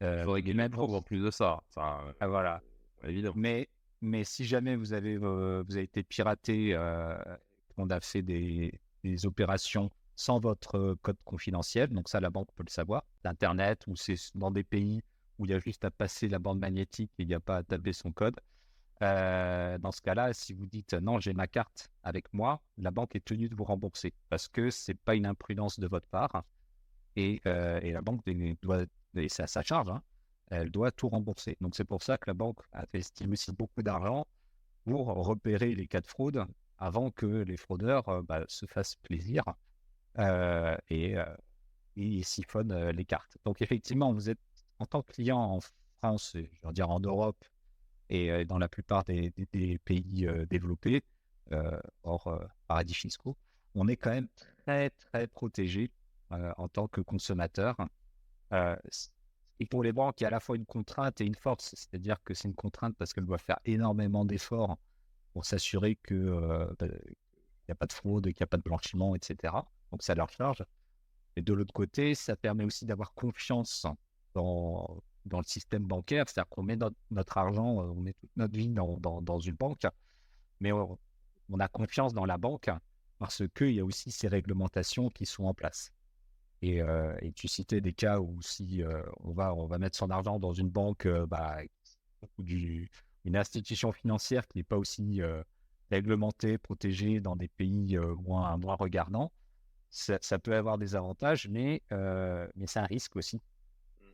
Il 0.00 0.22
faudrait 0.24 0.42
même 0.52 0.74
en 0.74 1.00
plus 1.00 1.22
de 1.22 1.30
ça. 1.30 1.62
Enfin, 1.70 2.12
ah, 2.20 2.26
voilà. 2.26 2.60
Évidemment. 3.04 3.34
Mais 3.36 3.68
mais 4.00 4.24
si 4.24 4.44
jamais 4.44 4.76
vous 4.76 4.92
avez, 4.92 5.16
vous 5.16 5.26
avez 5.26 5.82
été 5.82 6.02
piraté, 6.02 6.74
euh, 6.74 7.16
on 7.76 7.90
a 7.90 8.00
fait 8.00 8.22
des, 8.22 8.72
opérations 9.24 9.90
sans 10.16 10.40
votre 10.40 10.96
code 11.02 11.18
confidentiel, 11.24 11.90
donc 11.90 12.08
ça, 12.08 12.18
la 12.18 12.30
banque 12.30 12.48
peut 12.56 12.64
le 12.66 12.70
savoir, 12.70 13.04
d'Internet, 13.22 13.84
ou 13.86 13.94
c'est 13.94 14.16
dans 14.34 14.50
des 14.50 14.64
pays 14.64 15.02
où 15.38 15.44
il 15.44 15.50
y 15.50 15.54
a 15.54 15.60
juste 15.60 15.84
à 15.84 15.90
passer 15.90 16.28
la 16.28 16.38
bande 16.38 16.58
magnétique 16.58 17.12
et 17.18 17.22
il 17.22 17.28
n'y 17.28 17.34
a 17.34 17.40
pas 17.40 17.58
à 17.58 17.62
taper 17.62 17.92
son 17.92 18.10
code. 18.10 18.34
Euh, 19.02 19.76
dans 19.78 19.92
ce 19.92 20.00
cas-là, 20.00 20.32
si 20.32 20.54
vous 20.54 20.66
dites 20.66 20.94
non, 20.94 21.20
j'ai 21.20 21.34
ma 21.34 21.46
carte 21.46 21.90
avec 22.02 22.32
moi, 22.32 22.62
la 22.78 22.90
banque 22.90 23.14
est 23.14 23.24
tenue 23.24 23.48
de 23.48 23.54
vous 23.54 23.64
rembourser 23.64 24.14
parce 24.30 24.48
que 24.48 24.70
c'est 24.70 24.94
pas 24.94 25.14
une 25.14 25.26
imprudence 25.26 25.78
de 25.78 25.86
votre 25.86 26.08
part 26.08 26.44
et, 27.14 27.40
euh, 27.46 27.78
et 27.82 27.92
la 27.92 28.00
banque 28.00 28.22
doit, 28.62 28.84
et 29.14 29.28
c'est 29.28 29.42
à 29.42 29.46
sa 29.46 29.62
charge, 29.62 29.90
hein, 29.90 30.02
elle 30.50 30.70
doit 30.70 30.92
tout 30.92 31.08
rembourser. 31.08 31.56
Donc 31.60 31.74
c'est 31.74 31.84
pour 31.84 32.02
ça 32.02 32.18
que 32.18 32.24
la 32.28 32.34
banque 32.34 32.60
estimé 32.92 33.32
aussi 33.32 33.52
beaucoup 33.52 33.82
d'argent 33.82 34.26
pour 34.84 35.06
repérer 35.06 35.74
les 35.74 35.86
cas 35.86 36.00
de 36.00 36.06
fraude 36.06 36.46
avant 36.78 37.10
que 37.10 37.26
les 37.26 37.56
fraudeurs 37.56 38.08
euh, 38.08 38.22
bah, 38.22 38.44
se 38.48 38.66
fassent 38.66 38.96
plaisir 38.96 39.42
euh, 40.18 40.76
et, 40.88 41.16
euh, 41.18 41.24
et, 41.96 42.22
siphonnent 42.22 42.90
les 42.90 43.04
cartes. 43.04 43.38
Donc 43.44 43.62
effectivement, 43.62 44.12
vous 44.12 44.30
êtes 44.30 44.38
en 44.78 44.86
tant 44.86 45.02
que 45.02 45.12
client 45.12 45.38
en 45.38 45.60
France, 45.98 46.32
je 46.34 46.66
veux 46.66 46.72
dire 46.72 46.90
en 46.90 47.00
Europe 47.00 47.42
et 48.08 48.44
dans 48.44 48.58
la 48.58 48.68
plupart 48.68 49.02
des, 49.02 49.32
pays 49.84 50.28
développés, 50.48 51.02
hors 52.04 52.40
paradis 52.68 52.94
fiscaux, 52.94 53.36
on 53.74 53.88
est 53.88 53.96
quand 53.96 54.10
même 54.10 54.28
très 54.58 54.90
très 54.90 55.26
protégé 55.26 55.90
en 56.30 56.68
tant 56.68 56.86
que 56.86 57.00
consommateur. 57.00 57.76
Et 59.58 59.66
pour 59.66 59.82
les 59.82 59.92
banques, 59.92 60.20
il 60.20 60.24
y 60.24 60.26
a 60.26 60.28
à 60.28 60.32
la 60.32 60.40
fois 60.40 60.56
une 60.56 60.66
contrainte 60.66 61.20
et 61.20 61.24
une 61.24 61.34
force. 61.34 61.74
C'est-à-dire 61.74 62.22
que 62.22 62.34
c'est 62.34 62.48
une 62.48 62.54
contrainte 62.54 62.94
parce 62.96 63.12
qu'elle 63.12 63.24
doit 63.24 63.38
faire 63.38 63.58
énormément 63.64 64.24
d'efforts 64.24 64.76
pour 65.32 65.44
s'assurer 65.44 65.96
qu'il 66.06 66.16
euh, 66.16 66.66
bah, 66.78 66.86
n'y 66.86 67.72
a 67.72 67.74
pas 67.74 67.86
de 67.86 67.92
fraude, 67.92 68.24
qu'il 68.24 68.36
n'y 68.40 68.44
a 68.44 68.46
pas 68.46 68.58
de 68.58 68.62
blanchiment, 68.62 69.14
etc. 69.14 69.54
Donc 69.90 70.02
ça 70.02 70.14
leur 70.14 70.28
charge. 70.30 70.64
Et 71.36 71.42
de 71.42 71.52
l'autre 71.52 71.72
côté, 71.72 72.14
ça 72.14 72.36
permet 72.36 72.64
aussi 72.64 72.86
d'avoir 72.86 73.12
confiance 73.14 73.86
dans, 74.34 75.02
le 75.30 75.42
système 75.42 75.84
bancaire. 75.84 76.24
C'est-à-dire 76.28 76.48
qu'on 76.50 76.62
met 76.62 76.76
notre, 77.10 77.38
argent, 77.38 77.80
euh, 77.80 77.88
on 77.88 78.00
met 78.00 78.12
toute 78.14 78.30
notre 78.36 78.56
vie 78.56 78.68
dans, 78.68 78.98
dans, 78.98 79.40
une 79.40 79.54
banque, 79.54 79.86
mais 80.60 80.72
on, 80.72 80.98
on, 81.50 81.60
a 81.60 81.68
confiance 81.68 82.12
dans 82.12 82.24
la 82.24 82.38
banque 82.38 82.70
parce 83.18 83.42
qu'il 83.54 83.72
y 83.72 83.80
a 83.80 83.84
aussi 83.84 84.10
ces 84.10 84.28
réglementations 84.28 85.08
qui 85.10 85.24
sont 85.26 85.44
en 85.44 85.54
place. 85.54 85.92
Euh, 86.64 87.16
et, 87.20 87.32
tu 87.32 87.48
citais 87.48 87.80
des 87.80 87.92
cas 87.92 88.18
où 88.18 88.40
si 88.40 88.82
euh, 88.82 89.02
on, 89.20 89.32
va, 89.32 89.54
on 89.54 89.66
va 89.66 89.78
mettre 89.78 89.96
son 89.96 90.10
argent 90.10 90.38
dans 90.38 90.52
une 90.52 90.70
banque 90.70 91.06
euh, 91.06 91.26
bah, 91.26 91.58
ou 92.38 92.44
une 93.24 93.36
institution 93.36 93.92
financière 93.92 94.46
qui 94.48 94.58
n'est 94.58 94.64
pas 94.64 94.78
aussi 94.78 95.20
réglementée, 95.90 96.58
protégée 96.58 97.20
dans 97.20 97.36
des 97.36 97.48
pays 97.48 97.98
moins, 98.24 98.56
moins 98.56 98.76
regardants, 98.76 99.32
ça, 99.90 100.38
peut 100.38 100.54
avoir 100.54 100.78
des 100.78 100.94
avantages, 100.94 101.48
mais, 101.48 101.82
mais 101.90 102.66
c'est 102.66 102.78
un 102.78 102.86
risque 102.86 103.16
aussi. 103.16 103.40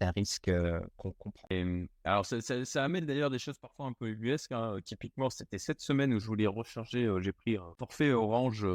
C'est 0.00 0.06
un 0.06 0.12
risque 0.12 0.50
qu'on 0.96 1.12
comprend. 1.12 1.46
Mmh, 1.50 1.86
alors, 2.04 2.26
ça, 2.26 2.40
ça, 2.40 2.84
amène 2.84 3.06
d'ailleurs 3.06 3.30
des 3.30 3.38
choses 3.38 3.58
parfois 3.58 3.86
un 3.86 3.92
peu 3.92 4.08
ubuesques. 4.08 4.52
Hein. 4.52 4.76
Typiquement, 4.84 5.30
c'était 5.30 5.58
cette 5.58 5.80
semaine 5.80 6.12
où 6.14 6.18
je 6.18 6.26
voulais 6.26 6.46
recharger. 6.46 7.08
j'ai 7.20 7.32
pris 7.32 7.56
un 7.56 7.72
forfait 7.78 8.12
Orange, 8.12 8.66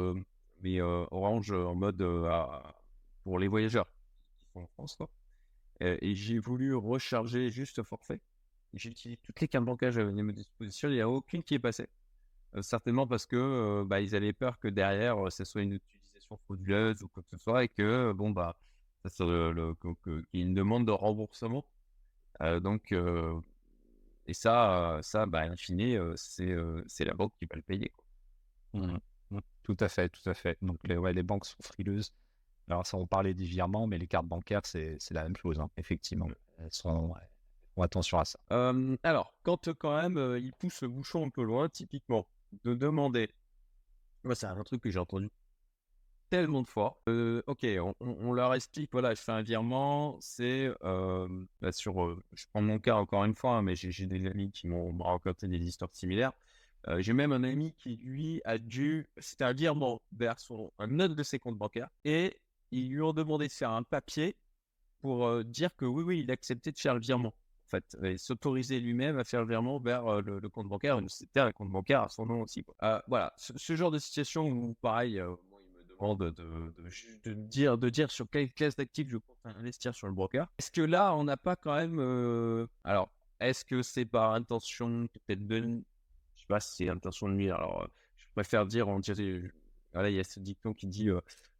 mais 0.62 0.80
Orange 0.80 1.50
en 1.50 1.74
mode 1.74 2.00
pour 3.28 3.38
les 3.38 3.48
voyageurs 3.48 3.86
en 4.54 4.66
France. 4.68 4.96
Quoi. 4.96 5.10
et 5.80 6.14
j'ai 6.14 6.38
voulu 6.38 6.74
recharger 6.74 7.50
juste 7.50 7.82
forfait. 7.82 8.22
J'ai 8.72 8.88
utilisé 8.88 9.20
toutes 9.22 9.38
les 9.42 9.48
cartes 9.48 9.66
bancaires 9.66 9.90
que 9.90 9.96
j'avais 9.96 10.18
à 10.18 10.22
ma 10.22 10.32
disposition. 10.32 10.88
Il 10.88 10.94
n'y 10.94 11.02
a 11.02 11.10
aucune 11.10 11.42
qui 11.42 11.52
est 11.54 11.58
passée. 11.58 11.88
certainement 12.62 13.06
parce 13.06 13.26
que 13.26 13.84
bah, 13.86 14.00
ils 14.00 14.14
avaient 14.14 14.32
peur 14.32 14.58
que 14.58 14.68
derrière, 14.68 15.30
ce 15.30 15.44
soit 15.44 15.60
une 15.60 15.74
utilisation 15.74 16.38
frauduleuse 16.38 17.02
ou 17.02 17.08
quoi 17.08 17.22
que 17.22 17.28
ce 17.28 17.36
soit 17.36 17.64
et 17.64 17.68
que, 17.68 18.12
bon, 18.12 18.30
bah, 18.30 18.56
ça 19.04 19.26
le, 19.26 19.52
le, 19.52 19.74
qu'il 19.74 20.24
y 20.32 20.40
ait 20.40 20.44
une 20.44 20.54
demande 20.54 20.86
de 20.86 20.92
remboursement. 20.92 21.66
donc, 22.40 22.94
et 24.26 24.32
ça, 24.32 25.00
ça 25.02 25.26
bah, 25.26 25.42
in 25.42 25.56
fine, 25.56 26.16
c'est, 26.16 26.56
c'est 26.86 27.04
la 27.04 27.12
banque 27.12 27.34
qui 27.38 27.44
va 27.44 27.56
le 27.56 27.62
payer. 27.62 27.92
Mmh 28.72 28.96
mmh. 29.32 29.40
Tout 29.64 29.76
à 29.80 29.90
fait, 29.90 30.08
tout 30.08 30.30
à 30.30 30.32
fait. 30.32 30.56
Donc, 30.62 30.80
ouais, 30.84 31.12
les 31.12 31.22
banques 31.22 31.44
sont 31.44 31.62
frileuses. 31.62 32.14
Alors, 32.68 32.86
ça, 32.86 32.96
on 32.96 33.06
parlait 33.06 33.34
des 33.34 33.44
virements, 33.44 33.86
mais 33.86 33.98
les 33.98 34.06
cartes 34.06 34.26
bancaires, 34.26 34.64
c'est 34.64 34.98
la 35.10 35.22
même 35.22 35.36
chose, 35.36 35.58
hein, 35.58 35.70
effectivement. 35.76 36.28
Elles 36.58 36.72
sont, 36.72 37.14
font 37.74 37.82
attention 37.82 38.18
à 38.18 38.24
ça. 38.24 38.38
alors, 39.02 39.34
quand 39.42 39.68
quand 39.78 39.96
même 39.96 40.36
ils 40.38 40.52
poussent 40.52 40.82
le 40.82 40.88
bouchon 40.88 41.26
un 41.26 41.30
peu 41.30 41.42
loin, 41.42 41.68
typiquement, 41.68 42.26
de 42.64 42.74
demander. 42.74 43.30
Moi, 44.24 44.34
c'est 44.34 44.46
un 44.46 44.62
truc 44.64 44.82
que 44.82 44.90
j'ai 44.90 44.98
entendu 44.98 45.30
tellement 46.28 46.62
de 46.62 46.68
fois. 46.68 47.00
ok, 47.46 47.66
on, 48.00 48.32
leur 48.32 48.54
explique, 48.54 48.90
voilà, 48.92 49.14
je 49.14 49.20
fais 49.20 49.32
un 49.32 49.42
virement, 49.42 50.18
c'est 50.20 50.70
bah, 50.82 51.72
sur, 51.72 52.22
je 52.34 52.44
prends 52.52 52.60
mon 52.60 52.78
cas 52.78 52.96
encore 52.96 53.24
une 53.24 53.34
fois, 53.34 53.56
hein, 53.56 53.62
mais 53.62 53.76
j'ai 53.76 54.06
des 54.06 54.26
amis 54.26 54.50
qui 54.50 54.66
m'ont 54.66 54.96
raconté 54.98 55.48
des 55.48 55.64
histoires 55.64 55.90
similaires. 55.92 56.32
j'ai 56.98 57.12
même 57.12 57.32
un 57.32 57.44
ami 57.44 57.74
qui, 57.78 57.96
lui, 57.96 58.40
a 58.44 58.58
dû, 58.58 59.06
c'était 59.16 59.44
un 59.44 59.52
virement 59.52 60.02
vers 60.12 60.38
son, 60.38 60.72
un 60.78 61.00
autre 61.00 61.14
de 61.14 61.22
ses 61.22 61.38
comptes 61.38 61.56
bancaires, 61.56 61.88
et 62.04 62.38
ils 62.70 62.88
lui 62.90 63.02
ont 63.02 63.12
demandé 63.12 63.48
de 63.48 63.52
faire 63.52 63.70
un 63.70 63.82
papier 63.82 64.36
pour 65.00 65.44
dire 65.44 65.74
que 65.76 65.84
oui, 65.84 66.02
oui, 66.02 66.20
il 66.20 66.30
acceptait 66.30 66.72
de 66.72 66.78
faire 66.78 66.94
le 66.94 67.00
virement. 67.00 67.34
En 67.66 67.70
fait, 67.70 67.96
et 68.02 68.16
s'autoriser 68.16 68.80
lui-même 68.80 69.18
à 69.18 69.24
faire 69.24 69.42
le 69.42 69.48
virement 69.48 69.78
vers 69.78 70.22
le, 70.22 70.40
compte 70.48 70.68
bancaire. 70.68 70.98
C'était 71.08 71.40
un 71.40 71.52
compte 71.52 71.70
bancaire 71.70 72.02
à 72.02 72.08
son 72.08 72.24
nom 72.24 72.42
aussi. 72.42 72.64
voilà, 73.06 73.32
ce, 73.36 73.76
genre 73.76 73.90
de 73.90 73.98
situation 73.98 74.48
où, 74.48 74.74
pareil, 74.80 75.14
il 75.14 75.22
me 75.22 75.88
demande 75.90 76.32
de, 76.32 76.74
de, 77.24 77.34
dire, 77.34 77.76
de 77.76 77.90
dire 77.90 78.10
sur 78.10 78.26
quelle 78.30 78.50
classe 78.52 78.74
d'actifs 78.74 79.08
je 79.10 79.18
compte 79.18 79.36
investir 79.44 79.94
sur 79.94 80.06
le 80.06 80.14
broker. 80.14 80.50
Est-ce 80.58 80.70
que 80.70 80.80
là, 80.80 81.14
on 81.14 81.24
n'a 81.24 81.36
pas 81.36 81.56
quand 81.56 81.74
même. 81.74 82.66
Alors, 82.84 83.10
est-ce 83.40 83.64
que 83.64 83.82
c'est 83.82 84.06
par 84.06 84.32
intention 84.32 85.06
peut-être 85.08 85.46
de. 85.46 85.82
Je 86.34 86.40
sais 86.40 86.46
pas 86.48 86.60
si 86.60 86.76
c'est 86.76 86.88
intention 86.88 87.28
de 87.28 87.34
nuire. 87.34 87.56
Alors, 87.56 87.86
je 88.16 88.26
préfère 88.34 88.66
dire, 88.66 88.88
on 88.88 88.98
dirait. 88.98 89.42
Voilà, 89.92 90.10
il 90.10 90.16
y 90.16 90.20
a 90.20 90.24
ce 90.24 90.40
dicton 90.40 90.74
qui 90.74 90.86
dit 90.86 91.10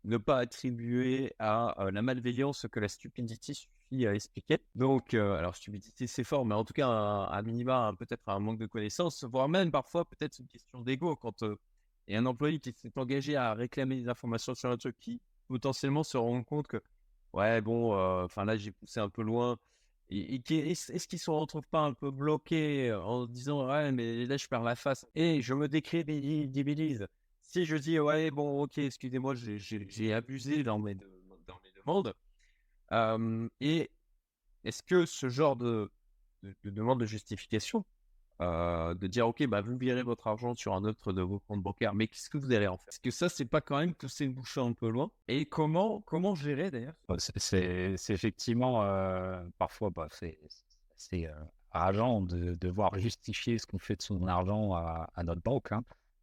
ne 0.08 0.16
pas 0.16 0.38
attribuer 0.38 1.34
à 1.38 1.74
la 1.92 2.02
malveillance 2.02 2.66
que 2.70 2.80
la 2.80 2.88
stupidité 2.88 3.54
suffit 3.54 4.06
à 4.06 4.14
expliquer. 4.14 4.58
Donc, 4.74 5.14
alors 5.14 5.54
stupidité 5.56 6.06
c'est 6.06 6.24
fort, 6.24 6.44
mais 6.46 6.54
en 6.54 6.64
tout 6.64 6.72
cas, 6.72 6.88
à 6.88 7.42
minima, 7.42 7.92
peut-être 7.98 8.22
un 8.28 8.38
manque 8.40 8.58
de 8.58 8.66
connaissances, 8.66 9.24
voire 9.24 9.48
même 9.48 9.70
parfois 9.70 10.04
peut-être 10.04 10.38
une 10.38 10.48
question 10.48 10.80
d'ego 10.80 11.14
quand 11.16 11.42
il 11.42 12.14
y 12.14 12.16
a 12.16 12.20
un 12.20 12.26
employé 12.26 12.58
qui 12.60 12.72
s'est 12.72 12.90
engagé 12.96 13.36
à 13.36 13.54
réclamer 13.54 13.96
des 14.02 14.08
informations 14.08 14.54
sur 14.54 14.70
un 14.70 14.76
truc 14.78 14.96
qui 14.98 15.20
potentiellement 15.46 16.02
se 16.04 16.16
rend 16.16 16.42
compte 16.42 16.66
que, 16.68 16.80
ouais, 17.32 17.60
bon, 17.60 17.94
enfin 18.24 18.44
là 18.44 18.56
j'ai 18.56 18.72
poussé 18.72 19.00
un 19.00 19.10
peu 19.10 19.22
loin. 19.22 19.58
Est-ce 20.10 21.06
qu'ils 21.08 21.18
se 21.18 21.30
retrouvent 21.30 21.68
pas 21.68 21.80
un 21.82 21.92
peu 21.92 22.10
bloqués 22.10 22.92
en 22.94 23.26
disant 23.26 23.68
ouais 23.68 23.92
mais 23.92 24.24
là 24.26 24.38
je 24.38 24.46
perds 24.48 24.62
la 24.62 24.74
face 24.76 25.04
et 25.14 25.42
je 25.42 25.52
me 25.54 25.68
décrédibilise? 25.68 27.06
Si 27.48 27.64
je 27.64 27.76
dis, 27.76 27.98
ouais, 27.98 28.30
bon, 28.30 28.62
ok, 28.62 28.76
excusez-moi, 28.76 29.34
j'ai 29.34 30.12
abusé 30.12 30.62
dans 30.62 30.78
mes, 30.78 30.94
demandes, 30.94 32.14
et 33.60 33.90
est-ce 34.64 34.82
que 34.82 35.06
ce 35.06 35.30
genre 35.30 35.56
de, 35.56 35.90
de, 36.42 36.70
demande 36.70 37.00
de 37.00 37.06
justification, 37.06 37.86
de 38.38 39.06
dire, 39.06 39.26
ok, 39.26 39.46
bah, 39.46 39.62
vous 39.62 39.78
virez 39.78 40.02
votre 40.02 40.26
argent 40.26 40.54
sur 40.54 40.74
un 40.74 40.84
autre 40.84 41.14
de 41.14 41.22
vos 41.22 41.40
comptes 41.40 41.62
bancaires, 41.62 41.94
mais 41.94 42.06
qu'est-ce 42.06 42.28
que 42.28 42.36
vous 42.36 42.52
allez 42.52 42.66
en 42.66 42.76
faire? 42.76 42.88
Est-ce 42.88 43.00
que 43.00 43.10
ça, 43.10 43.30
c'est 43.30 43.46
pas 43.46 43.62
quand 43.62 43.78
même 43.78 43.94
que 43.94 44.08
c'est 44.08 44.26
une 44.26 44.34
bouche 44.34 44.58
un 44.58 44.74
peu 44.74 44.90
loin. 44.90 45.10
Et 45.26 45.46
comment, 45.46 46.02
comment 46.02 46.34
gérer 46.34 46.70
d'ailleurs? 46.70 46.94
C'est 47.18 48.10
effectivement, 48.10 48.82
parfois, 49.56 49.88
bah, 49.88 50.08
c'est 50.10 51.30
rageant 51.70 52.20
de 52.20 52.54
devoir 52.56 52.98
justifier 52.98 53.58
ce 53.58 53.66
qu'on 53.66 53.78
fait 53.78 53.96
de 53.96 54.02
son 54.02 54.26
argent 54.26 54.74
à, 54.74 55.08
à 55.14 55.22
notre 55.22 55.42
banque. 55.42 55.72
Hein 55.72 55.82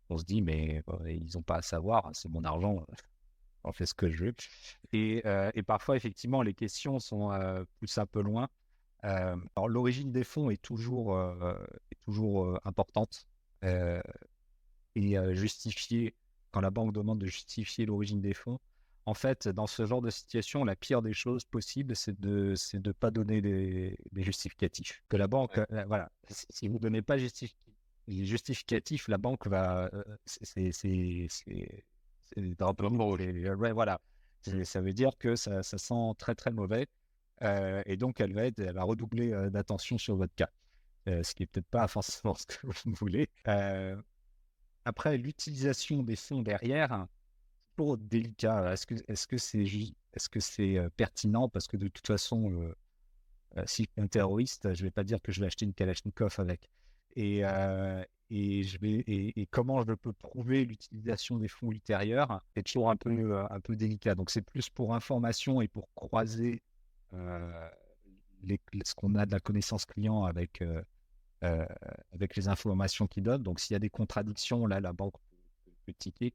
on 0.10 0.18
se 0.18 0.26
dit, 0.26 0.42
mais 0.42 0.84
ils 1.06 1.32
n'ont 1.36 1.42
pas 1.42 1.58
à 1.58 1.62
savoir, 1.62 2.10
c'est 2.14 2.30
mon 2.30 2.44
argent, 2.44 2.86
on 3.64 3.72
fait 3.72 3.86
ce 3.86 3.94
que 3.94 4.10
je 4.10 4.26
veux. 4.26 4.36
Et, 4.94 5.24
parfois, 5.64 5.96
effectivement, 5.96 6.42
les 6.42 6.54
questions 6.54 7.00
sont 7.00 7.32
poussées 7.80 8.02
un 8.02 8.06
peu 8.06 8.22
loin. 8.22 8.50
alors 9.02 9.68
l'origine 9.68 10.12
des 10.12 10.24
fonds 10.24 10.50
est 10.50 10.62
toujours, 10.62 11.20
est 11.20 12.00
toujours 12.06 12.60
importante 12.66 13.28
et 13.64 15.18
justifiée 15.34 16.16
quand 16.52 16.62
la 16.62 16.72
banque 16.72 16.94
demande 16.94 17.20
de 17.20 17.26
justifier 17.26 17.86
l'origine 17.86 18.22
des 18.22 18.34
fonds. 18.34 18.60
En 19.06 19.14
fait, 19.14 19.50
dans 19.50 19.68
ce 19.68 19.86
genre 19.86 20.02
de 20.02 20.10
situation, 20.10 20.64
la 20.64 20.76
pire 20.76 21.02
des 21.02 21.14
choses 21.14 21.44
possibles, 21.44 21.96
c'est 21.96 22.18
de 22.20 22.56
ne 22.74 22.80
de 22.80 22.92
pas 22.94 23.12
donner 23.12 23.42
des, 23.42 23.98
justificatifs. 24.16 25.04
Que 25.10 25.18
la 25.18 25.28
banque, 25.28 25.60
voilà, 25.88 26.10
si 26.30 26.70
vous 26.70 26.76
ne 26.76 26.80
donnez 26.80 27.02
pas 27.02 27.18
les 28.08 28.26
justificatifs, 28.26 29.08
la 29.08 29.18
banque 29.18 29.48
va, 29.48 29.90
c'est 30.26 30.72
voilà. 33.74 34.00
Ça 34.64 34.82
veut 34.82 34.94
dire 34.94 35.18
que 35.18 35.36
ça, 35.36 35.64
ça, 35.64 35.78
sent 35.78 36.14
très 36.18 36.36
très 36.36 36.52
mauvais 36.52 36.88
et 37.42 37.98
donc 37.98 38.20
elle 38.20 38.34
va, 38.34 38.46
être, 38.46 38.60
elle 38.60 38.76
va 38.76 38.84
redoubler 38.84 39.50
d'attention 39.50 39.98
sur 39.98 40.16
votre 40.16 40.36
cas, 40.36 40.50
ce 41.08 41.34
qui 41.34 41.44
est 41.44 41.48
peut-être 41.48 41.68
pas 41.68 41.88
forcément 41.88 42.36
ce 42.36 42.46
que 42.46 42.68
vous 42.68 42.94
voulez. 42.94 43.30
après, 44.86 45.18
l'utilisation 45.18 46.04
des 46.04 46.16
fonds 46.16 46.42
derrière, 46.42 47.08
toujours 47.76 47.98
délicat. 47.98 48.74
Est-ce 48.74 49.28
que 49.28 49.38
c'est 49.38 49.66
est-ce 50.14 50.30
que 50.30 50.40
c'est 50.40 50.78
pertinent? 50.96 51.50
Parce 51.50 51.68
que 51.68 51.78
de 51.78 51.88
toute 51.88 52.08
façon, 52.08 52.74
si 53.66 53.84
je 53.84 53.90
suis 53.90 54.02
un 54.02 54.08
terroriste, 54.08 54.74
je 54.74 54.84
vais 54.84 54.92
pas 54.92 55.04
dire 55.04 55.22
que 55.22 55.32
je 55.32 55.40
vais 55.42 55.48
acheter 55.48 55.66
une 55.66 55.74
Kalachnikov 55.74 56.36
avec. 56.38 56.70
Et, 57.16 57.44
et, 58.30 58.64
je 58.64 58.78
vais, 58.80 59.04
et, 59.08 59.48
comment 59.52 59.84
je 59.84 59.94
peux 59.94 60.14
prouver 60.14 60.66
l'utilisation 60.66 61.38
des 61.38 61.48
fonds 61.48 61.72
ultérieurs, 61.72 62.42
c'est 62.56 62.64
toujours 62.64 62.90
un 62.90 62.96
peu, 62.96 63.38
un 63.50 63.60
peu 63.60 63.76
délicat. 63.76 64.16
Donc 64.16 64.30
c'est 64.30 64.42
plus 64.42 64.70
pour 64.70 64.96
information 64.96 65.62
et 65.62 65.68
pour 65.68 65.88
croiser 65.94 66.62
les, 68.44 68.60
ce 68.84 68.94
qu'on 68.96 69.16
a 69.16 69.26
de 69.26 69.32
la 69.32 69.40
connaissance 69.40 69.86
client 69.86 70.24
avec, 70.24 70.64
avec 71.42 72.36
les 72.36 72.48
informations 72.48 73.08
qu'il 73.08 73.24
donne. 73.24 73.44
Donc 73.44 73.60
s'il 73.60 73.74
y 73.74 73.78
a 73.78 73.80
des 73.80 73.90
contradictions, 73.90 74.66
là, 74.66 74.80
la 74.80 74.94
banque 74.94 75.16
peut, 75.86 75.94
tiquer. 75.98 76.34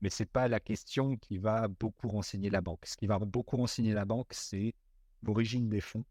Mais 0.00 0.10
ce 0.10 0.22
n'est 0.22 0.28
pas 0.28 0.48
la 0.48 0.60
question 0.60 1.16
qui 1.16 1.38
va 1.38 1.68
beaucoup 1.68 2.08
renseigner 2.08 2.50
la 2.50 2.60
banque. 2.60 2.84
Ce 2.86 2.96
qui 2.96 3.06
va 3.06 3.18
beaucoup 3.18 3.56
renseigner 3.56 3.92
la 3.92 4.04
banque, 4.04 4.28
c'est 4.32 4.74
l'origine 5.22 5.68
des 5.68 5.80
fonds 5.80 6.04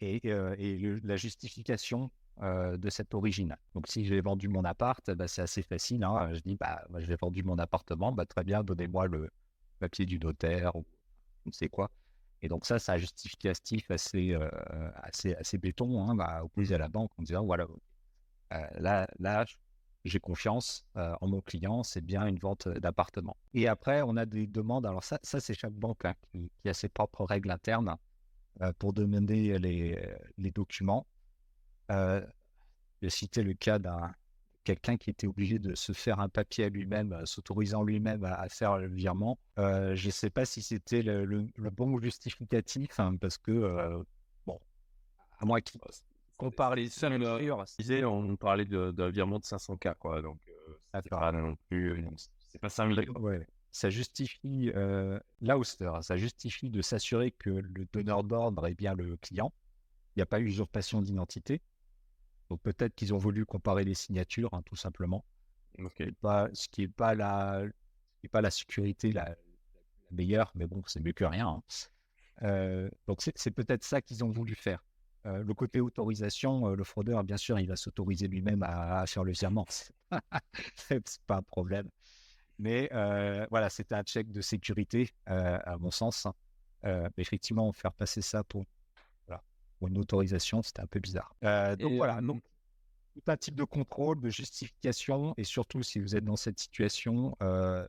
et, 0.00 0.26
et 0.26 1.00
la 1.02 1.16
justification 1.16 2.10
euh, 2.42 2.76
de 2.76 2.90
cette 2.90 3.14
origine. 3.14 3.56
Donc, 3.74 3.86
si 3.88 4.04
j'ai 4.04 4.20
vendu 4.20 4.48
mon 4.48 4.62
appart, 4.64 5.10
bah, 5.12 5.26
c'est 5.26 5.40
assez 5.40 5.62
facile. 5.62 6.04
Hein. 6.04 6.34
Je 6.34 6.40
dis, 6.40 6.54
bah, 6.56 6.84
j'ai 6.98 7.16
vendu 7.16 7.42
mon 7.42 7.56
appartement, 7.56 8.12
bah, 8.12 8.26
très 8.26 8.44
bien, 8.44 8.62
donnez-moi 8.62 9.06
le 9.06 9.30
papier 9.78 10.04
du 10.04 10.18
notaire 10.18 10.76
ou 10.76 10.84
je 11.46 11.48
ne 11.48 11.52
sais 11.54 11.70
quoi. 11.70 11.90
Et 12.42 12.48
donc, 12.48 12.66
ça, 12.66 12.78
c'est 12.78 12.92
un 12.92 12.98
justificatif 12.98 13.90
assez, 13.90 14.34
euh, 14.34 14.50
assez, 14.96 15.34
assez 15.36 15.56
béton 15.56 15.98
hein, 16.02 16.14
bah, 16.14 16.42
à 16.42 16.78
la 16.78 16.88
banque 16.88 17.10
en 17.16 17.22
disant, 17.22 17.46
voilà, 17.46 17.66
euh, 18.52 19.06
là, 19.18 19.46
j'ai 20.04 20.20
confiance 20.20 20.84
en 20.94 21.26
mon 21.26 21.40
client, 21.40 21.84
c'est 21.84 22.04
bien 22.04 22.26
une 22.26 22.38
vente 22.38 22.68
d'appartement. 22.68 23.38
Et 23.54 23.66
après, 23.66 24.02
on 24.02 24.14
a 24.18 24.26
des 24.26 24.46
demandes. 24.46 24.84
Alors, 24.84 25.04
ça, 25.04 25.18
ça 25.22 25.40
c'est 25.40 25.54
chaque 25.54 25.72
banque 25.72 26.04
hein, 26.04 26.14
qui, 26.32 26.50
a 26.68 26.74
ses 26.74 26.90
propres 26.90 27.24
règles 27.24 27.50
internes 27.50 27.96
pour 28.78 28.92
demander 28.92 29.58
les 29.58 30.50
documents. 30.50 31.06
Euh, 31.90 32.24
je 33.02 33.08
citais 33.08 33.42
le 33.42 33.54
cas 33.54 33.78
d'un 33.78 34.12
quelqu'un 34.64 34.96
qui 34.96 35.10
était 35.10 35.28
obligé 35.28 35.60
de 35.60 35.76
se 35.76 35.92
faire 35.92 36.18
un 36.18 36.28
papier 36.28 36.64
à 36.64 36.68
lui-même, 36.68 37.12
euh, 37.12 37.24
s'autorisant 37.24 37.84
lui-même 37.84 38.24
à, 38.24 38.48
faire 38.48 38.78
le 38.78 38.88
virement. 38.88 39.38
Euh, 39.58 39.94
je 39.94 40.06
ne 40.06 40.10
sais 40.10 40.30
pas 40.30 40.44
si 40.44 40.60
c'était 40.60 41.02
le, 41.02 41.46
bon 41.70 42.00
justificatif, 42.00 42.98
hein, 42.98 43.16
parce 43.16 43.38
que, 43.38 44.04
bon, 44.44 44.58
à 45.38 45.44
moins 45.44 45.60
qu'il 45.60 45.80
on 46.40 46.50
parlait 46.50 46.88
ça, 46.88 47.08
on 47.08 48.36
parlait 48.36 48.64
d'un 48.64 49.10
virement 49.10 49.38
de 49.38 49.44
500K, 49.44 49.94
quoi. 49.94 50.20
Donc, 50.20 50.40
c'est 50.92 51.08
pas 51.08 51.30
non 51.30 51.56
plus, 51.68 52.04
c'est 52.48 52.58
pas 52.58 52.68
5000 52.68 53.10
ouais. 53.20 53.46
Ça 53.70 53.88
justifie, 53.90 54.72
là 54.74 55.60
ça 56.02 56.16
justifie 56.16 56.70
de 56.70 56.82
s'assurer 56.82 57.30
que 57.30 57.50
le 57.50 57.86
donneur 57.92 58.24
d'ordre 58.24 58.66
est 58.66 58.74
bien 58.74 58.94
le 58.94 59.16
client. 59.16 59.52
Il 60.16 60.20
n'y 60.20 60.22
a 60.22 60.26
pas 60.26 60.40
eu 60.40 60.46
usurpation 60.46 61.02
d'identité. 61.02 61.60
Donc 62.50 62.60
peut-être 62.62 62.94
qu'ils 62.94 63.14
ont 63.14 63.18
voulu 63.18 63.44
comparer 63.44 63.84
les 63.84 63.94
signatures, 63.94 64.54
hein, 64.54 64.62
tout 64.64 64.76
simplement. 64.76 65.24
Pas, 66.20 66.48
ce 66.54 66.68
qui 66.68 66.82
n'est 66.82 66.88
pas, 66.88 67.14
la, 67.14 67.64
pas 68.30 68.40
la 68.40 68.50
sécurité 68.50 69.12
la, 69.12 69.36
meilleure, 70.10 70.52
mais 70.54 70.66
bon, 70.66 70.82
c'est 70.86 71.00
mieux 71.00 71.12
que 71.12 71.24
rien. 71.24 71.48
Hein. 71.48 71.62
Euh, 72.42 72.90
donc 73.06 73.22
c'est 73.34 73.50
peut-être 73.50 73.84
ça 73.84 74.00
qu'ils 74.00 74.24
ont 74.24 74.30
voulu 74.30 74.54
faire. 74.54 74.84
Euh, 75.26 75.42
le 75.42 75.54
côté 75.54 75.80
autorisation, 75.80 76.68
euh, 76.68 76.76
le 76.76 76.84
fraudeur, 76.84 77.24
bien 77.24 77.36
sûr, 77.36 77.58
il 77.58 77.66
va 77.66 77.76
s'autoriser 77.76 78.28
lui-même 78.28 78.62
à, 78.62 79.04
faire 79.06 79.24
le 79.24 79.32
virement. 79.32 79.66
c'est 80.76 81.18
pas 81.26 81.36
un 81.36 81.42
problème. 81.42 81.88
Mais 82.58 82.88
voilà, 83.50 83.68
c'était 83.68 83.94
un 83.94 84.02
check 84.02 84.30
de 84.30 84.40
sécurité, 84.40 85.10
à 85.26 85.76
mon 85.78 85.90
sens. 85.90 86.26
Hein. 86.82 87.10
effectivement, 87.18 87.70
faire 87.72 87.92
passer 87.92 88.22
ça 88.22 88.44
pour 88.44 88.64
pour 89.78 89.88
une 89.88 89.98
autorisation, 89.98 90.62
c'était 90.62 90.80
un 90.80 90.86
peu 90.86 91.00
bizarre. 91.00 91.34
Euh, 91.44 91.76
donc 91.76 91.94
voilà, 91.94 92.20
donc, 92.20 92.42
tout 93.14 93.30
un 93.30 93.36
type 93.36 93.54
de 93.54 93.64
contrôle, 93.64 94.20
de 94.20 94.30
justification, 94.30 95.34
et 95.36 95.44
surtout 95.44 95.82
si 95.82 96.00
vous 96.00 96.16
êtes 96.16 96.24
dans 96.24 96.36
cette 96.36 96.58
situation, 96.58 97.36
euh, 97.42 97.86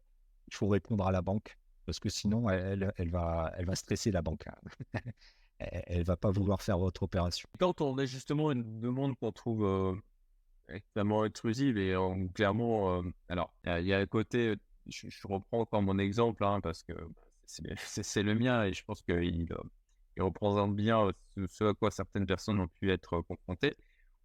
il 0.47 0.53
faut 0.53 0.67
répondre 0.67 1.05
à 1.05 1.11
la 1.11 1.21
banque, 1.21 1.57
parce 1.85 1.99
que 1.99 2.09
sinon, 2.09 2.49
elle, 2.49 2.93
elle, 2.97 3.09
va, 3.09 3.51
elle 3.57 3.65
va 3.65 3.75
stresser 3.75 4.11
la 4.11 4.21
banque. 4.21 4.47
Hein. 4.47 4.91
elle 5.59 5.99
ne 5.99 6.03
va 6.03 6.17
pas 6.17 6.31
vouloir 6.31 6.61
faire 6.61 6.77
votre 6.77 7.03
opération. 7.03 7.49
Quand 7.59 7.81
on 7.81 7.97
a 7.97 8.05
justement 8.05 8.51
une 8.51 8.79
demande 8.79 9.17
qu'on 9.17 9.31
trouve 9.31 9.65
euh, 9.65 9.95
extrêmement 10.69 11.23
intrusive, 11.23 11.77
et 11.77 11.95
clairement, 12.33 13.01
alors, 13.29 13.53
il 13.65 13.85
y, 13.85 13.93
a 13.93 13.99
un 13.99 14.05
côté, 14.05 14.55
je, 14.87 15.07
reprends 15.27 15.61
encore 15.61 15.81
mon 15.81 15.97
exemple, 15.99 16.43
hein, 16.43 16.61
parce 16.61 16.83
que 16.83 16.93
c'est 17.45 18.23
le 18.23 18.35
mien, 18.35 18.65
et 18.65 18.73
je 18.73 18.83
pense 18.83 19.01
qu'il 19.01 19.47
il 20.17 20.23
représente 20.23 20.75
bien 20.75 21.11
ce, 21.47 21.63
à 21.63 21.73
quoi 21.73 21.91
certaines 21.91 22.25
personnes 22.25 22.59
ont 22.59 22.67
pu 22.67 22.91
être 22.91 23.21
confrontées, 23.21 23.75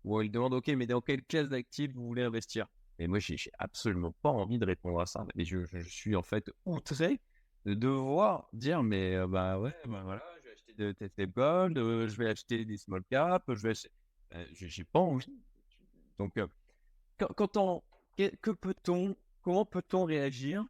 où 0.05 0.21
il 0.23 0.31
demande 0.31 0.55
Ok, 0.55 0.69
mais 0.69 0.87
dans 0.87 1.03
quelle 1.03 1.23
classe 1.23 1.49
d'actifs 1.49 1.93
vous 1.93 2.07
voulez 2.07 2.23
investir? 2.23 2.67
Et 2.99 3.07
moi, 3.07 3.19
j'ai 3.19 3.37
absolument 3.59 4.15
pas 4.23 4.31
envie 4.31 4.59
de 4.59 4.65
répondre 4.65 5.01
à 5.01 5.07
ça. 5.07 5.27
Et 5.37 5.45
je, 5.45 5.65
suis 5.83 6.17
en 6.17 6.23
fait 6.23 6.51
outré 6.65 7.21
de 7.67 7.75
devoir 7.75 8.49
dire 8.53 8.83
Mais 8.83 9.27
bah 9.27 9.59
ouais, 9.59 9.75
bah 9.87 10.03
voilà, 10.05 10.23
je 10.39 10.49
vais 10.49 10.53
acheter 10.53 10.75
de 10.75 10.93
TT 10.93 11.27
Gold, 11.27 11.77
je 11.77 12.17
vais 12.17 12.29
acheter 12.29 12.65
des 12.65 12.77
small 12.79 13.03
cap, 13.11 13.45
je 13.49 13.63
vais 13.63 13.71
acheter. 13.71 13.91
Ben, 14.31 14.47
j'ai 14.53 14.85
pas 14.85 15.01
envie. 15.01 15.39
Donc, 16.19 16.39
quand, 17.19 17.57
on. 17.57 17.83
Que, 18.17 18.51
peut-on. 18.51 19.15
Comment 19.43 19.67
peut-on 19.67 20.05
réagir 20.05 20.65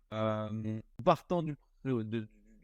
partant 1.05 1.43
du, 1.43 1.57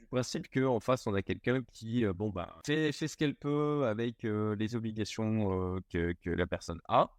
principe 0.09 0.48
qu'en 0.52 0.80
face, 0.80 1.06
on 1.06 1.14
a 1.14 1.22
quelqu'un 1.22 1.62
qui, 1.72 2.04
euh, 2.04 2.12
bon, 2.12 2.30
bah, 2.30 2.61
fait, 2.66 2.92
fait 2.92 3.09
ce 3.09 3.16
qu'elle 3.16 3.34
peut 3.34 3.86
avec 3.86 4.24
euh, 4.24 4.56
les 4.56 4.74
obligations 4.74 5.76
euh, 5.76 5.80
que, 5.90 6.14
que, 6.22 6.30
la 6.30 6.46
personne 6.46 6.80
a. 6.88 7.11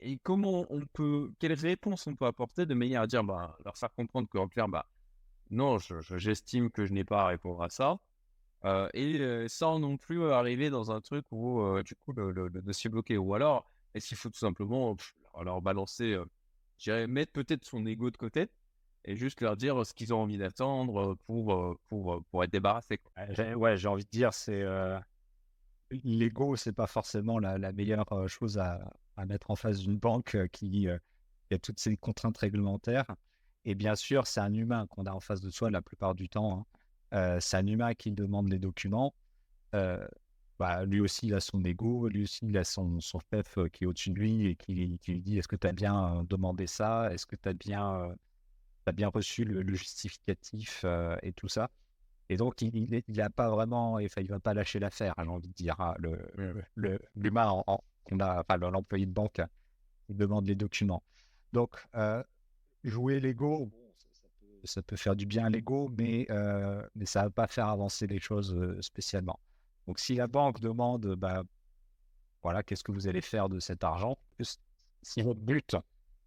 et 0.00 0.18
comment 0.22 0.66
on 0.70 0.80
peut, 0.92 1.32
quelles 1.38 1.54
réponses 1.54 2.06
on 2.06 2.14
peut 2.14 2.26
apporter 2.26 2.66
de 2.66 2.74
manière 2.74 3.02
à 3.02 3.06
dire, 3.06 3.24
bah, 3.24 3.56
leur 3.64 3.76
faire 3.76 3.92
comprendre 3.94 4.28
qu'en 4.28 4.48
clair, 4.48 4.68
bah, 4.68 4.86
non, 5.50 5.78
j'estime 6.16 6.70
que 6.70 6.86
je 6.86 6.92
n'ai 6.92 7.04
pas 7.04 7.22
à 7.22 7.26
répondre 7.28 7.62
à 7.62 7.70
ça. 7.70 7.98
et 8.94 9.46
sans 9.48 9.78
non 9.78 9.96
plus 9.96 10.24
arriver 10.32 10.70
dans 10.70 10.90
un 10.90 11.00
truc 11.00 11.24
où, 11.30 11.62
du 11.82 11.94
coup, 11.96 12.12
le, 12.12 12.50
dossier 12.50 12.88
est 12.88 12.90
bloqué. 12.90 13.16
Ou 13.16 13.34
alors, 13.34 13.70
est-ce 13.94 14.08
qu'il 14.08 14.16
faut 14.16 14.30
tout 14.30 14.38
simplement 14.38 14.96
leur 15.42 15.62
balancer, 15.62 16.18
je 16.78 17.06
mettre 17.06 17.32
peut-être 17.32 17.64
son 17.64 17.86
ego 17.86 18.10
de 18.10 18.16
côté 18.16 18.48
et 19.06 19.16
juste 19.16 19.40
leur 19.40 19.56
dire 19.56 19.86
ce 19.86 19.94
qu'ils 19.94 20.12
ont 20.12 20.20
envie 20.22 20.36
d'attendre 20.36 21.16
pour, 21.26 21.78
pour, 21.88 22.24
pour 22.24 22.44
être 22.44 22.50
débarrassés. 22.50 23.00
Ouais, 23.56 23.76
j'ai 23.76 23.88
envie 23.88 24.04
de 24.04 24.10
dire, 24.10 24.34
c'est 24.34 24.62
euh, 24.62 24.98
l'ego, 25.90 26.56
c'est 26.56 26.72
pas 26.72 26.88
forcément 26.88 27.38
la, 27.38 27.72
meilleure 27.72 28.28
chose 28.28 28.58
à, 28.58 28.92
à, 29.16 29.24
mettre 29.24 29.50
en 29.52 29.56
face 29.56 29.78
d'une 29.78 29.96
banque 29.96 30.36
qui, 30.48 30.88
a 30.88 31.58
toutes 31.58 31.78
ces 31.78 31.96
contraintes 31.96 32.38
réglementaires. 32.38 33.06
Et 33.64 33.76
bien 33.76 33.94
sûr, 33.94 34.26
c'est 34.26 34.40
un 34.40 34.52
humain 34.52 34.86
qu'on 34.88 35.06
a 35.06 35.12
en 35.12 35.20
face 35.20 35.40
de 35.40 35.50
soi 35.50 35.70
la 35.70 35.82
plupart 35.82 36.16
du 36.16 36.28
temps. 36.28 36.66
Hein. 37.12 37.38
c'est 37.40 37.56
un 37.56 37.66
humain 37.66 37.94
qui 37.94 38.10
demande 38.10 38.50
les 38.50 38.58
documents. 38.58 39.14
bah, 39.72 40.84
lui 40.84 41.00
aussi, 41.00 41.28
il 41.28 41.34
a 41.34 41.40
son 41.40 41.64
ego, 41.64 42.08
lui 42.08 42.24
aussi, 42.24 42.40
il 42.44 42.58
a 42.58 42.64
son, 42.64 42.98
son 42.98 43.20
chef 43.32 43.56
qui 43.72 43.84
est 43.84 43.86
au-dessus 43.86 44.10
de 44.10 44.18
lui 44.18 44.46
et 44.46 44.56
qui 44.56 44.74
lui 44.74 44.98
dit 45.20 45.38
Est-ce 45.38 45.46
que 45.46 45.54
tu 45.54 45.68
as 45.68 45.72
bien 45.72 46.24
demandé 46.28 46.66
ça? 46.66 47.12
Est-ce 47.12 47.26
que 47.26 47.36
tu 47.36 47.48
as 47.48 47.52
bien 47.52 48.16
bien 48.92 49.08
reçu 49.08 49.44
le, 49.44 49.74
justificatif 49.74 50.82
euh, 50.84 51.16
et 51.22 51.32
tout 51.32 51.48
ça. 51.48 51.70
Et 52.28 52.36
donc, 52.36 52.60
il 52.60 53.02
n'a 53.08 53.30
pas 53.30 53.50
vraiment, 53.50 53.98
il 53.98 54.28
va 54.28 54.40
pas 54.40 54.54
lâcher 54.54 54.80
l'affaire, 54.80 55.14
j'ai 55.16 55.28
envie 55.28 55.48
de 55.48 55.54
dire. 55.54 55.80
Hein, 55.80 55.94
le, 55.98 56.98
l'humain, 57.14 57.62
qu'on 58.04 58.20
a, 58.20 58.40
enfin, 58.40 58.56
l'employé 58.56 59.06
de 59.06 59.12
banque, 59.12 59.40
il 60.08 60.16
demande 60.16 60.46
les 60.46 60.56
documents. 60.56 61.04
Donc, 61.52 61.76
euh, 61.94 62.22
jouer 62.82 63.20
l'ego, 63.20 63.70
ça, 64.64 64.82
peut, 64.82 64.96
faire 64.96 65.14
du 65.14 65.24
bien 65.24 65.46
à 65.46 65.50
l'ego, 65.50 65.88
mais, 65.96 66.26
euh, 66.30 66.84
mais 66.96 67.06
ça 67.06 67.22
va 67.22 67.30
pas 67.30 67.46
faire 67.46 67.68
avancer 67.68 68.08
les 68.08 68.18
choses 68.18 68.80
spécialement. 68.80 69.38
Donc, 69.86 70.00
si 70.00 70.16
la 70.16 70.26
banque 70.26 70.58
demande, 70.58 71.14
bah, 71.14 71.44
voilà, 72.42 72.64
qu'est-ce 72.64 72.82
que 72.82 72.92
vous 72.92 73.06
allez 73.06 73.20
faire 73.20 73.48
de 73.48 73.60
cet 73.60 73.84
argent 73.84 74.18
Si 75.02 75.22
votre 75.22 75.40
but, 75.40 75.76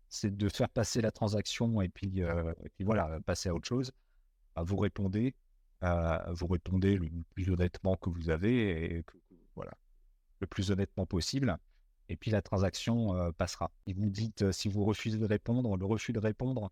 c'est 0.10 0.36
de 0.36 0.49
faire 0.49 0.70
passer 0.70 1.01
la 1.01 1.12
transaction 1.12 1.82
et 1.82 1.89
puis, 1.89 2.24
euh, 2.24 2.53
voilà, 2.80 3.20
passer 3.26 3.49
à 3.49 3.53
autre 3.53 3.68
chose, 3.68 3.91
bah, 4.55 4.64
vous 4.64 4.78
répondez, 4.78 5.36
euh, 5.84 6.18
vous 6.34 6.47
répondez 6.47 6.97
le 6.97 7.10
plus 7.34 7.49
honnêtement 7.49 7.95
que 7.95 8.10
vous 8.10 8.30
avez 8.30 9.05
voilà, 9.55 9.72
le 10.39 10.47
plus 10.47 10.72
honnêtement 10.72 11.05
possible. 11.05 11.57
Et 12.10 12.16
puis 12.16 12.32
la 12.32 12.41
transaction 12.41 13.16
euh, 13.16 13.32
passera. 13.32 13.72
Et 13.86 13.93
vous 13.93 14.10
dites, 14.10 14.51
si 14.51 14.68
vous 14.68 14.84
refusez 14.84 15.20
de 15.20 15.26
répondre, 15.26 15.78
le 15.78 15.86
refus 15.86 16.12
de 16.12 16.20
répondre, 16.20 16.72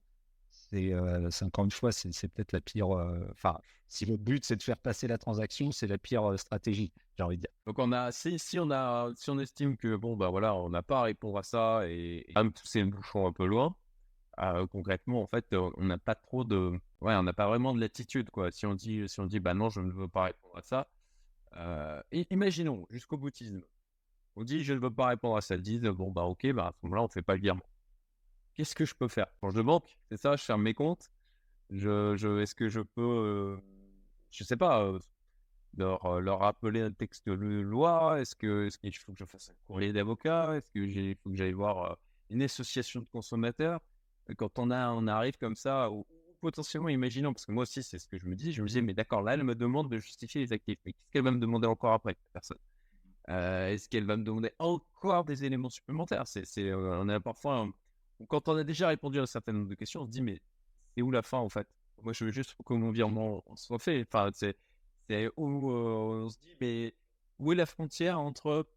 c'est 0.69 1.43
encore 1.43 1.65
une 1.65 1.71
fois, 1.71 1.91
c'est 1.91 2.27
peut-être 2.27 2.51
la 2.51 2.61
pire. 2.61 2.89
Enfin, 3.31 3.57
si 3.87 4.05
votre 4.05 4.23
but 4.23 4.43
c'est 4.45 4.55
de 4.55 4.63
faire 4.63 4.77
passer 4.77 5.07
la 5.07 5.17
transaction, 5.17 5.71
c'est 5.71 5.87
la 5.87 5.97
pire 5.97 6.37
stratégie, 6.37 6.91
j'ai 7.17 7.23
envie 7.23 7.37
de 7.37 7.41
dire. 7.41 7.51
Donc 7.65 7.79
on 7.79 7.91
a, 7.91 8.11
si, 8.11 8.59
on 8.59 8.69
a, 8.71 9.11
si 9.15 9.29
on 9.29 9.39
estime 9.39 9.77
que 9.77 9.95
bon 9.95 10.17
bah 10.17 10.29
voilà, 10.29 10.55
on 10.55 10.69
n'a 10.69 10.83
pas 10.83 10.99
à 10.99 11.03
répondre 11.03 11.37
à 11.37 11.43
ça 11.43 11.87
et, 11.87 12.25
même 12.35 12.51
pousser 12.51 12.81
le 12.81 12.87
bouchon 12.87 13.27
un 13.27 13.31
peu 13.31 13.45
loin, 13.45 13.75
concrètement 14.71 15.21
en 15.21 15.27
fait, 15.27 15.45
on 15.53 15.83
n'a 15.83 15.97
pas 15.97 16.15
trop 16.15 16.43
de, 16.43 16.71
ouais, 17.01 17.15
on 17.15 17.23
n'a 17.23 17.33
pas 17.33 17.47
vraiment 17.47 17.73
de 17.73 17.79
latitude 17.79 18.29
quoi. 18.29 18.51
Si 18.51 18.65
on 18.65 18.75
dit, 18.75 19.07
si 19.07 19.19
on 19.19 19.25
dit 19.25 19.39
bah 19.39 19.53
non, 19.53 19.69
je 19.69 19.79
ne 19.79 19.91
veux 19.91 20.09
pas 20.09 20.23
répondre 20.25 20.57
à 20.57 20.61
ça. 20.61 20.87
imaginons 22.29 22.85
jusqu'au 22.89 23.17
boutisme. 23.17 23.61
On 24.35 24.43
dit 24.43 24.63
je 24.63 24.73
ne 24.73 24.79
veux 24.79 24.91
pas 24.91 25.07
répondre 25.07 25.37
à 25.37 25.41
ça. 25.41 25.55
Ils 25.55 25.61
disent 25.61 25.81
bon 25.81 26.11
bah 26.11 26.23
ok, 26.23 26.51
bah 26.51 26.67
à 26.67 26.71
ce 26.73 26.77
moment-là 26.83 27.03
on 27.03 27.07
fait 27.07 27.21
pas 27.21 27.35
le 27.35 27.41
virement 27.41 27.63
qu'est-ce 28.57 28.75
que 28.75 28.85
je 28.85 28.95
peux 28.95 29.07
faire? 29.07 29.27
Quand 29.39 29.51
je 29.51 29.61
banque, 29.61 29.97
c'est 30.09 30.17
ça, 30.17 30.35
je 30.35 30.43
ferme 30.43 30.63
mes 30.63 30.73
comptes. 30.73 31.09
Je, 31.69 32.15
je, 32.17 32.39
Est-ce 32.41 32.55
que 32.55 32.69
je 32.69 32.81
peux, 32.81 33.01
euh, 33.01 33.57
je 34.31 34.43
sais 34.43 34.57
pas, 34.57 34.83
euh, 34.83 34.99
leur, 35.77 36.05
euh, 36.05 36.19
leur, 36.19 36.39
rappeler 36.39 36.81
un 36.81 36.91
texte 36.91 37.27
de 37.27 37.33
loi? 37.33 38.19
Est-ce 38.19 38.35
qu'il 38.35 38.49
est 38.49 38.77
qu'il 38.79 38.95
faut 38.97 39.13
que 39.13 39.19
je 39.19 39.25
fasse 39.25 39.49
un 39.49 39.55
courrier 39.67 39.93
d'avocat? 39.93 40.55
Est-ce 40.55 40.71
qu'il 40.71 41.15
faut 41.17 41.29
que 41.29 41.35
j'aille 41.35 41.53
voir 41.53 41.97
une 42.29 42.41
association 42.41 43.01
de 43.01 43.07
consommateurs? 43.11 43.79
Quand 44.37 44.59
on, 44.59 44.71
a, 44.71 44.91
on 44.91 45.07
arrive 45.07 45.37
comme 45.37 45.55
ça, 45.55 45.91
ou, 45.91 46.05
potentiellement, 46.41 46.89
imaginons, 46.89 47.33
parce 47.33 47.45
que 47.45 47.51
moi 47.51 47.63
aussi, 47.63 47.83
c'est 47.83 47.99
ce 47.99 48.07
que 48.07 48.17
je 48.17 48.25
me 48.25 48.35
dis, 48.35 48.53
je 48.53 48.61
me 48.61 48.67
disais, 48.67 48.81
mais 48.81 48.93
d'accord, 48.93 49.21
là, 49.21 49.35
elle 49.35 49.43
me 49.43 49.55
demande 49.55 49.89
de 49.89 49.99
justifier 49.99 50.41
les 50.41 50.51
actifs. 50.51 50.79
Mais 50.85 50.93
qu'est-ce 50.93 51.11
qu'elle 51.11 51.23
va 51.23 51.31
me 51.31 51.39
demander 51.39 51.67
encore 51.67 51.93
après 51.93 52.17
Personne? 52.33 52.57
Est-ce 53.27 53.89
qu'elle 53.89 54.05
va 54.05 54.15
me 54.15 54.23
demander 54.23 54.51
encore 54.57 55.25
des 55.25 55.43
éléments 55.43 55.69
supplémentaires? 55.69 56.23
On 56.57 57.09
a 57.09 57.19
parfois 57.19 57.67
quand 58.27 58.47
on 58.47 58.55
a 58.55 58.63
déjà 58.63 58.87
répondu 58.87 59.19
à 59.19 59.23
un 59.23 59.27
certain 59.27 59.53
nombre 59.53 59.67
de 59.69 59.75
questions, 59.75 60.01
on 60.01 60.05
se 60.05 60.11
dit, 60.11 60.21
mais 60.21 60.39
c'est 60.95 61.01
où 61.01 61.11
la 61.11 61.21
fin 61.21 61.39
en 61.39 61.49
fait? 61.49 61.67
Moi, 62.03 62.13
je 62.13 62.25
veux 62.25 62.31
juste 62.31 62.55
que 62.65 62.73
mon 62.73 62.91
virement 62.91 63.43
soit 63.55 63.79
fait. 63.79 64.05
Enfin, 64.07 64.29
c'est 64.33 64.57
où 65.37 65.71
euh, 65.71 66.23
on 66.25 66.29
se 66.29 66.37
dit, 66.39 66.55
mais 66.61 66.93
où 67.39 67.51
est 67.51 67.55
la 67.55 67.65
frontière 67.65 68.19
entre, 68.19 68.67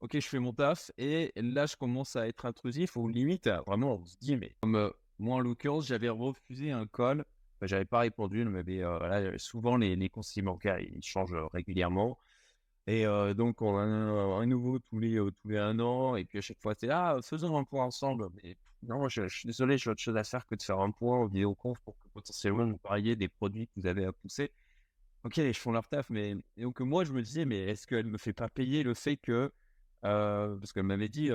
ok, 0.00 0.10
je 0.14 0.26
fais 0.26 0.38
mon 0.38 0.52
taf 0.52 0.90
et 0.98 1.32
là, 1.36 1.66
je 1.66 1.76
commence 1.76 2.16
à 2.16 2.28
être 2.28 2.46
intrusif 2.46 2.96
ou 2.96 3.08
limite, 3.08 3.48
vraiment, 3.66 3.96
on 3.96 4.04
se 4.04 4.16
dit, 4.18 4.36
mais 4.36 4.54
comme 4.60 4.76
euh, 4.76 4.90
moi, 5.18 5.36
en 5.36 5.40
l'occurrence, 5.40 5.86
j'avais 5.86 6.08
refusé 6.08 6.70
un 6.70 6.86
call, 6.86 7.24
enfin, 7.56 7.66
j'avais 7.66 7.84
pas 7.84 8.00
répondu, 8.00 8.44
mais 8.44 8.82
euh, 8.82 9.36
souvent, 9.38 9.76
les, 9.76 9.96
les 9.96 10.08
conseillers 10.08 10.44
bancaires, 10.44 10.78
ils 10.80 11.02
changent 11.02 11.36
régulièrement. 11.52 12.18
Et 12.90 13.34
donc, 13.34 13.62
on 13.62 13.76
a 13.78 13.82
un, 13.82 14.46
nouveau 14.46 14.80
tous 14.80 14.98
les, 14.98 15.16
tous 15.16 15.48
les 15.48 15.58
un 15.58 15.78
an. 15.78 16.16
Et 16.16 16.24
puis, 16.24 16.38
à 16.38 16.40
chaque 16.40 16.60
fois, 16.60 16.74
c'est 16.76 16.88
là, 16.88 17.16
ah, 17.16 17.22
faisons 17.22 17.56
un 17.56 17.62
point 17.62 17.84
ensemble. 17.84 18.28
Mais 18.42 18.56
non, 18.82 19.08
je, 19.08 19.28
suis 19.28 19.46
désolé, 19.46 19.78
j'ai 19.78 19.90
autre 19.90 20.00
chose 20.00 20.16
à 20.16 20.24
faire 20.24 20.44
que 20.44 20.56
de 20.56 20.62
faire 20.62 20.80
un 20.80 20.90
point 20.90 21.20
au 21.20 21.28
vidéoconf 21.28 21.78
pour 21.84 21.96
que 21.98 22.08
potentiellement 22.12 22.66
vous 22.66 22.78
parliez 22.78 23.14
des 23.14 23.28
produits 23.28 23.68
que 23.68 23.72
vous 23.76 23.86
avez 23.86 24.04
à 24.06 24.12
pousser. 24.12 24.50
Ok, 25.22 25.36
ils 25.36 25.54
font 25.54 25.70
leur 25.70 25.86
taf, 25.86 26.10
mais 26.10 26.34
donc 26.56 26.80
moi, 26.80 27.04
je 27.04 27.12
me 27.12 27.22
disais, 27.22 27.44
mais 27.44 27.60
est-ce 27.64 27.86
qu'elle 27.86 28.06
me 28.06 28.18
fait 28.18 28.32
pas 28.32 28.48
payer 28.48 28.82
le 28.82 28.94
fait 28.94 29.16
que. 29.16 29.52
parce 30.02 30.72
qu'elle 30.72 30.82
m'avait 30.82 31.08
dit, 31.08 31.30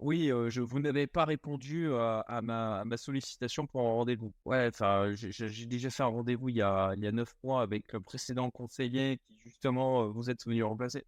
oui, 0.00 0.30
vous 0.30 0.80
n'avez 0.80 1.06
pas 1.06 1.24
répondu 1.24 1.92
à, 1.94 2.40
ma, 2.42 2.96
sollicitation 2.96 3.66
pour 3.66 3.80
un 3.82 3.92
rendez-vous. 3.92 4.32
Ouais, 4.44 4.68
enfin, 4.68 5.12
j'ai 5.14 5.66
déjà 5.66 5.90
fait 5.90 6.02
un 6.02 6.06
rendez-vous 6.06 6.48
il 6.48 6.56
y 6.56 6.62
a 6.62 6.94
y 6.96 7.06
a 7.06 7.12
neuf 7.12 7.34
mois 7.44 7.62
avec 7.62 7.92
le 7.92 8.00
précédent 8.00 8.50
conseiller 8.50 9.18
qui 9.18 9.38
justement 9.38 10.08
vous 10.08 10.30
êtes 10.30 10.44
venu 10.46 10.62
remplacer. 10.62 11.04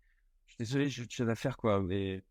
Je 0.47 0.53
suis 0.53 0.59
désolé, 0.59 0.89
j'ai 0.89 1.03
autre 1.03 1.13
chose 1.13 1.57
quoi. 1.59 1.81
Mais 1.83 2.23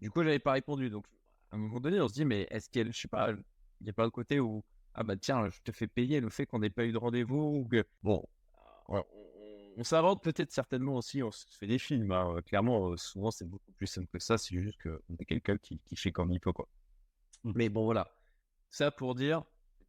du 0.00 0.10
coup, 0.10 0.22
j'avais 0.22 0.38
pas 0.38 0.52
répondu. 0.52 0.90
Donc, 0.90 1.06
à 1.50 1.56
un 1.56 1.58
moment 1.58 1.80
donné, 1.80 2.00
on 2.00 2.08
se 2.08 2.14
dit, 2.14 2.24
mais 2.24 2.46
est-ce 2.50 2.68
qu'elle, 2.68 2.92
je 2.92 3.00
sais 3.00 3.08
pas, 3.08 3.32
n'y 3.80 3.90
a 3.90 3.92
pas 3.92 4.04
le 4.04 4.10
côté 4.10 4.40
où 4.40 4.62
ah 4.94 5.02
bah 5.02 5.16
tiens, 5.16 5.48
je 5.48 5.60
te 5.62 5.72
fais 5.72 5.88
payer 5.88 6.20
le 6.20 6.28
fait 6.28 6.46
qu'on 6.46 6.60
n'ait 6.60 6.70
pas 6.70 6.84
eu 6.84 6.92
de 6.92 6.98
rendez-vous 6.98 7.68
bon, 8.02 8.24
on 8.88 9.02
s'invente 9.82 10.22
peut-être 10.22 10.52
certainement 10.52 10.96
aussi, 10.96 11.22
on 11.22 11.30
se 11.30 11.44
fait 11.50 11.66
des 11.66 11.78
films. 11.78 12.12
Hein, 12.12 12.36
clairement, 12.46 12.90
euh, 12.90 12.96
souvent, 12.96 13.30
c'est 13.30 13.44
beaucoup 13.44 13.72
plus 13.72 13.86
simple 13.86 14.06
que 14.12 14.18
ça. 14.18 14.38
C'est 14.38 14.60
juste 14.60 14.80
qu'on 14.82 15.14
a 15.14 15.24
quelqu'un 15.26 15.56
qui, 15.56 15.80
qui, 15.84 15.96
fait 15.96 16.12
comme 16.12 16.30
il 16.30 16.40
peut. 16.40 16.52
Quoi. 16.52 16.68
Mmh. 17.42 17.52
Mais 17.56 17.68
bon, 17.68 17.84
voilà. 17.84 18.08
Ça 18.70 18.90
pour 18.90 19.14
dire, 19.14 19.42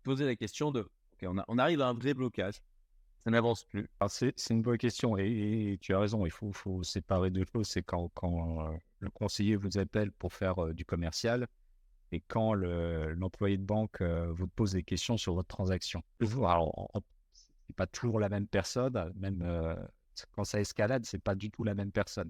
poser 0.03 0.25
la 0.25 0.35
question 0.35 0.71
de 0.71 0.81
OK, 0.81 1.23
on, 1.23 1.41
on 1.47 1.57
arrive 1.57 1.81
à 1.81 1.87
un 1.87 1.93
vrai 1.93 2.13
blocage. 2.13 2.55
Ça 3.23 3.31
n'avance 3.31 3.63
plus. 3.63 3.89
C'est 4.07 4.33
une 4.51 4.61
bonne 4.61 4.77
question 4.77 5.17
et, 5.17 5.77
tu 5.81 5.93
as 5.93 5.99
raison. 5.99 6.25
Il 6.25 6.31
faut, 6.31 6.51
faut 6.51 6.83
séparer 6.83 7.31
deux 7.31 7.45
choses. 7.51 7.67
C'est 7.67 7.81
quand, 7.81 8.09
quand 8.13 8.67
euh, 8.67 8.77
le 8.99 9.09
conseiller 9.09 9.55
vous 9.55 9.77
appelle 9.77 10.11
pour 10.11 10.33
faire 10.33 10.63
euh, 10.63 10.73
du 10.73 10.85
commercial 10.85 11.47
et 12.11 12.21
quand 12.21 12.53
l'employé 12.53 13.57
de 13.57 13.63
banque 13.63 14.01
vous 14.01 14.47
pose 14.47 14.73
des 14.73 14.83
questions 14.83 15.17
sur 15.17 15.33
votre 15.33 15.47
transaction. 15.47 16.03
Alors, 16.21 16.91
c'est 17.67 17.75
pas 17.75 17.87
toujours 17.87 18.19
la 18.19 18.29
même 18.29 18.47
personne, 18.47 19.11
même 19.15 19.41
euh, 19.41 19.75
quand 20.31 20.43
ça 20.43 20.59
escalade, 20.59 21.05
c'est 21.05 21.19
pas 21.19 21.35
du 21.35 21.51
tout 21.51 21.63
la 21.63 21.75
même 21.75 21.91
personne. 21.91 22.29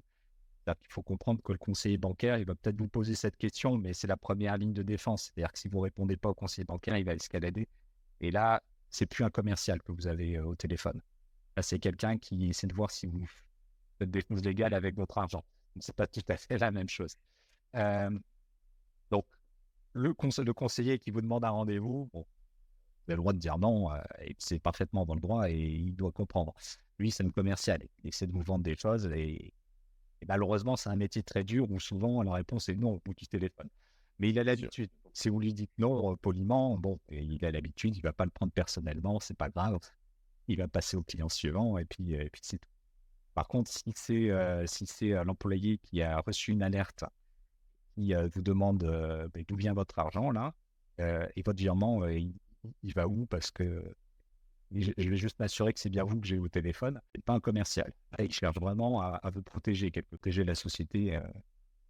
Il 0.67 0.73
faut 0.89 1.03
comprendre 1.03 1.41
que 1.43 1.51
le 1.51 1.59
conseiller 1.59 1.97
bancaire, 1.97 2.37
il 2.39 2.45
va 2.45 2.55
peut-être 2.55 2.77
vous 2.77 2.87
poser 2.87 3.13
cette 3.13 3.37
question, 3.37 3.77
mais 3.77 3.93
c'est 3.93 4.07
la 4.07 4.17
première 4.17 4.57
ligne 4.57 4.73
de 4.73 4.81
défense. 4.81 5.25
C'est-à-dire 5.25 5.51
que 5.51 5.59
si 5.59 5.67
vous 5.67 5.79
répondez 5.79 6.17
pas 6.17 6.29
au 6.29 6.33
conseiller 6.33 6.65
bancaire, 6.65 6.97
il 6.97 7.05
va 7.05 7.13
escalader. 7.13 7.67
Et 8.19 8.31
là, 8.31 8.63
c'est 8.89 9.05
plus 9.05 9.23
un 9.23 9.29
commercial 9.29 9.81
que 9.83 9.91
vous 9.91 10.07
avez 10.07 10.37
euh, 10.37 10.45
au 10.45 10.55
téléphone. 10.55 11.01
Là, 11.55 11.61
c'est 11.61 11.79
quelqu'un 11.79 12.17
qui 12.17 12.49
essaie 12.49 12.67
de 12.67 12.73
voir 12.73 12.89
si 12.89 13.05
vous 13.05 13.27
faites 13.99 14.09
des 14.09 14.21
choses 14.27 14.43
légales 14.43 14.73
avec 14.73 14.95
votre 14.95 15.17
argent. 15.17 15.43
C'est 15.79 15.95
pas 15.95 16.07
tout 16.07 16.23
à 16.29 16.37
fait 16.37 16.57
la 16.57 16.71
même 16.71 16.89
chose. 16.89 17.15
Euh, 17.75 18.09
donc, 19.11 19.25
le, 19.93 20.15
le, 20.15 20.53
conseiller 20.53 20.97
qui 20.97 21.11
vous 21.11 21.21
demande 21.21 21.43
un 21.45 21.49
rendez-vous, 21.49 22.09
bon, 22.11 22.25
il 23.07 23.11
a 23.11 23.15
le 23.15 23.21
droit 23.21 23.33
de 23.33 23.37
dire 23.37 23.57
non, 23.57 23.91
euh, 23.91 23.97
et 24.21 24.35
c'est 24.39 24.59
parfaitement 24.59 25.05
dans 25.05 25.15
le 25.15 25.21
droit 25.21 25.49
et 25.49 25.55
il 25.55 25.95
doit 25.95 26.11
comprendre. 26.11 26.53
Lui, 26.97 27.11
c'est 27.11 27.23
un 27.23 27.29
commercial, 27.29 27.81
il 28.03 28.09
essaie 28.09 28.27
de 28.27 28.31
vous 28.31 28.41
vendre 28.41 28.63
des 28.63 28.75
choses 28.75 29.05
et, 29.07 29.53
malheureusement, 30.27 30.75
c'est 30.75 30.89
un 30.89 30.95
métier 30.95 31.21
très 31.23 31.43
dur 31.43 31.69
où 31.69 31.79
souvent 31.79 32.23
la 32.23 32.33
réponse 32.33 32.69
est 32.69 32.75
non 32.75 32.93
au 32.93 33.01
bout 33.03 33.13
du 33.13 33.27
téléphone. 33.27 33.69
Mais 34.19 34.29
il 34.29 34.39
a 34.39 34.43
l'habitude. 34.43 34.89
Si 35.13 35.29
vous 35.29 35.39
lui 35.39 35.53
dites 35.53 35.71
non 35.77 36.13
euh, 36.13 36.15
poliment, 36.15 36.77
bon, 36.77 36.99
il 37.09 37.43
a 37.45 37.51
l'habitude, 37.51 37.95
il 37.95 38.01
va 38.01 38.13
pas 38.13 38.25
le 38.25 38.31
prendre 38.31 38.51
personnellement, 38.51 39.19
c'est 39.19 39.37
pas 39.37 39.49
grave. 39.49 39.79
Il 40.47 40.57
va 40.57 40.67
passer 40.67 40.97
au 40.97 41.03
client 41.03 41.29
suivant 41.29 41.77
et 41.77 41.85
puis, 41.85 42.13
et 42.13 42.29
puis 42.29 42.41
c'est 42.43 42.57
tout. 42.57 42.69
Par 43.33 43.47
contre, 43.47 43.69
si 43.69 43.91
c'est 43.95 44.29
euh, 44.29 44.65
si 44.65 44.85
c'est 44.85 45.11
l'employé 45.25 45.77
qui 45.79 46.01
a 46.01 46.19
reçu 46.21 46.51
une 46.51 46.63
alerte, 46.63 47.03
qui 47.93 48.13
vous 48.13 48.41
demande 48.41 49.29
d'où 49.47 49.55
vient 49.55 49.73
votre 49.73 49.99
argent 49.99 50.31
là, 50.31 50.53
et 50.99 51.41
votre 51.43 51.57
virement, 51.57 52.05
il, 52.07 52.33
il 52.83 52.93
va 52.93 53.07
où 53.07 53.25
parce 53.25 53.51
que 53.51 53.83
je 54.71 55.09
vais 55.09 55.17
juste 55.17 55.39
m'assurer 55.39 55.73
que 55.73 55.79
c'est 55.79 55.89
bien 55.89 56.03
vous 56.03 56.19
que 56.19 56.27
j'ai 56.27 56.37
au 56.37 56.47
téléphone 56.47 57.01
et 57.13 57.21
pas 57.21 57.33
un 57.33 57.39
commercial. 57.39 57.91
il 58.19 58.31
cherche 58.31 58.59
vraiment 58.59 59.01
à, 59.01 59.29
vous 59.31 59.43
protéger, 59.43 59.91
à 59.95 60.01
protéger 60.01 60.43
la 60.43 60.55
société 60.55 61.15
euh, 61.15 61.21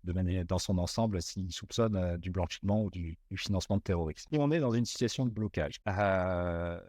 de 0.04 0.14
manière 0.14 0.46
dans 0.46 0.60
son 0.60 0.78
ensemble 0.78 1.22
s'il 1.22 1.52
soupçonne 1.52 1.96
euh, 1.96 2.18
du 2.18 2.32
blanchiment 2.32 2.84
ou 2.84 2.92
du, 2.92 3.18
financement 3.36 3.78
de 3.78 3.82
terrorisme. 3.82 4.30
On 4.38 4.52
est 4.52 4.60
dans 4.60 4.74
une 4.74 4.86
situation 4.86 5.26
de 5.26 5.32
blocage. 5.32 5.80
Euh, 5.88 6.80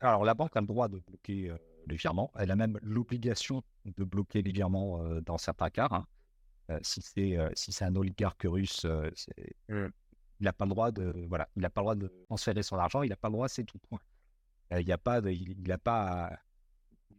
alors 0.00 0.24
la 0.24 0.34
banque 0.34 0.56
a 0.56 0.60
le 0.60 0.66
droit 0.66 0.88
de 0.88 0.98
bloquer 0.98 1.52
les 1.86 1.96
virements. 1.96 2.30
Elle 2.38 2.50
a 2.50 2.56
même 2.56 2.78
l'obligation 2.82 3.62
de 3.84 4.04
bloquer 4.04 4.42
les 4.42 4.52
virements 4.52 5.02
dans 5.20 5.38
certains 5.38 5.70
cas. 5.70 5.88
Hein. 5.90 6.78
si 6.82 7.00
c'est 7.00 7.38
si 7.54 7.84
un 7.84 7.96
oligarque 7.96 8.44
russe, 8.44 8.86
c'est 9.14 9.56
mmh. 9.68 9.88
Il 10.40 10.44
n'a 10.44 10.52
pas 10.52 10.64
le 10.64 10.70
droit 10.70 10.90
de, 10.92 11.26
voilà, 11.28 11.48
il 11.56 11.62
n'a 11.62 11.70
pas 11.70 11.80
le 11.80 11.84
droit 11.84 11.94
de 11.96 12.08
transférer 12.26 12.62
son 12.62 12.76
argent. 12.76 13.02
Il 13.02 13.10
n'a 13.10 13.16
pas 13.16 13.28
le 13.28 13.32
droit, 13.32 13.48
c'est 13.48 13.64
tout. 13.64 13.80
Euh, 14.72 14.80
il 14.80 14.86
n'y 14.86 14.92
a 14.92 14.98
pas, 14.98 15.20
il, 15.20 15.72
a 15.72 15.78
pas, 15.78 16.38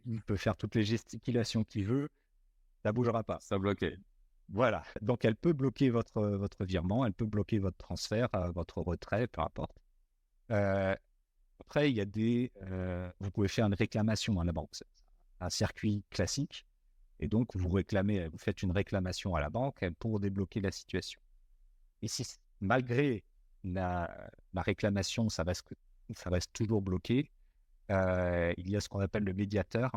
il 0.06 0.22
peut 0.22 0.36
faire 0.36 0.56
toutes 0.56 0.74
les 0.74 0.84
gesticulations 0.84 1.64
qu'il 1.64 1.86
veut. 1.86 2.08
Ça 2.82 2.92
bougera 2.92 3.22
pas. 3.22 3.38
Ça 3.40 3.58
bloqué. 3.58 3.98
Voilà. 4.48 4.82
Donc 5.02 5.24
elle 5.24 5.36
peut 5.36 5.52
bloquer 5.52 5.90
votre 5.90 6.22
votre 6.22 6.64
virement, 6.64 7.04
elle 7.06 7.12
peut 7.12 7.26
bloquer 7.26 7.58
votre 7.58 7.76
transfert, 7.76 8.28
euh, 8.34 8.50
votre 8.52 8.78
retrait, 8.80 9.26
peu 9.26 9.42
importe. 9.42 9.76
Euh, 10.50 10.94
après, 11.60 11.90
il 11.90 11.96
y 11.96 12.00
a 12.00 12.06
des, 12.06 12.50
vous 13.20 13.30
pouvez 13.30 13.48
faire 13.48 13.66
une 13.66 13.74
réclamation 13.74 14.40
à 14.40 14.44
la 14.44 14.52
banque. 14.52 14.72
Un 15.40 15.50
circuit 15.50 16.04
classique. 16.10 16.66
Et 17.20 17.28
donc, 17.28 17.54
vous 17.54 17.68
réclamez, 17.68 18.28
vous 18.28 18.38
faites 18.38 18.62
une 18.62 18.72
réclamation 18.72 19.34
à 19.34 19.40
la 19.40 19.50
banque 19.50 19.84
pour 19.98 20.18
débloquer 20.18 20.60
la 20.60 20.72
situation. 20.72 21.20
Et 22.02 22.08
si 22.08 22.24
malgré 22.60 23.24
la, 23.64 24.30
réclamation, 24.54 25.28
ça 25.28 25.42
reste, 25.42 25.74
ça 26.14 26.30
reste 26.30 26.52
toujours 26.52 26.82
bloqué. 26.82 27.30
Euh, 27.90 28.52
il 28.56 28.70
y 28.70 28.76
a 28.76 28.80
ce 28.80 28.88
qu'on 28.88 29.00
appelle 29.00 29.24
le 29.24 29.34
médiateur 29.34 29.90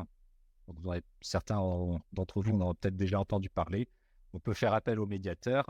Donc, 0.68 1.04
certains 1.22 1.60
d'entre 2.12 2.42
vous 2.42 2.52
en 2.54 2.70
ont 2.70 2.74
peut-être 2.74 2.96
déjà 2.96 3.20
entendu 3.20 3.50
parler. 3.50 3.88
On 4.34 4.40
peut 4.40 4.54
faire 4.54 4.74
appel 4.74 5.00
au 5.00 5.06
médiateur 5.06 5.66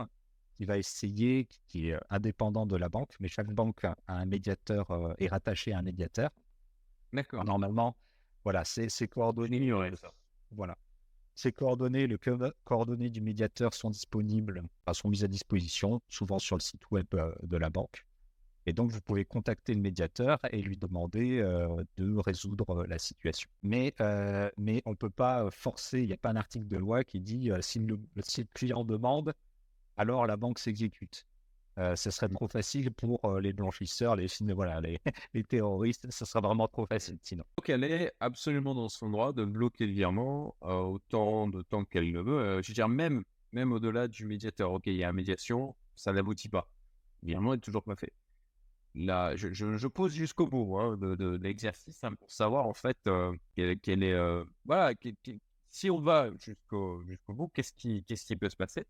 qui 0.56 0.64
va 0.64 0.78
essayer, 0.78 1.48
qui 1.66 1.90
est 1.90 1.98
indépendant 2.10 2.64
de 2.64 2.76
la 2.76 2.88
banque, 2.88 3.14
mais 3.20 3.28
chaque 3.28 3.52
banque 3.52 3.84
a 3.84 3.96
un 4.06 4.24
médiateur, 4.24 5.14
est 5.18 5.28
rattaché 5.28 5.72
à 5.72 5.78
un 5.78 5.82
médiateur. 5.82 6.30
D'accord. 7.12 7.44
Normalement, 7.44 7.96
voilà, 8.44 8.64
c'est 8.64 9.08
coordonnées. 9.08 9.72
Voilà. 10.50 10.76
Ces 11.34 11.52
coordonnées, 11.52 12.06
les 12.06 12.16
coordonnées 12.64 13.10
du 13.10 13.20
médiateur 13.20 13.74
sont 13.74 13.90
disponibles, 13.90 14.62
sont 14.92 15.08
mises 15.08 15.24
à 15.24 15.28
disposition, 15.28 16.00
souvent 16.08 16.38
sur 16.38 16.56
le 16.56 16.62
site 16.62 16.90
web 16.90 17.06
de 17.42 17.56
la 17.56 17.70
banque. 17.70 18.06
Et 18.66 18.72
donc, 18.72 18.90
vous 18.90 19.00
pouvez 19.00 19.24
contacter 19.24 19.74
le 19.74 19.80
médiateur 19.80 20.38
et 20.50 20.62
lui 20.62 20.76
demander 20.76 21.42
de 21.96 22.16
résoudre 22.16 22.86
la 22.86 22.98
situation. 22.98 23.50
Mais, 23.62 23.94
mais 24.56 24.80
on 24.86 24.90
ne 24.90 24.96
peut 24.96 25.10
pas 25.10 25.50
forcer, 25.50 26.00
il 26.00 26.06
n'y 26.06 26.12
a 26.12 26.16
pas 26.16 26.30
un 26.30 26.36
article 26.36 26.68
de 26.68 26.76
loi 26.76 27.04
qui 27.04 27.20
dit 27.20 27.50
si 27.60 27.80
le 27.80 27.98
client 28.54 28.84
demande, 28.84 29.34
alors 29.96 30.26
la 30.26 30.36
banque 30.36 30.58
s'exécute. 30.58 31.26
Euh, 31.78 31.96
ce 31.96 32.10
serait 32.10 32.28
trop 32.28 32.46
facile 32.46 32.92
pour 32.92 33.40
les 33.40 33.52
blanchisseurs, 33.52 34.14
les, 34.14 34.28
voilà, 34.54 34.80
les, 34.80 35.00
les, 35.34 35.42
terroristes, 35.42 36.08
ce 36.08 36.24
serait 36.24 36.40
vraiment 36.40 36.68
trop 36.68 36.86
facile 36.86 37.18
sinon. 37.22 37.44
Donc 37.58 37.68
elle 37.68 37.82
est 37.82 38.12
absolument 38.20 38.74
dans 38.74 38.88
son 38.88 39.10
droit 39.10 39.32
de 39.32 39.44
bloquer 39.44 39.86
le 39.86 39.92
virement 39.92 40.54
autant 40.60 41.48
de 41.48 41.62
temps 41.62 41.84
qu'elle 41.84 42.12
le 42.12 42.22
veut. 42.22 42.62
je 42.62 42.68
veux 42.68 42.74
dire, 42.74 42.88
même, 42.88 43.24
même 43.52 43.72
au-delà 43.72 44.06
du 44.06 44.24
médiateur, 44.24 44.72
ok, 44.72 44.86
il 44.86 44.94
y 44.94 45.04
a 45.04 45.08
une 45.08 45.16
médiation, 45.16 45.74
ça 45.96 46.12
n'aboutit 46.12 46.48
pas. 46.48 46.68
Le 47.22 47.28
virement 47.28 47.54
n'est 47.54 47.60
toujours 47.60 47.82
pas 47.82 47.96
fait. 47.96 48.12
Là, 48.94 49.34
je, 49.34 49.52
je, 49.52 49.86
pose 49.88 50.12
jusqu'au 50.12 50.46
bout 50.46 50.78
hein, 50.78 50.96
de, 50.96 51.36
l'exercice 51.42 52.04
hein, 52.04 52.14
pour 52.14 52.30
savoir 52.30 52.66
en 52.66 52.74
fait 52.74 52.96
quelle, 53.56 54.04
est. 54.04 54.44
voilà, 54.64 54.94
si 55.70 55.90
on 55.90 56.00
va 56.00 56.30
jusqu'au 56.38 57.02
jusqu'au 57.02 57.32
bout, 57.32 57.48
qu'est-ce 57.48 57.72
qui, 57.72 58.04
qu'est-ce 58.04 58.24
qui 58.26 58.36
peut 58.36 58.48
se 58.48 58.54
passer? 58.54 58.86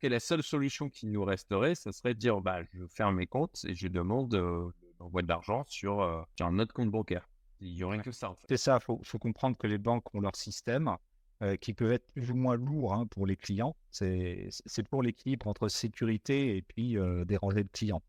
Que 0.00 0.06
la 0.06 0.20
seule 0.20 0.42
solution 0.42 0.88
qui 0.88 1.06
nous 1.06 1.24
resterait, 1.24 1.74
ce 1.74 1.92
serait 1.92 2.14
de 2.14 2.18
dire 2.18 2.40
bah, 2.40 2.62
je 2.72 2.86
ferme 2.86 3.16
mes 3.16 3.26
comptes 3.26 3.64
et 3.66 3.74
je 3.74 3.88
demande 3.88 4.34
euh, 4.34 4.68
d'envoyer 4.98 5.24
de 5.24 5.28
l'argent 5.28 5.64
sur, 5.66 6.00
euh, 6.00 6.22
sur, 6.36 6.46
un 6.46 6.58
autre 6.58 6.72
compte 6.72 6.90
bancaire. 6.90 7.28
Il 7.60 7.74
n'y 7.74 7.84
aurait 7.84 8.00
que 8.00 8.12
ça. 8.12 8.30
En 8.30 8.34
fait. 8.34 8.46
C'est 8.50 8.56
ça, 8.56 8.78
il 8.80 8.84
faut, 8.84 9.00
faut, 9.02 9.18
comprendre 9.18 9.56
que 9.56 9.66
les 9.66 9.78
banques 9.78 10.14
ont 10.14 10.20
leur 10.20 10.36
système 10.36 10.96
euh, 11.42 11.56
qui 11.56 11.72
peut 11.72 11.92
être 11.92 12.06
plus 12.12 12.30
ou 12.30 12.34
moins 12.34 12.56
lourd 12.56 12.94
hein, 12.94 13.06
pour 13.06 13.26
les 13.26 13.36
clients. 13.36 13.74
C'est 13.90 14.50
pour 14.90 15.02
l'équilibre 15.02 15.46
entre 15.48 15.68
sécurité 15.68 16.56
et 16.56 16.62
puis 16.62 16.96
déranger 17.24 17.62
le 17.62 17.68
client. 17.72 18.02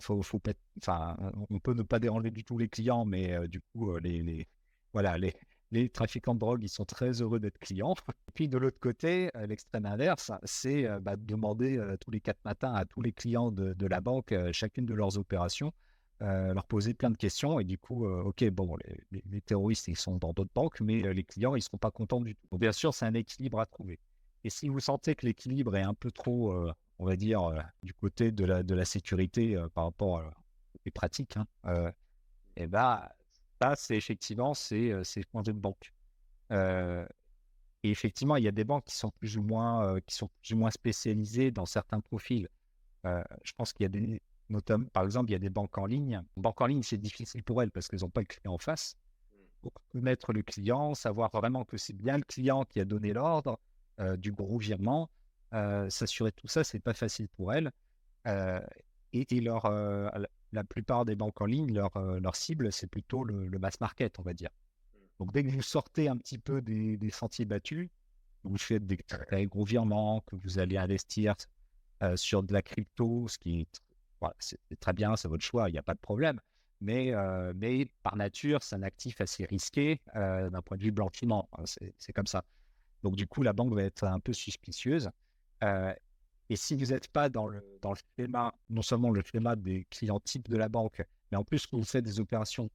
Faut, 0.00 0.22
faut 0.22 0.42
enfin, 0.78 1.16
on 1.50 1.60
peut 1.60 1.74
ne 1.74 1.84
pas 1.84 2.00
déranger 2.00 2.32
du 2.32 2.42
tout 2.42 2.58
les 2.58 2.68
clients, 2.68 3.04
mais 3.04 3.46
du 3.46 3.60
coup, 3.60 3.96
les, 3.98 4.20
les, 4.20 4.48
voilà, 4.92 5.16
les, 5.18 5.36
les 5.76 5.88
trafiquants 5.88 6.34
de 6.34 6.40
drogue, 6.40 6.62
ils 6.62 6.68
sont 6.68 6.84
très 6.84 7.22
heureux 7.22 7.40
d'être 7.40 7.58
clients. 7.58 7.94
Et 8.08 8.32
puis 8.34 8.48
de 8.48 8.58
l'autre 8.58 8.80
côté, 8.80 9.30
euh, 9.36 9.46
l'extrême 9.46 9.86
inverse, 9.86 10.32
c'est 10.44 10.86
euh, 10.86 11.00
bah, 11.00 11.16
demander 11.16 11.76
euh, 11.76 11.96
tous 11.98 12.10
les 12.10 12.20
quatre 12.20 12.42
matins 12.44 12.72
à 12.72 12.84
tous 12.84 13.02
les 13.02 13.12
clients 13.12 13.50
de, 13.50 13.86
la 13.86 14.00
banque 14.00 14.34
chacune 14.52 14.86
de 14.86 14.94
leurs 14.94 15.18
opérations, 15.18 15.72
leur 16.20 16.64
poser 16.66 16.94
plein 16.94 17.10
de 17.10 17.16
questions. 17.16 17.60
Et 17.60 17.64
du 17.64 17.78
coup, 17.78 18.06
ok, 18.06 18.48
bon, 18.50 18.76
les, 19.12 19.40
terroristes, 19.42 19.86
ils 19.88 19.96
sont 19.96 20.16
dans 20.16 20.32
d'autres 20.32 20.50
banques, 20.54 20.80
mais 20.80 21.12
les 21.12 21.24
clients, 21.24 21.54
ils 21.54 21.58
ne 21.58 21.62
seront 21.62 21.78
pas 21.78 21.90
contents 21.90 22.20
du 22.20 22.34
tout. 22.34 22.58
Bien 22.58 22.72
sûr, 22.72 22.92
c'est 22.92 23.06
un 23.06 23.14
équilibre 23.14 23.60
à 23.60 23.66
trouver. 23.66 24.00
Et 24.42 24.50
si 24.50 24.68
vous 24.68 24.80
sentez 24.80 25.14
que 25.14 25.26
l'équilibre 25.26 25.76
est 25.76 25.82
un 25.82 25.94
peu 25.94 26.10
trop, 26.10 26.52
on 26.98 27.04
va 27.04 27.16
dire, 27.16 27.52
du 27.82 27.94
côté 27.94 28.32
de 28.32 28.44
la, 28.44 28.62
de 28.62 28.74
la 28.74 28.84
sécurité 28.84 29.56
par 29.74 29.84
rapport 29.84 30.22
aux 30.86 30.90
pratiques, 30.90 31.36
hein, 31.36 31.92
et 32.56 32.62
eh 32.62 32.66
bah, 32.66 33.14
ça, 33.60 33.74
c'est 33.76 33.96
effectivement, 33.96 34.54
c'est 34.54 34.92
changer 35.32 35.52
de 35.52 35.58
banque. 35.58 35.92
et 36.50 37.90
effectivement, 37.90 38.36
il 38.36 38.44
y 38.44 38.48
a 38.48 38.52
des 38.52 38.64
banques 38.64 38.84
qui 38.84 38.96
sont 38.96 39.10
plus 39.10 39.36
ou 39.36 39.42
moins, 39.42 40.00
qui 40.00 40.14
sont 40.14 40.28
plus 40.42 40.54
ou 40.54 40.58
moins 40.58 40.70
spécialisées 40.70 41.50
dans 41.50 41.66
certains 41.66 42.00
profils. 42.00 42.48
je 43.04 43.52
pense 43.56 43.72
qu'il 43.72 43.84
y 43.84 43.86
a 43.86 43.88
des, 43.88 44.20
notamment, 44.48 44.86
par 44.92 45.04
exemple, 45.04 45.30
il 45.30 45.32
y 45.32 45.36
a 45.36 45.40
des 45.40 45.50
banques 45.50 45.76
en 45.78 45.86
ligne. 45.86 46.22
Banque 46.36 46.60
en 46.60 46.66
ligne, 46.66 46.82
c'est 46.82 46.98
difficile 46.98 47.42
pour 47.42 47.62
elles 47.62 47.70
parce 47.70 47.88
qu'elles 47.88 48.00
n'ont 48.00 48.10
pas 48.10 48.20
le 48.20 48.26
client 48.26 48.54
en 48.54 48.58
face. 48.58 48.96
Pour 49.62 49.72
connaître 49.92 50.32
le 50.32 50.42
client, 50.42 50.94
savoir 50.94 51.30
vraiment 51.30 51.64
que 51.64 51.76
c'est 51.76 51.94
bien 51.94 52.18
le 52.18 52.24
client 52.24 52.64
qui 52.64 52.80
a 52.80 52.84
donné 52.84 53.12
l'ordre 53.12 53.58
du 54.18 54.32
gros 54.32 54.58
virement, 54.58 55.10
s'assurer 55.52 56.30
de 56.30 56.36
tout 56.36 56.48
ça, 56.48 56.64
c'est 56.64 56.80
pas 56.80 56.94
facile 56.94 57.28
pour 57.28 57.52
elles. 57.52 57.70
et, 58.26 59.36
et 59.36 59.40
leur, 59.40 59.66
la 60.52 60.64
plupart 60.64 61.04
des 61.04 61.16
banques 61.16 61.40
en 61.40 61.46
ligne, 61.46 61.72
leur, 61.72 61.96
euh, 61.96 62.20
leur 62.20 62.36
cible, 62.36 62.72
c'est 62.72 62.86
plutôt 62.86 63.24
le, 63.24 63.48
mass 63.58 63.80
market, 63.80 64.18
on 64.18 64.22
va 64.22 64.34
dire. 64.34 64.50
Mmh. 64.50 64.98
Donc, 65.20 65.32
dès 65.32 65.44
que 65.44 65.50
vous 65.50 65.62
sortez 65.62 66.08
un 66.08 66.16
petit 66.16 66.38
peu 66.38 66.62
des, 66.62 67.10
sentiers 67.10 67.44
battus, 67.44 67.88
vous 68.44 68.58
faites 68.58 68.86
des 68.86 68.96
très 68.98 69.46
gros 69.46 69.64
virements, 69.64 70.22
que 70.26 70.36
vous 70.36 70.58
allez 70.58 70.76
investir 70.76 71.34
euh, 72.02 72.16
sur 72.16 72.42
de 72.42 72.52
la 72.52 72.62
crypto, 72.62 73.26
ce 73.28 73.38
qui 73.38 73.60
est, 73.60 73.80
c'est 74.38 74.80
très 74.80 74.92
bien, 74.92 75.16
c'est 75.16 75.28
votre 75.28 75.44
choix, 75.44 75.68
il 75.68 75.72
n'y 75.72 75.78
a 75.78 75.82
pas 75.82 75.94
de 75.94 76.00
problème. 76.00 76.40
Mais, 76.80 77.14
euh, 77.14 77.52
mais 77.56 77.90
par 78.02 78.16
nature, 78.16 78.62
c'est 78.62 78.76
un 78.76 78.82
actif 78.82 79.20
assez 79.20 79.46
risqué 79.46 80.00
d'un 80.14 80.62
point 80.62 80.76
de 80.76 80.82
vue 80.82 80.92
blanchiment. 80.92 81.48
Hein, 81.52 81.64
c'est 81.96 82.12
comme 82.12 82.26
ça. 82.26 82.44
Donc, 83.02 83.16
du 83.16 83.26
coup, 83.26 83.42
la 83.42 83.52
banque 83.52 83.72
va 83.72 83.82
être 83.82 84.04
un 84.04 84.20
peu 84.20 84.32
suspicieuse. 84.32 85.10
Et 86.48 86.56
si 86.56 86.76
vous 86.76 86.86
n'êtes 86.86 87.08
pas 87.08 87.28
dans 87.28 87.48
le, 87.48 87.62
dans 87.82 87.92
le 87.92 87.98
schéma, 88.16 88.54
non 88.70 88.82
seulement 88.82 89.10
le 89.10 89.22
schéma 89.22 89.56
des 89.56 89.86
clients 89.90 90.20
types 90.20 90.48
de 90.48 90.56
la 90.56 90.68
banque, 90.68 91.02
mais 91.30 91.38
en 91.38 91.44
plus 91.44 91.66
que 91.66 91.76
vous 91.76 91.84
faites 91.84 92.04
des 92.04 92.20
opérations 92.20 92.70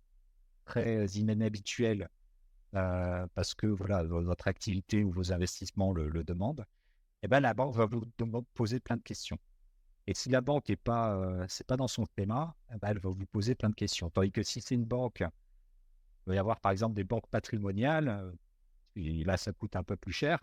très 0.66 1.06
inhabituelles 1.08 2.10
euh, 2.76 3.28
parce 3.34 3.54
que 3.54 3.68
voilà, 3.68 4.04
votre 4.04 4.48
activité 4.48 5.04
ou 5.04 5.12
vos 5.12 5.32
investissements 5.32 5.94
le, 5.94 6.24
demandent, 6.24 6.66
eh 7.24 7.28
ben, 7.28 7.40
la 7.40 7.54
banque 7.54 7.76
va 7.76 7.86
vous 7.86 8.06
poser 8.54 8.80
plein 8.80 8.98
de 8.98 9.02
questions. 9.02 9.38
Et 10.08 10.14
si 10.14 10.30
la 10.30 10.42
banque 10.42 10.70
n'est 10.70 10.76
pas, 10.76 11.16
euh, 11.16 11.46
c'est 11.48 11.68
pas 11.68 11.78
dans 11.78 11.88
son 11.88 12.06
schéma, 12.18 12.56
eh 12.74 12.78
ben, 12.78 12.90
elle 12.90 13.00
va 13.00 13.10
vous 13.10 13.26
poser 13.28 13.56
plein 13.56 13.70
de 13.70 13.76
questions. 13.76 14.10
Tandis 14.10 14.32
que 14.32 14.44
si 14.44 14.60
c'est 14.62 14.76
une 14.76 14.86
banque, 14.86 15.20
il 15.20 16.30
va 16.30 16.36
y 16.36 16.38
avoir 16.38 16.60
par 16.60 16.72
exemple 16.72 16.96
des 16.96 17.04
banques 17.04 17.28
patrimoniales, 17.28 18.08
euh, 18.96 19.24
là 19.26 19.38
ça 19.38 19.54
coûte 19.54 19.76
un 19.76 19.84
peu 19.84 19.96
plus 19.96 20.14
cher, 20.14 20.40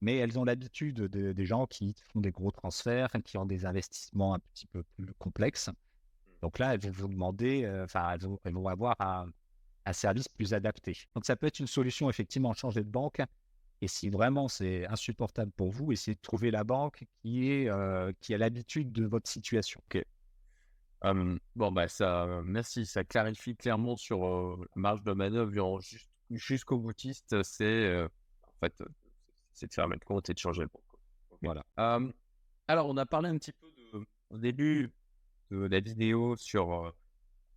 mais 0.00 0.16
elles 0.16 0.38
ont 0.38 0.44
l'habitude 0.44 1.02
des 1.02 1.46
gens 1.46 1.66
qui 1.66 1.94
font 2.12 2.20
des 2.20 2.30
gros 2.30 2.50
transferts, 2.50 3.10
qui 3.24 3.36
ont 3.36 3.46
des 3.46 3.66
investissements 3.66 4.34
un 4.34 4.38
petit 4.38 4.66
peu 4.66 4.82
plus 4.96 5.12
complexes. 5.18 5.68
Mmh. 5.68 5.72
Donc 6.42 6.58
là, 6.58 6.74
elles 6.74 6.80
vont 6.80 6.92
vous 6.92 7.08
demander, 7.08 7.64
euh, 7.64 7.84
enfin, 7.84 8.12
elles, 8.44 8.54
vont, 8.54 8.68
avoir 8.68 8.96
un, 9.00 9.26
service 9.92 10.28
plus 10.28 10.52
adapté. 10.52 10.96
Donc 11.14 11.24
ça 11.24 11.34
peut 11.34 11.46
être 11.46 11.58
une 11.60 11.66
solution, 11.66 12.10
effectivement, 12.10 12.52
changer 12.52 12.84
de 12.84 12.90
banque. 12.90 13.22
Et 13.80 13.88
si 13.88 14.10
vraiment 14.10 14.48
c'est 14.48 14.86
insupportable 14.88 15.50
pour 15.52 15.70
vous, 15.70 15.92
essayez 15.92 16.14
de 16.14 16.20
trouver 16.20 16.50
la 16.50 16.64
banque 16.64 17.04
qui, 17.22 17.50
est, 17.50 17.70
euh, 17.70 18.12
qui 18.20 18.34
a 18.34 18.38
l'habitude 18.38 18.92
de 18.92 19.06
votre 19.06 19.30
situation. 19.30 19.80
Ok. 19.86 20.04
bon, 21.56 21.72
bah, 21.72 21.88
ça, 21.88 22.26
merci. 22.44 22.84
Ça 22.84 23.02
clarifie 23.04 23.56
clairement 23.56 23.96
sur 23.96 24.26
euh, 24.26 24.56
la 24.76 24.80
marge 24.80 25.02
de 25.04 25.12
manœuvre 25.12 25.80
jusqu'au 26.30 26.78
boutiste. 26.78 27.42
C'est 27.42 28.02
en 28.02 28.52
fait 28.60 28.82
c'est 29.58 29.66
de 29.66 29.74
faire 29.74 29.88
mettre 29.88 30.06
compte 30.06 30.28
et 30.30 30.34
de 30.34 30.38
changer 30.38 30.62
le 30.62 30.68
bon 30.68 30.80
Voilà. 31.42 31.64
alors, 32.68 32.88
on 32.88 32.96
a 32.96 33.06
parlé 33.06 33.28
un 33.28 33.38
petit 33.38 33.52
peu 33.52 33.66
au 34.30 34.38
début 34.38 34.92
de 35.50 35.66
la 35.66 35.80
vidéo 35.80 36.36
sur 36.36 36.92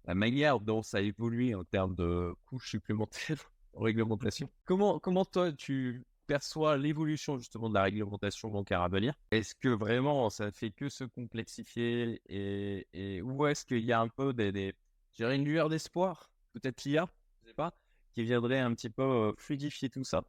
la 0.05 0.15
manière 0.15 0.59
dont 0.59 0.81
ça 0.81 0.97
a 0.97 1.01
évolué 1.01 1.53
en 1.53 1.63
termes 1.63 1.95
de 1.95 2.33
couches 2.45 2.71
supplémentaires 2.71 3.51
en 3.73 3.81
réglementation. 3.81 4.49
Comment, 4.65 4.99
comment 4.99 5.25
toi, 5.25 5.51
tu 5.51 6.03
perçois 6.27 6.77
l'évolution 6.77 7.37
justement 7.37 7.69
de 7.69 7.73
la 7.75 7.83
réglementation 7.83 8.49
bancaire 8.49 8.81
à 8.81 8.87
venir? 8.89 9.13
Est-ce 9.31 9.53
que 9.53 9.69
vraiment 9.69 10.29
ça 10.29 10.51
fait 10.51 10.71
que 10.71 10.89
se 10.89 11.03
complexifier 11.03 12.21
et, 12.27 12.87
et 12.93 13.21
ou 13.21 13.45
est-ce 13.45 13.65
qu'il 13.65 13.83
y 13.83 13.91
a 13.91 13.99
un 13.99 14.07
peu 14.07 14.33
des, 14.33 14.51
des 14.51 14.73
une 15.19 15.45
lueur 15.45 15.69
d'espoir, 15.69 16.31
peut-être 16.53 16.83
l'IA, 16.83 17.07
je 17.43 17.49
sais 17.49 17.53
pas, 17.53 17.73
qui 18.13 18.23
viendrait 18.23 18.59
un 18.59 18.73
petit 18.73 18.89
peu 18.89 19.33
fluidifier 19.37 19.89
tout 19.89 20.03
ça? 20.03 20.23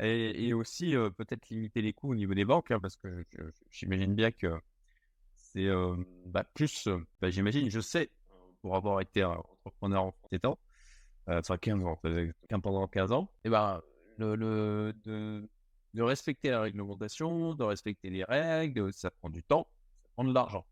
Et, 0.00 0.52
aussi 0.52 0.94
peut-être 1.16 1.48
limiter 1.48 1.82
les 1.82 1.92
coûts 1.92 2.12
au 2.12 2.14
niveau 2.14 2.34
des 2.34 2.44
banques, 2.44 2.70
hein, 2.70 2.80
parce 2.80 2.96
que 2.96 3.24
j'imagine 3.70 4.14
bien 4.14 4.30
que 4.30 4.60
c'est 5.34 5.68
bah, 6.26 6.44
plus, 6.44 6.88
bah, 7.20 7.30
j'imagine, 7.30 7.68
je 7.70 7.80
sais, 7.80 8.10
pour 8.62 8.76
avoir 8.76 9.00
été 9.00 9.24
entrepreneur 9.24 10.04
en 10.04 10.14
ces 10.30 10.38
temps, 10.38 10.58
enfin 11.26 11.56
15 11.56 11.84
ans, 11.84 12.00
pendant 12.62 12.86
15 12.86 13.12
ans, 13.12 13.30
et 13.44 13.50
ben 13.50 13.82
le, 14.18 14.34
le 14.34 14.94
de, 15.04 15.48
de, 15.94 16.02
respecter 16.02 16.50
la 16.50 16.60
réglementation, 16.60 17.54
de 17.54 17.64
respecter 17.64 18.10
les 18.10 18.24
règles, 18.24 18.92
ça 18.92 19.10
prend 19.10 19.30
du 19.30 19.42
temps, 19.42 19.68
ça 20.02 20.10
prend 20.14 20.24
de 20.24 20.34
l'argent. 20.34 20.66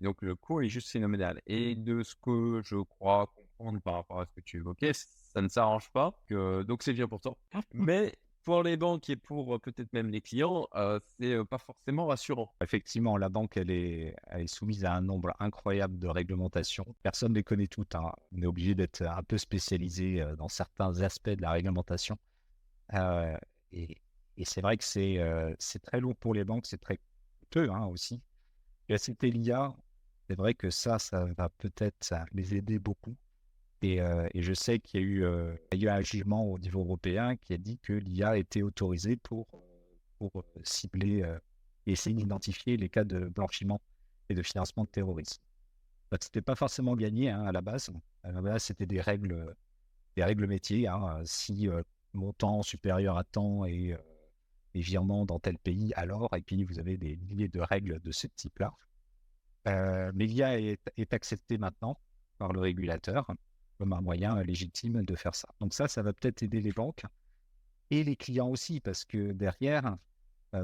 Donc 0.00 0.22
le 0.22 0.34
coût 0.36 0.60
est 0.60 0.68
juste 0.68 0.90
phénoménal. 0.90 1.40
Et 1.46 1.74
de 1.74 2.02
ce 2.02 2.14
que 2.16 2.60
je 2.64 2.76
crois 2.76 3.32
comprendre 3.34 3.80
par 3.80 3.94
rapport 3.94 4.20
à 4.20 4.26
ce 4.26 4.32
que 4.32 4.40
tu 4.40 4.58
évoquais, 4.58 4.92
ça 4.92 5.40
ne 5.40 5.48
s'arrange 5.48 5.90
pas. 5.90 6.12
Que... 6.28 6.62
Donc 6.62 6.82
c'est 6.82 6.92
bien 6.92 7.08
pour 7.08 7.20
toi. 7.20 7.36
Mais 7.72 8.14
pour 8.44 8.62
les 8.62 8.76
banques 8.76 9.08
et 9.10 9.16
pour 9.16 9.60
peut-être 9.60 9.92
même 9.92 10.10
les 10.10 10.20
clients, 10.20 10.68
c'est 11.18 11.44
pas 11.44 11.58
forcément 11.58 12.06
rassurant. 12.06 12.54
Effectivement, 12.62 13.16
la 13.16 13.28
banque, 13.28 13.56
elle 13.56 13.70
est, 13.70 14.14
soumise 14.46 14.84
à 14.84 14.94
un 14.94 15.00
nombre 15.00 15.34
incroyable 15.40 15.98
de 15.98 16.06
réglementations. 16.06 16.94
Personne 17.02 17.32
ne 17.32 17.36
les 17.36 17.42
connaît 17.44 17.66
toutes. 17.66 17.94
Hein. 17.94 18.12
On 18.32 18.42
est 18.42 18.46
obligé 18.46 18.74
d'être 18.74 19.02
un 19.02 19.22
peu 19.22 19.38
spécialisé 19.38 20.24
dans 20.36 20.48
certains 20.48 21.00
aspects 21.00 21.30
de 21.30 21.42
la 21.42 21.52
réglementation. 21.52 22.18
et, 23.72 23.96
c'est 24.44 24.60
vrai 24.60 24.76
que 24.76 24.84
c'est 24.84 25.82
très 25.82 26.00
lourd 26.00 26.16
pour 26.16 26.34
les 26.34 26.44
banques, 26.44 26.66
c'est 26.66 26.80
très 26.80 27.00
coûteux 27.40 27.70
hein, 27.70 27.86
aussi. 27.86 28.22
Et 28.88 28.98
c'était 28.98 29.28
l'IA, 29.28 29.74
c'est 30.28 30.36
vrai 30.36 30.54
que 30.54 30.70
ça, 30.70 30.98
ça 30.98 31.24
va 31.24 31.48
peut-être 31.48 32.14
les 32.32 32.54
aider 32.54 32.78
beaucoup. 32.78 33.16
Et, 33.84 33.98
et 34.32 34.40
je 34.40 34.54
sais 34.54 34.78
qu'il 34.78 34.98
y, 34.98 35.02
a 35.02 35.06
eu, 35.06 35.26
il 35.72 35.82
y 35.82 35.86
a 35.86 35.92
eu 35.92 35.98
un 35.98 36.00
jugement 36.00 36.42
au 36.50 36.58
niveau 36.58 36.80
européen 36.80 37.36
qui 37.36 37.52
a 37.52 37.58
dit 37.58 37.78
que 37.80 37.92
l'IA 37.92 38.38
était 38.38 38.62
autorisée 38.62 39.16
pour, 39.16 39.46
pour 40.18 40.42
cibler 40.62 41.22
et 41.86 41.92
essayer 41.92 42.16
d'identifier 42.16 42.78
les 42.78 42.88
cas 42.88 43.04
de 43.04 43.28
blanchiment 43.28 43.82
et 44.30 44.34
de 44.34 44.42
financement 44.42 44.84
de 44.84 44.88
terrorisme. 44.88 45.42
Ce 46.12 46.16
n'était 46.28 46.40
pas 46.40 46.54
forcément 46.54 46.96
gagné 46.96 47.28
hein, 47.28 47.44
à 47.44 47.52
la 47.52 47.60
base. 47.60 47.90
À 48.22 48.32
la 48.32 48.40
base, 48.40 48.62
c'était 48.62 48.86
des 48.86 49.02
règles, 49.02 49.54
des 50.16 50.24
règles 50.24 50.46
métiers. 50.46 50.88
Hein. 50.88 51.20
Si 51.26 51.68
montant 52.14 52.62
supérieur 52.62 53.18
à 53.18 53.24
temps 53.24 53.66
et, 53.66 53.94
virement 54.74 55.26
dans 55.26 55.38
tel 55.38 55.58
pays, 55.58 55.92
alors, 55.94 56.34
et 56.34 56.40
puis 56.40 56.64
vous 56.64 56.78
avez 56.78 56.96
des 56.96 57.16
milliers 57.16 57.48
de 57.48 57.60
règles 57.60 58.00
de 58.00 58.12
ce 58.12 58.28
type-là. 58.28 58.72
Euh, 59.68 60.10
mais 60.14 60.24
l'IA 60.24 60.58
est, 60.58 60.80
est 60.96 61.12
accepté 61.12 61.58
maintenant 61.58 62.00
par 62.38 62.52
le 62.54 62.60
régulateur 62.60 63.30
comme 63.78 63.92
un 63.92 64.00
moyen 64.00 64.42
légitime 64.42 65.04
de 65.04 65.14
faire 65.14 65.34
ça. 65.34 65.48
Donc 65.60 65.74
ça, 65.74 65.88
ça 65.88 66.02
va 66.02 66.12
peut-être 66.12 66.42
aider 66.42 66.60
les 66.60 66.72
banques 66.72 67.04
et 67.90 68.04
les 68.04 68.16
clients 68.16 68.48
aussi, 68.48 68.80
parce 68.80 69.04
que 69.04 69.32
derrière, 69.32 69.96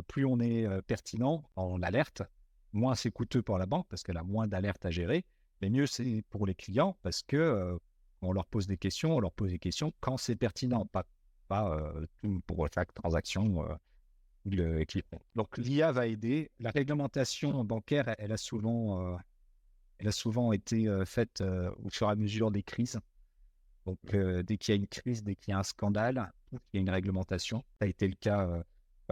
plus 0.08 0.24
on 0.24 0.40
est 0.40 0.66
pertinent 0.82 1.44
en 1.56 1.82
alerte, 1.82 2.22
moins 2.72 2.94
c'est 2.94 3.10
coûteux 3.10 3.42
pour 3.42 3.58
la 3.58 3.66
banque 3.66 3.86
parce 3.88 4.02
qu'elle 4.02 4.16
a 4.16 4.22
moins 4.22 4.46
d'alertes 4.46 4.84
à 4.86 4.90
gérer, 4.90 5.24
mais 5.60 5.70
mieux 5.70 5.86
c'est 5.86 6.22
pour 6.30 6.46
les 6.46 6.54
clients 6.54 6.96
parce 7.02 7.22
que 7.22 7.78
on 8.22 8.32
leur 8.32 8.46
pose 8.46 8.66
des 8.66 8.76
questions, 8.76 9.16
on 9.16 9.20
leur 9.20 9.32
pose 9.32 9.50
des 9.50 9.58
questions 9.58 9.92
quand 10.00 10.16
c'est 10.16 10.36
pertinent, 10.36 10.86
pas, 10.86 11.04
pas 11.48 11.92
pour 12.46 12.68
chaque 12.72 12.94
transaction 12.94 13.64
le 14.46 14.84
Donc 15.34 15.58
l'IA 15.58 15.92
va 15.92 16.06
aider. 16.06 16.50
La 16.58 16.70
réglementation 16.70 17.64
bancaire, 17.64 18.14
elle 18.18 18.32
a 18.32 18.36
souvent, 18.36 19.18
elle 20.00 20.08
a 20.08 20.12
souvent 20.12 20.52
été 20.52 20.88
faite 21.04 21.42
au 21.82 21.90
fur 21.90 22.08
et 22.08 22.12
à 22.12 22.16
mesure 22.16 22.50
des 22.50 22.62
crises. 22.62 22.98
Donc 23.86 23.98
dès 24.10 24.56
qu'il 24.56 24.74
y 24.74 24.78
a 24.78 24.80
une 24.80 24.88
crise, 24.88 25.22
dès 25.22 25.36
qu'il 25.36 25.52
y 25.52 25.54
a 25.54 25.58
un 25.58 25.62
scandale, 25.62 26.32
il 26.52 26.58
y 26.74 26.78
a 26.78 26.80
une 26.80 26.90
réglementation. 26.90 27.62
Ça 27.78 27.84
a 27.84 27.86
été 27.86 28.08
le 28.08 28.14
cas 28.14 28.64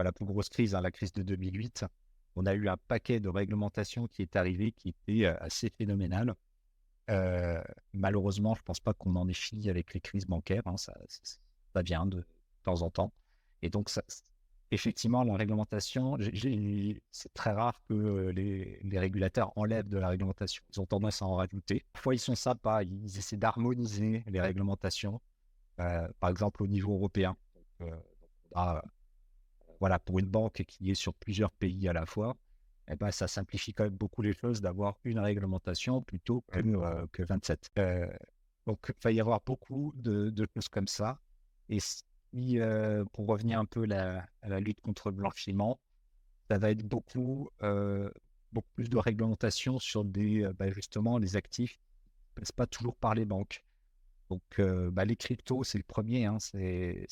la 0.03 0.11
plus 0.11 0.25
grosse 0.25 0.49
crise, 0.49 0.75
hein, 0.75 0.81
la 0.81 0.91
crise 0.91 1.13
de 1.13 1.23
2008, 1.23 1.85
on 2.35 2.45
a 2.45 2.53
eu 2.53 2.67
un 2.69 2.77
paquet 2.77 3.19
de 3.19 3.29
réglementations 3.29 4.07
qui 4.07 4.21
est 4.21 4.35
arrivé 4.35 4.71
qui 4.71 4.89
était 4.89 5.25
assez 5.25 5.69
phénoménal. 5.69 6.35
malheureusement, 7.93 8.55
je 8.55 8.61
ne 8.61 8.65
pense 8.65 8.79
pas 8.79 8.93
qu'on 8.93 9.15
en 9.15 9.27
ait 9.27 9.33
fini 9.33 9.69
avec 9.69 9.93
les 9.93 9.99
crises 9.99 10.25
bancaires. 10.25 10.65
Hein, 10.65 10.77
ça, 10.77 10.93
ça, 11.73 11.81
vient 11.81 12.05
de, 12.05 12.25
temps 12.63 12.81
en 12.81 12.89
temps. 12.89 13.11
Et 13.61 13.69
donc, 13.69 13.89
ça, 13.89 14.03
effectivement, 14.71 15.23
la 15.23 15.35
réglementation, 15.35 16.17
c'est 17.11 17.33
très 17.33 17.51
rare 17.51 17.81
que 17.87 18.29
les, 18.29 18.79
les, 18.83 18.99
régulateurs 18.99 19.51
enlèvent 19.57 19.87
de 19.87 19.97
la 19.97 20.09
réglementation. 20.09 20.63
Ils 20.73 20.81
ont 20.81 20.85
tendance 20.85 21.21
à 21.21 21.25
en 21.25 21.35
rajouter. 21.35 21.85
Parfois, 21.93 22.15
ils 22.15 22.19
sont 22.19 22.35
sympas, 22.35 22.83
ils 22.83 23.17
essaient 23.17 23.37
d'harmoniser 23.37 24.23
les 24.27 24.41
réglementations, 24.41 25.21
par 25.75 26.29
exemple 26.29 26.63
au 26.63 26.67
niveau 26.67 26.93
européen. 26.93 27.35
Donc, 27.79 27.89
voilà, 29.79 29.99
pour 29.99 30.19
une 30.19 30.27
banque 30.27 30.63
qui 30.67 30.91
est 30.91 30.95
sur 30.95 31.13
plusieurs 31.13 31.51
pays 31.51 31.87
à 31.87 31.93
la 31.93 32.05
fois, 32.05 32.35
eh 32.89 32.95
ben, 32.95 33.11
ça 33.11 33.27
simplifie 33.27 33.73
quand 33.73 33.83
même 33.83 33.95
beaucoup 33.95 34.21
les 34.21 34.33
choses 34.33 34.61
d'avoir 34.61 34.97
une 35.03 35.19
réglementation 35.19 36.01
plutôt 36.01 36.43
que, 36.51 37.05
que 37.07 37.23
27. 37.23 37.69
Euh, 37.77 38.07
donc, 38.65 38.79
il 38.89 39.03
va 39.03 39.11
y 39.11 39.19
avoir 39.21 39.41
beaucoup 39.45 39.93
de, 39.95 40.33
choses 40.55 40.69
comme 40.69 40.87
ça. 40.87 41.19
Et 41.69 41.77
si, 42.33 42.59
euh, 42.59 43.05
pour 43.13 43.27
revenir 43.27 43.59
un 43.59 43.65
peu 43.65 43.87
à 43.91 44.27
la 44.47 44.59
lutte 44.59 44.81
contre 44.81 45.09
le 45.09 45.15
blanchiment, 45.15 45.79
ça 46.49 46.57
va 46.57 46.71
être 46.71 46.83
beaucoup, 46.83 47.49
euh, 47.63 48.09
plus 48.75 48.89
de 48.89 48.97
réglementation 48.97 49.79
sur 49.79 50.03
des, 50.03 50.49
bah, 50.57 50.71
justement 50.71 51.17
les 51.17 51.35
actifs 51.35 51.73
qui 51.73 51.79
ne 52.35 52.41
passent 52.41 52.51
pas 52.51 52.67
toujours 52.67 52.95
par 52.95 53.15
les 53.15 53.25
banques. 53.25 53.63
Donc, 54.29 54.61
bah, 54.91 55.05
les 55.05 55.15
cryptos, 55.15 55.63
c'est 55.63 55.77
le 55.77 55.83
premier. 55.83 56.25
Hein, 56.25 56.37
c'est 56.39 57.07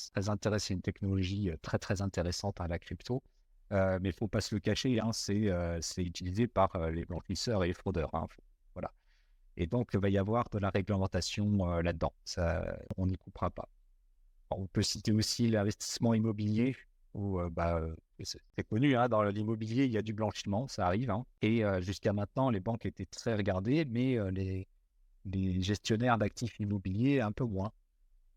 une 0.69 0.81
technologie 0.81 1.51
très, 1.61 1.79
très 1.79 2.01
intéressante 2.01 2.61
à 2.61 2.65
hein, 2.65 2.67
la 2.67 2.79
crypto. 2.79 3.23
mais 3.71 3.97
il 4.01 4.07
ne 4.07 4.11
faut 4.11 4.27
pas 4.27 4.41
se 4.41 4.53
le 4.55 4.61
cacher, 4.61 4.99
hein, 4.99 5.11
c'est 5.13 6.03
utilisé 6.03 6.47
par 6.47 6.91
les 6.91 7.05
blanchisseurs 7.05 7.63
et 7.63 7.67
les 7.67 7.73
fraudeurs. 7.73 8.11
voilà. 8.73 8.91
Et 9.57 9.67
donc, 9.67 9.91
il 9.93 9.99
va 9.99 10.09
y 10.09 10.17
avoir 10.17 10.49
de 10.49 10.59
la 10.59 10.69
réglementation 10.69 11.79
là-dedans. 11.81 12.13
On 12.97 13.07
n'y 13.07 13.17
coupera 13.17 13.49
pas. 13.49 13.67
On 14.51 14.67
peut 14.67 14.81
citer 14.81 15.11
aussi 15.11 15.49
l'investissement 15.49 16.13
immobilier, 16.13 16.75
où 17.13 17.39
bah, 17.49 17.81
c'est 18.23 18.63
connu, 18.69 18.93
dans 19.09 19.23
l'immobilier, 19.23 19.85
il 19.85 19.91
y 19.91 19.97
a 19.97 20.01
du 20.01 20.13
blanchiment, 20.13 20.67
ça 20.67 20.85
arrive. 20.85 21.11
et 21.41 21.63
jusqu'à 21.81 22.13
maintenant, 22.13 22.49
les 22.49 22.59
banques 22.59 22.85
étaient 22.85 23.05
très 23.05 23.35
regardées, 23.35 23.85
mais 23.85 24.17
les, 24.31 24.67
les 25.25 25.61
gestionnaires 25.61 26.17
d'actifs 26.17 26.59
immobiliers 26.59 27.21
un 27.21 27.31
peu 27.31 27.43
moins. 27.43 27.71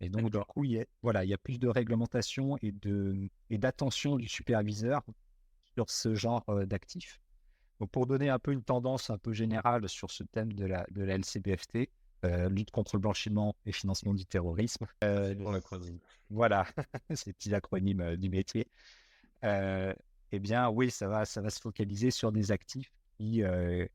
Et 0.01 0.09
donc, 0.09 0.31
du 0.31 0.39
coup, 0.39 0.65
il 0.65 0.73
y 0.73 0.81
a, 0.81 0.85
voilà, 1.03 1.25
il 1.25 1.29
y 1.29 1.35
a 1.35 1.39
plus 1.39 1.59
de 1.59 1.69
réglementation 1.69 2.57
et, 2.63 2.73
d'attention 3.51 4.17
du 4.17 4.29
superviseur 4.29 5.03
sur 5.75 5.91
ce 5.91 6.15
genre 6.15 6.45
d'actifs. 6.67 7.21
Pour 7.93 8.07
donner 8.07 8.29
un 8.29 8.39
peu 8.39 8.53
une 8.53 8.63
tendance 8.63 9.11
un 9.11 9.19
peu 9.19 9.33
générale 9.33 9.89
sur 9.89 10.11
ce 10.11 10.23
thème 10.25 10.53
de 10.53 10.67
la, 10.67 10.87
de 10.91 11.03
la 11.03 11.17
LCBFT, 11.17 11.91
lutte 12.25 12.71
contre 12.71 12.97
le 12.97 13.01
blanchiment 13.01 13.55
et 13.67 13.73
financement 13.73 14.15
du 14.15 14.27
terrorisme. 14.27 14.87
Euh, 15.05 15.35
voilà, 16.31 16.67
c'est 17.15 17.33
petit 17.33 17.55
acronyme 17.55 18.17
du 18.17 18.31
métier. 18.31 18.67
eh 19.43 20.39
bien, 20.39 20.69
oui, 20.69 20.91
ça 20.91 21.09
va, 21.09 21.25
ça 21.25 21.41
va 21.41 21.51
se 21.51 21.61
focaliser 21.61 22.11
sur 22.11 22.33
des 22.33 22.53
actifs 22.53 22.93
qui, 23.17 23.43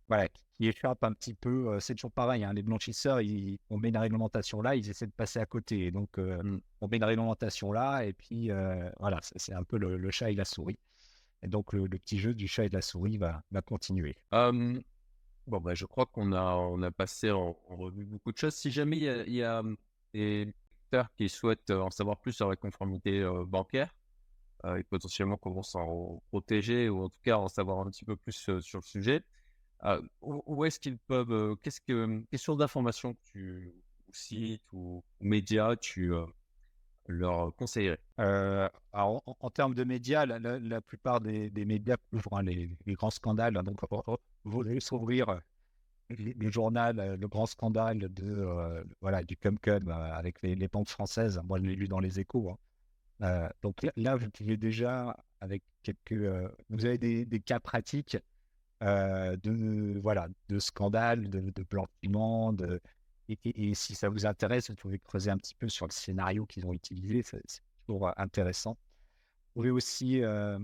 voilà, 0.07 0.27
qui 0.57 0.67
échappent 0.67 1.03
un 1.03 1.13
petit 1.13 1.33
peu. 1.33 1.79
c'est 1.79 1.95
toujours 1.95 2.11
pareil, 2.11 2.43
hein, 2.43 2.53
les 2.53 2.63
blanchisseurs, 2.63 3.21
ils, 3.21 3.57
on 3.69 3.77
met 3.77 3.89
une 3.89 3.97
réglementation 3.97 4.61
là, 4.61 4.75
ils 4.75 4.89
essaient 4.89 5.07
de 5.07 5.11
passer 5.11 5.39
à 5.39 5.45
côté. 5.45 5.91
donc, 5.91 6.17
mmh. 6.17 6.59
on 6.81 6.87
met 6.87 6.97
une 6.97 7.03
réglementation 7.03 7.71
là, 7.71 8.05
et 8.05 8.13
puis 8.13 8.49
voilà, 8.99 9.19
c'est 9.21 9.53
un 9.53 9.63
peu 9.63 9.77
le, 9.77 10.11
chat 10.11 10.31
et 10.31 10.35
la 10.35 10.45
souris. 10.45 10.79
Et 11.43 11.47
donc, 11.47 11.73
le, 11.73 11.87
petit 11.87 12.17
jeu 12.17 12.33
du 12.33 12.47
chat 12.47 12.65
et 12.65 12.69
de 12.69 12.73
la 12.73 12.81
souris 12.81 13.17
va, 13.17 13.43
va 13.51 13.61
continuer. 13.61 14.15
Bon, 15.47 15.59
bah, 15.59 15.75
je 15.75 15.85
crois 15.85 16.05
qu'on 16.05 16.33
a, 16.33 16.55
on 16.55 16.81
a 16.81 16.91
passé 16.91 17.31
en, 17.31 17.57
revue 17.69 18.05
beaucoup 18.05 18.31
de 18.31 18.37
choses. 18.37 18.55
Si 18.55 18.71
jamais 18.71 18.97
il 18.97 19.33
y 19.33 19.43
a, 19.43 19.63
des 20.13 20.45
lecteurs 20.45 21.09
qui 21.17 21.29
souhaitent 21.29 21.71
en 21.71 21.89
savoir 21.89 22.19
plus 22.19 22.33
sur 22.33 22.49
la 22.49 22.55
conformité 22.55 23.27
bancaire, 23.47 23.93
et 24.77 24.83
potentiellement 24.83 25.37
comment 25.37 25.61
s'en 25.61 26.23
protéger 26.29 26.89
ou 26.89 27.03
en 27.03 27.09
tout 27.09 27.19
cas 27.23 27.37
en 27.37 27.47
savoir 27.47 27.85
un 27.85 27.91
petit 27.91 28.05
peu 28.05 28.15
plus 28.15 28.33
sur 28.33 28.79
le 28.79 28.81
sujet. 28.81 29.23
où, 30.21 30.65
est-ce 30.65 30.79
qu'ils 30.79 30.97
peuvent, 30.97 31.55
qu'est-ce 31.61 31.81
que, 31.81 32.23
quelles 32.31 32.39
sources 32.39 32.57
d'informations 32.59 33.13
que 33.13 33.19
tu, 33.31 33.73
ou 34.07 34.13
sites 34.13 34.63
ou, 34.73 35.03
médias, 35.19 35.75
tu 35.75 36.11
leur 37.07 37.55
conseillerais 37.55 37.99
alors, 38.17 39.21
en, 39.25 39.49
termes 39.49 39.75
de 39.75 39.83
médias, 39.83 40.25
la, 40.25 40.81
plupart 40.81 41.21
des, 41.21 41.51
médias 41.65 41.97
couvrent 42.09 42.41
les, 42.41 42.69
grands 42.87 43.09
scandales. 43.09 43.57
Hein, 43.57 43.63
donc, 43.63 43.79
vous 43.91 44.17
voulez 44.45 44.79
s'ouvrir 44.79 45.41
le, 46.09 46.51
journal, 46.51 47.17
le 47.19 47.27
grand 47.27 47.45
scandale 47.45 47.99
de 47.99 48.85
voilà 49.01 49.23
du 49.23 49.35
Comcom 49.35 49.89
avec 49.89 50.41
les, 50.41 50.67
banques 50.67 50.89
françaises. 50.89 51.41
Moi, 51.43 51.59
je 51.59 51.65
l'ai 51.65 51.75
lu 51.75 51.87
dans 51.87 51.99
les 51.99 52.19
Échos. 52.19 52.49
Hein. 52.49 52.57
Euh, 53.21 53.49
donc 53.61 53.85
là, 53.95 54.15
vous 54.15 54.29
pouvez 54.29 54.57
déjà, 54.57 55.17
avec 55.41 55.63
quelques, 55.83 56.11
euh, 56.13 56.49
vous 56.69 56.85
avez 56.85 56.97
des, 56.97 57.39
cas 57.39 57.59
pratiques 57.59 58.17
euh, 58.83 59.37
de 59.37 59.99
voilà 59.99 60.27
de 60.49 60.59
scandales, 60.59 61.29
de, 61.29 61.39
de 61.39 61.63
blanchiment, 61.63 62.53
de 62.53 62.81
et, 63.27 63.73
si 63.73 63.95
ça 63.95 64.09
vous 64.09 64.25
intéresse, 64.25 64.69
vous 64.69 64.75
pouvez 64.75 64.99
creuser 64.99 65.31
un 65.31 65.37
petit 65.37 65.55
peu 65.55 65.69
sur 65.69 65.87
le 65.87 65.91
scénario 65.91 66.45
qu'ils 66.45 66.65
ont 66.65 66.73
utilisé, 66.73 67.23
c'est 67.23 67.41
toujours 67.85 68.11
intéressant. 68.17 68.77
Vous 69.53 69.61
pouvez 69.61 69.71
aussi 69.71 70.21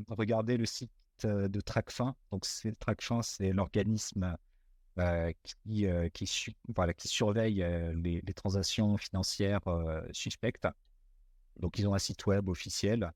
regarder 0.10 0.58
le 0.58 0.66
site 0.66 0.92
de 1.24 1.62
TracFin. 1.62 2.16
Donc 2.32 2.46
TracFin, 2.80 3.22
c'est 3.22 3.52
l'organisme 3.52 4.38
qui, 5.64 6.28
surveille 6.98 7.66
les, 7.96 8.34
transactions 8.36 8.98
financières 8.98 9.62
suspectes. 10.12 10.68
Donc, 11.60 11.78
ils 11.78 11.88
ont 11.88 11.94
un 11.94 12.00
site 12.00 12.26
web 12.26 12.48
officiel. 12.50 13.12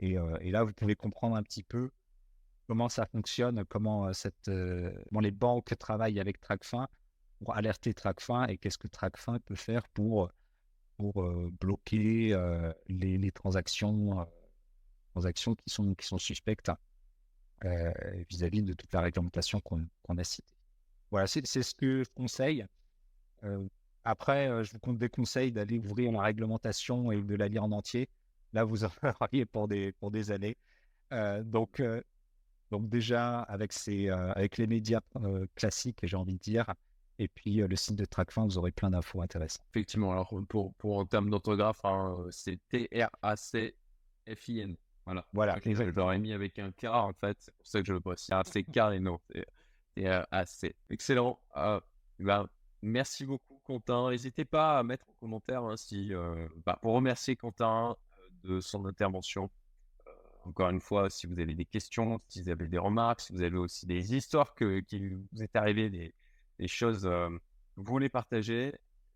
Et, 0.00 0.14
là, 0.50 0.64
vous 0.64 0.72
pouvez 0.72 0.96
comprendre 0.96 1.36
un 1.36 1.42
petit 1.42 1.62
peu 1.62 1.90
comment 2.66 2.88
ça 2.88 3.06
fonctionne, 3.06 3.64
comment, 3.66 4.10
les 4.46 5.30
banques 5.30 5.76
travaillent 5.78 6.20
avec 6.20 6.40
TracFin 6.40 6.88
pour 7.44 7.54
alerter 7.54 7.92
TracFin 7.92 8.46
et 8.46 8.56
qu'est-ce 8.56 8.78
que 8.78 8.88
TracFin 8.88 9.38
peut 9.40 9.54
faire 9.54 9.86
pour, 9.88 10.30
pour 10.96 11.22
bloquer 11.60 12.34
les, 12.88 13.30
transactions, 13.32 14.26
transactions 15.12 15.54
qui 15.54 15.64
sont, 15.66 15.94
qui 15.94 16.06
sont 16.06 16.18
suspectes 16.18 16.70
vis-à-vis 18.30 18.62
de 18.62 18.72
toute 18.72 18.92
la 18.92 19.02
réglementation 19.02 19.60
qu'on 19.60 20.18
a 20.18 20.24
citée. 20.24 20.54
Voilà, 21.10 21.26
c'est 21.26 21.44
ce 21.44 21.74
que 21.74 22.02
je 22.04 22.10
conseille. 22.14 22.66
Après, 24.04 24.64
je 24.64 24.72
vous 24.72 25.08
conseils 25.08 25.52
d'aller 25.52 25.78
ouvrir 25.78 26.12
la 26.12 26.22
réglementation 26.22 27.12
et 27.12 27.22
de 27.22 27.34
la 27.34 27.48
lire 27.48 27.64
en 27.64 27.72
entier. 27.72 28.08
là, 28.52 28.64
vous 28.64 28.84
en 28.84 28.90
auriez 29.20 29.44
pour 29.44 29.68
des, 29.68 29.92
pour 29.92 30.10
des 30.10 30.30
années. 30.30 30.56
donc, 31.42 31.82
donc 32.70 32.88
déjà, 32.88 33.40
avec, 33.40 33.72
ces, 33.72 34.08
avec 34.08 34.58
les 34.58 34.66
médias 34.66 35.00
classiques, 35.54 36.00
j'ai 36.02 36.16
envie 36.16 36.34
de 36.34 36.40
dire, 36.40 36.66
et 37.18 37.28
puis 37.28 37.56
le 37.56 37.76
site 37.76 37.96
de 37.96 38.04
TrackFin, 38.04 38.44
vous 38.44 38.58
aurez 38.58 38.72
plein 38.72 38.90
d'infos 38.90 39.22
intéressantes. 39.22 39.64
Effectivement, 39.70 40.12
alors 40.12 40.34
pour, 40.48 40.74
pour 40.74 40.98
en 40.98 41.06
termes 41.06 41.30
d'orthographe, 41.30 41.84
hein, 41.84 42.26
c'est 42.30 42.58
T-R-A-C-F-I-N. 42.68 43.76
Voilà. 45.06 45.26
Voilà. 45.32 45.58
Je 45.64 45.82
l'aurais 45.82 46.18
mis 46.18 46.32
avec 46.32 46.58
un 46.58 46.72
K 46.72 46.84
en 46.86 47.12
fait, 47.12 47.36
c'est 47.38 47.54
pour 47.54 47.66
ça 47.66 47.80
que 47.80 47.86
je 47.86 47.92
le 47.92 48.00
précise. 48.00 48.34
C'est 48.44 48.64
K 48.64 48.78
et 48.92 49.00
non, 49.00 49.20
c'est 49.30 49.46
T-R-A-C. 49.94 50.74
Excellent. 50.90 51.38
Ben, 52.18 52.48
merci 52.82 53.26
beaucoup, 53.26 53.60
Quentin. 53.64 54.10
N'hésitez 54.10 54.44
pas 54.44 54.78
à 54.78 54.82
mettre 54.82 55.08
en 55.08 55.14
commentaire 55.20 55.62
hein, 55.62 55.76
si, 55.76 56.12
bah, 56.64 56.78
pour 56.82 56.94
remercier 56.94 57.36
Quentin 57.36 57.96
de 58.42 58.60
son 58.60 58.86
intervention. 58.86 59.50
encore 60.44 60.70
une 60.70 60.80
fois, 60.80 61.10
si 61.10 61.26
vous 61.26 61.38
avez 61.38 61.54
des 61.54 61.64
questions, 61.64 62.20
si 62.28 62.42
vous 62.42 62.48
avez 62.50 62.66
des 62.66 62.78
remarques, 62.78 63.20
si 63.20 63.32
vous 63.32 63.42
avez 63.42 63.56
aussi 63.56 63.86
des 63.86 64.14
histoires 64.14 64.54
que, 64.54 64.80
qui 64.80 65.08
vous 65.08 65.42
est 65.42 65.54
arrivé, 65.56 65.90
des, 65.90 66.14
des 66.58 66.68
choses 66.68 67.08
vous 67.76 67.84
voulez 67.84 68.08
partager, 68.08 68.72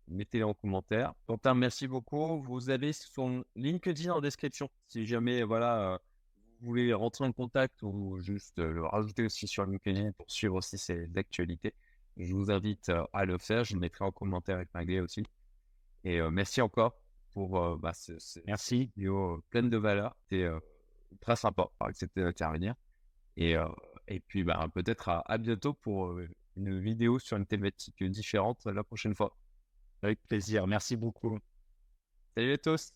mettez-les 0.07 0.43
en 0.43 0.53
commentaire. 0.53 1.13
Quentin, 1.27 1.53
merci 1.53 1.87
beaucoup. 1.87 2.41
Vous 2.41 2.69
avez 2.69 2.91
son 2.93 3.43
LinkedIn 3.55 4.11
en 4.11 4.21
description. 4.21 4.69
Si 4.87 5.05
jamais 5.05 5.43
voilà, 5.43 5.99
vous 6.59 6.67
voulez 6.67 6.93
rentrer 6.93 7.25
en 7.25 7.31
contact 7.31 7.81
ou 7.83 8.19
juste 8.19 8.59
le 8.59 8.85
rajouter 8.85 9.23
aussi 9.25 9.47
sur 9.47 9.65
LinkedIn 9.65 10.11
pour 10.13 10.29
suivre 10.29 10.55
aussi 10.55 10.77
ses 10.77 11.09
actualités, 11.15 11.73
je 12.17 12.33
vous 12.33 12.51
invite 12.51 12.91
à 13.13 13.25
le 13.25 13.37
faire. 13.37 13.63
Je 13.63 13.75
le 13.75 13.79
mettrai 13.79 14.03
en 14.03 14.11
commentaire 14.11 14.57
avec 14.57 14.73
Maglé 14.73 14.99
aussi. 14.99 15.23
Et 16.03 16.21
merci 16.29 16.61
encore 16.61 16.95
pour 17.31 17.77
bah, 17.77 17.93
ce, 17.93 18.11
merci. 18.45 18.91
vidéo 18.97 19.41
pleine 19.49 19.69
de 19.69 19.77
valeur. 19.77 20.15
C'était 20.23 20.49
très 21.21 21.37
sympa 21.37 21.69
d'accepter 21.79 22.23
d'intervenir. 22.23 22.75
Et, 23.37 23.55
et 24.09 24.19
puis 24.19 24.43
bah, 24.43 24.67
peut-être 24.73 25.07
à, 25.07 25.23
à, 25.31 25.37
bientôt 25.37 25.73
pour 25.73 26.19
une 26.55 26.79
vidéo 26.79 27.19
sur 27.19 27.37
une 27.37 27.45
thématique 27.45 28.03
différente 28.03 28.65
la 28.65 28.83
prochaine 28.83 29.15
fois. 29.15 29.35
Avec 30.01 30.21
plaisir. 30.27 30.67
Merci 30.67 30.95
beaucoup. 30.95 31.39
Salut 32.35 32.53
à 32.53 32.57
tous. 32.57 32.87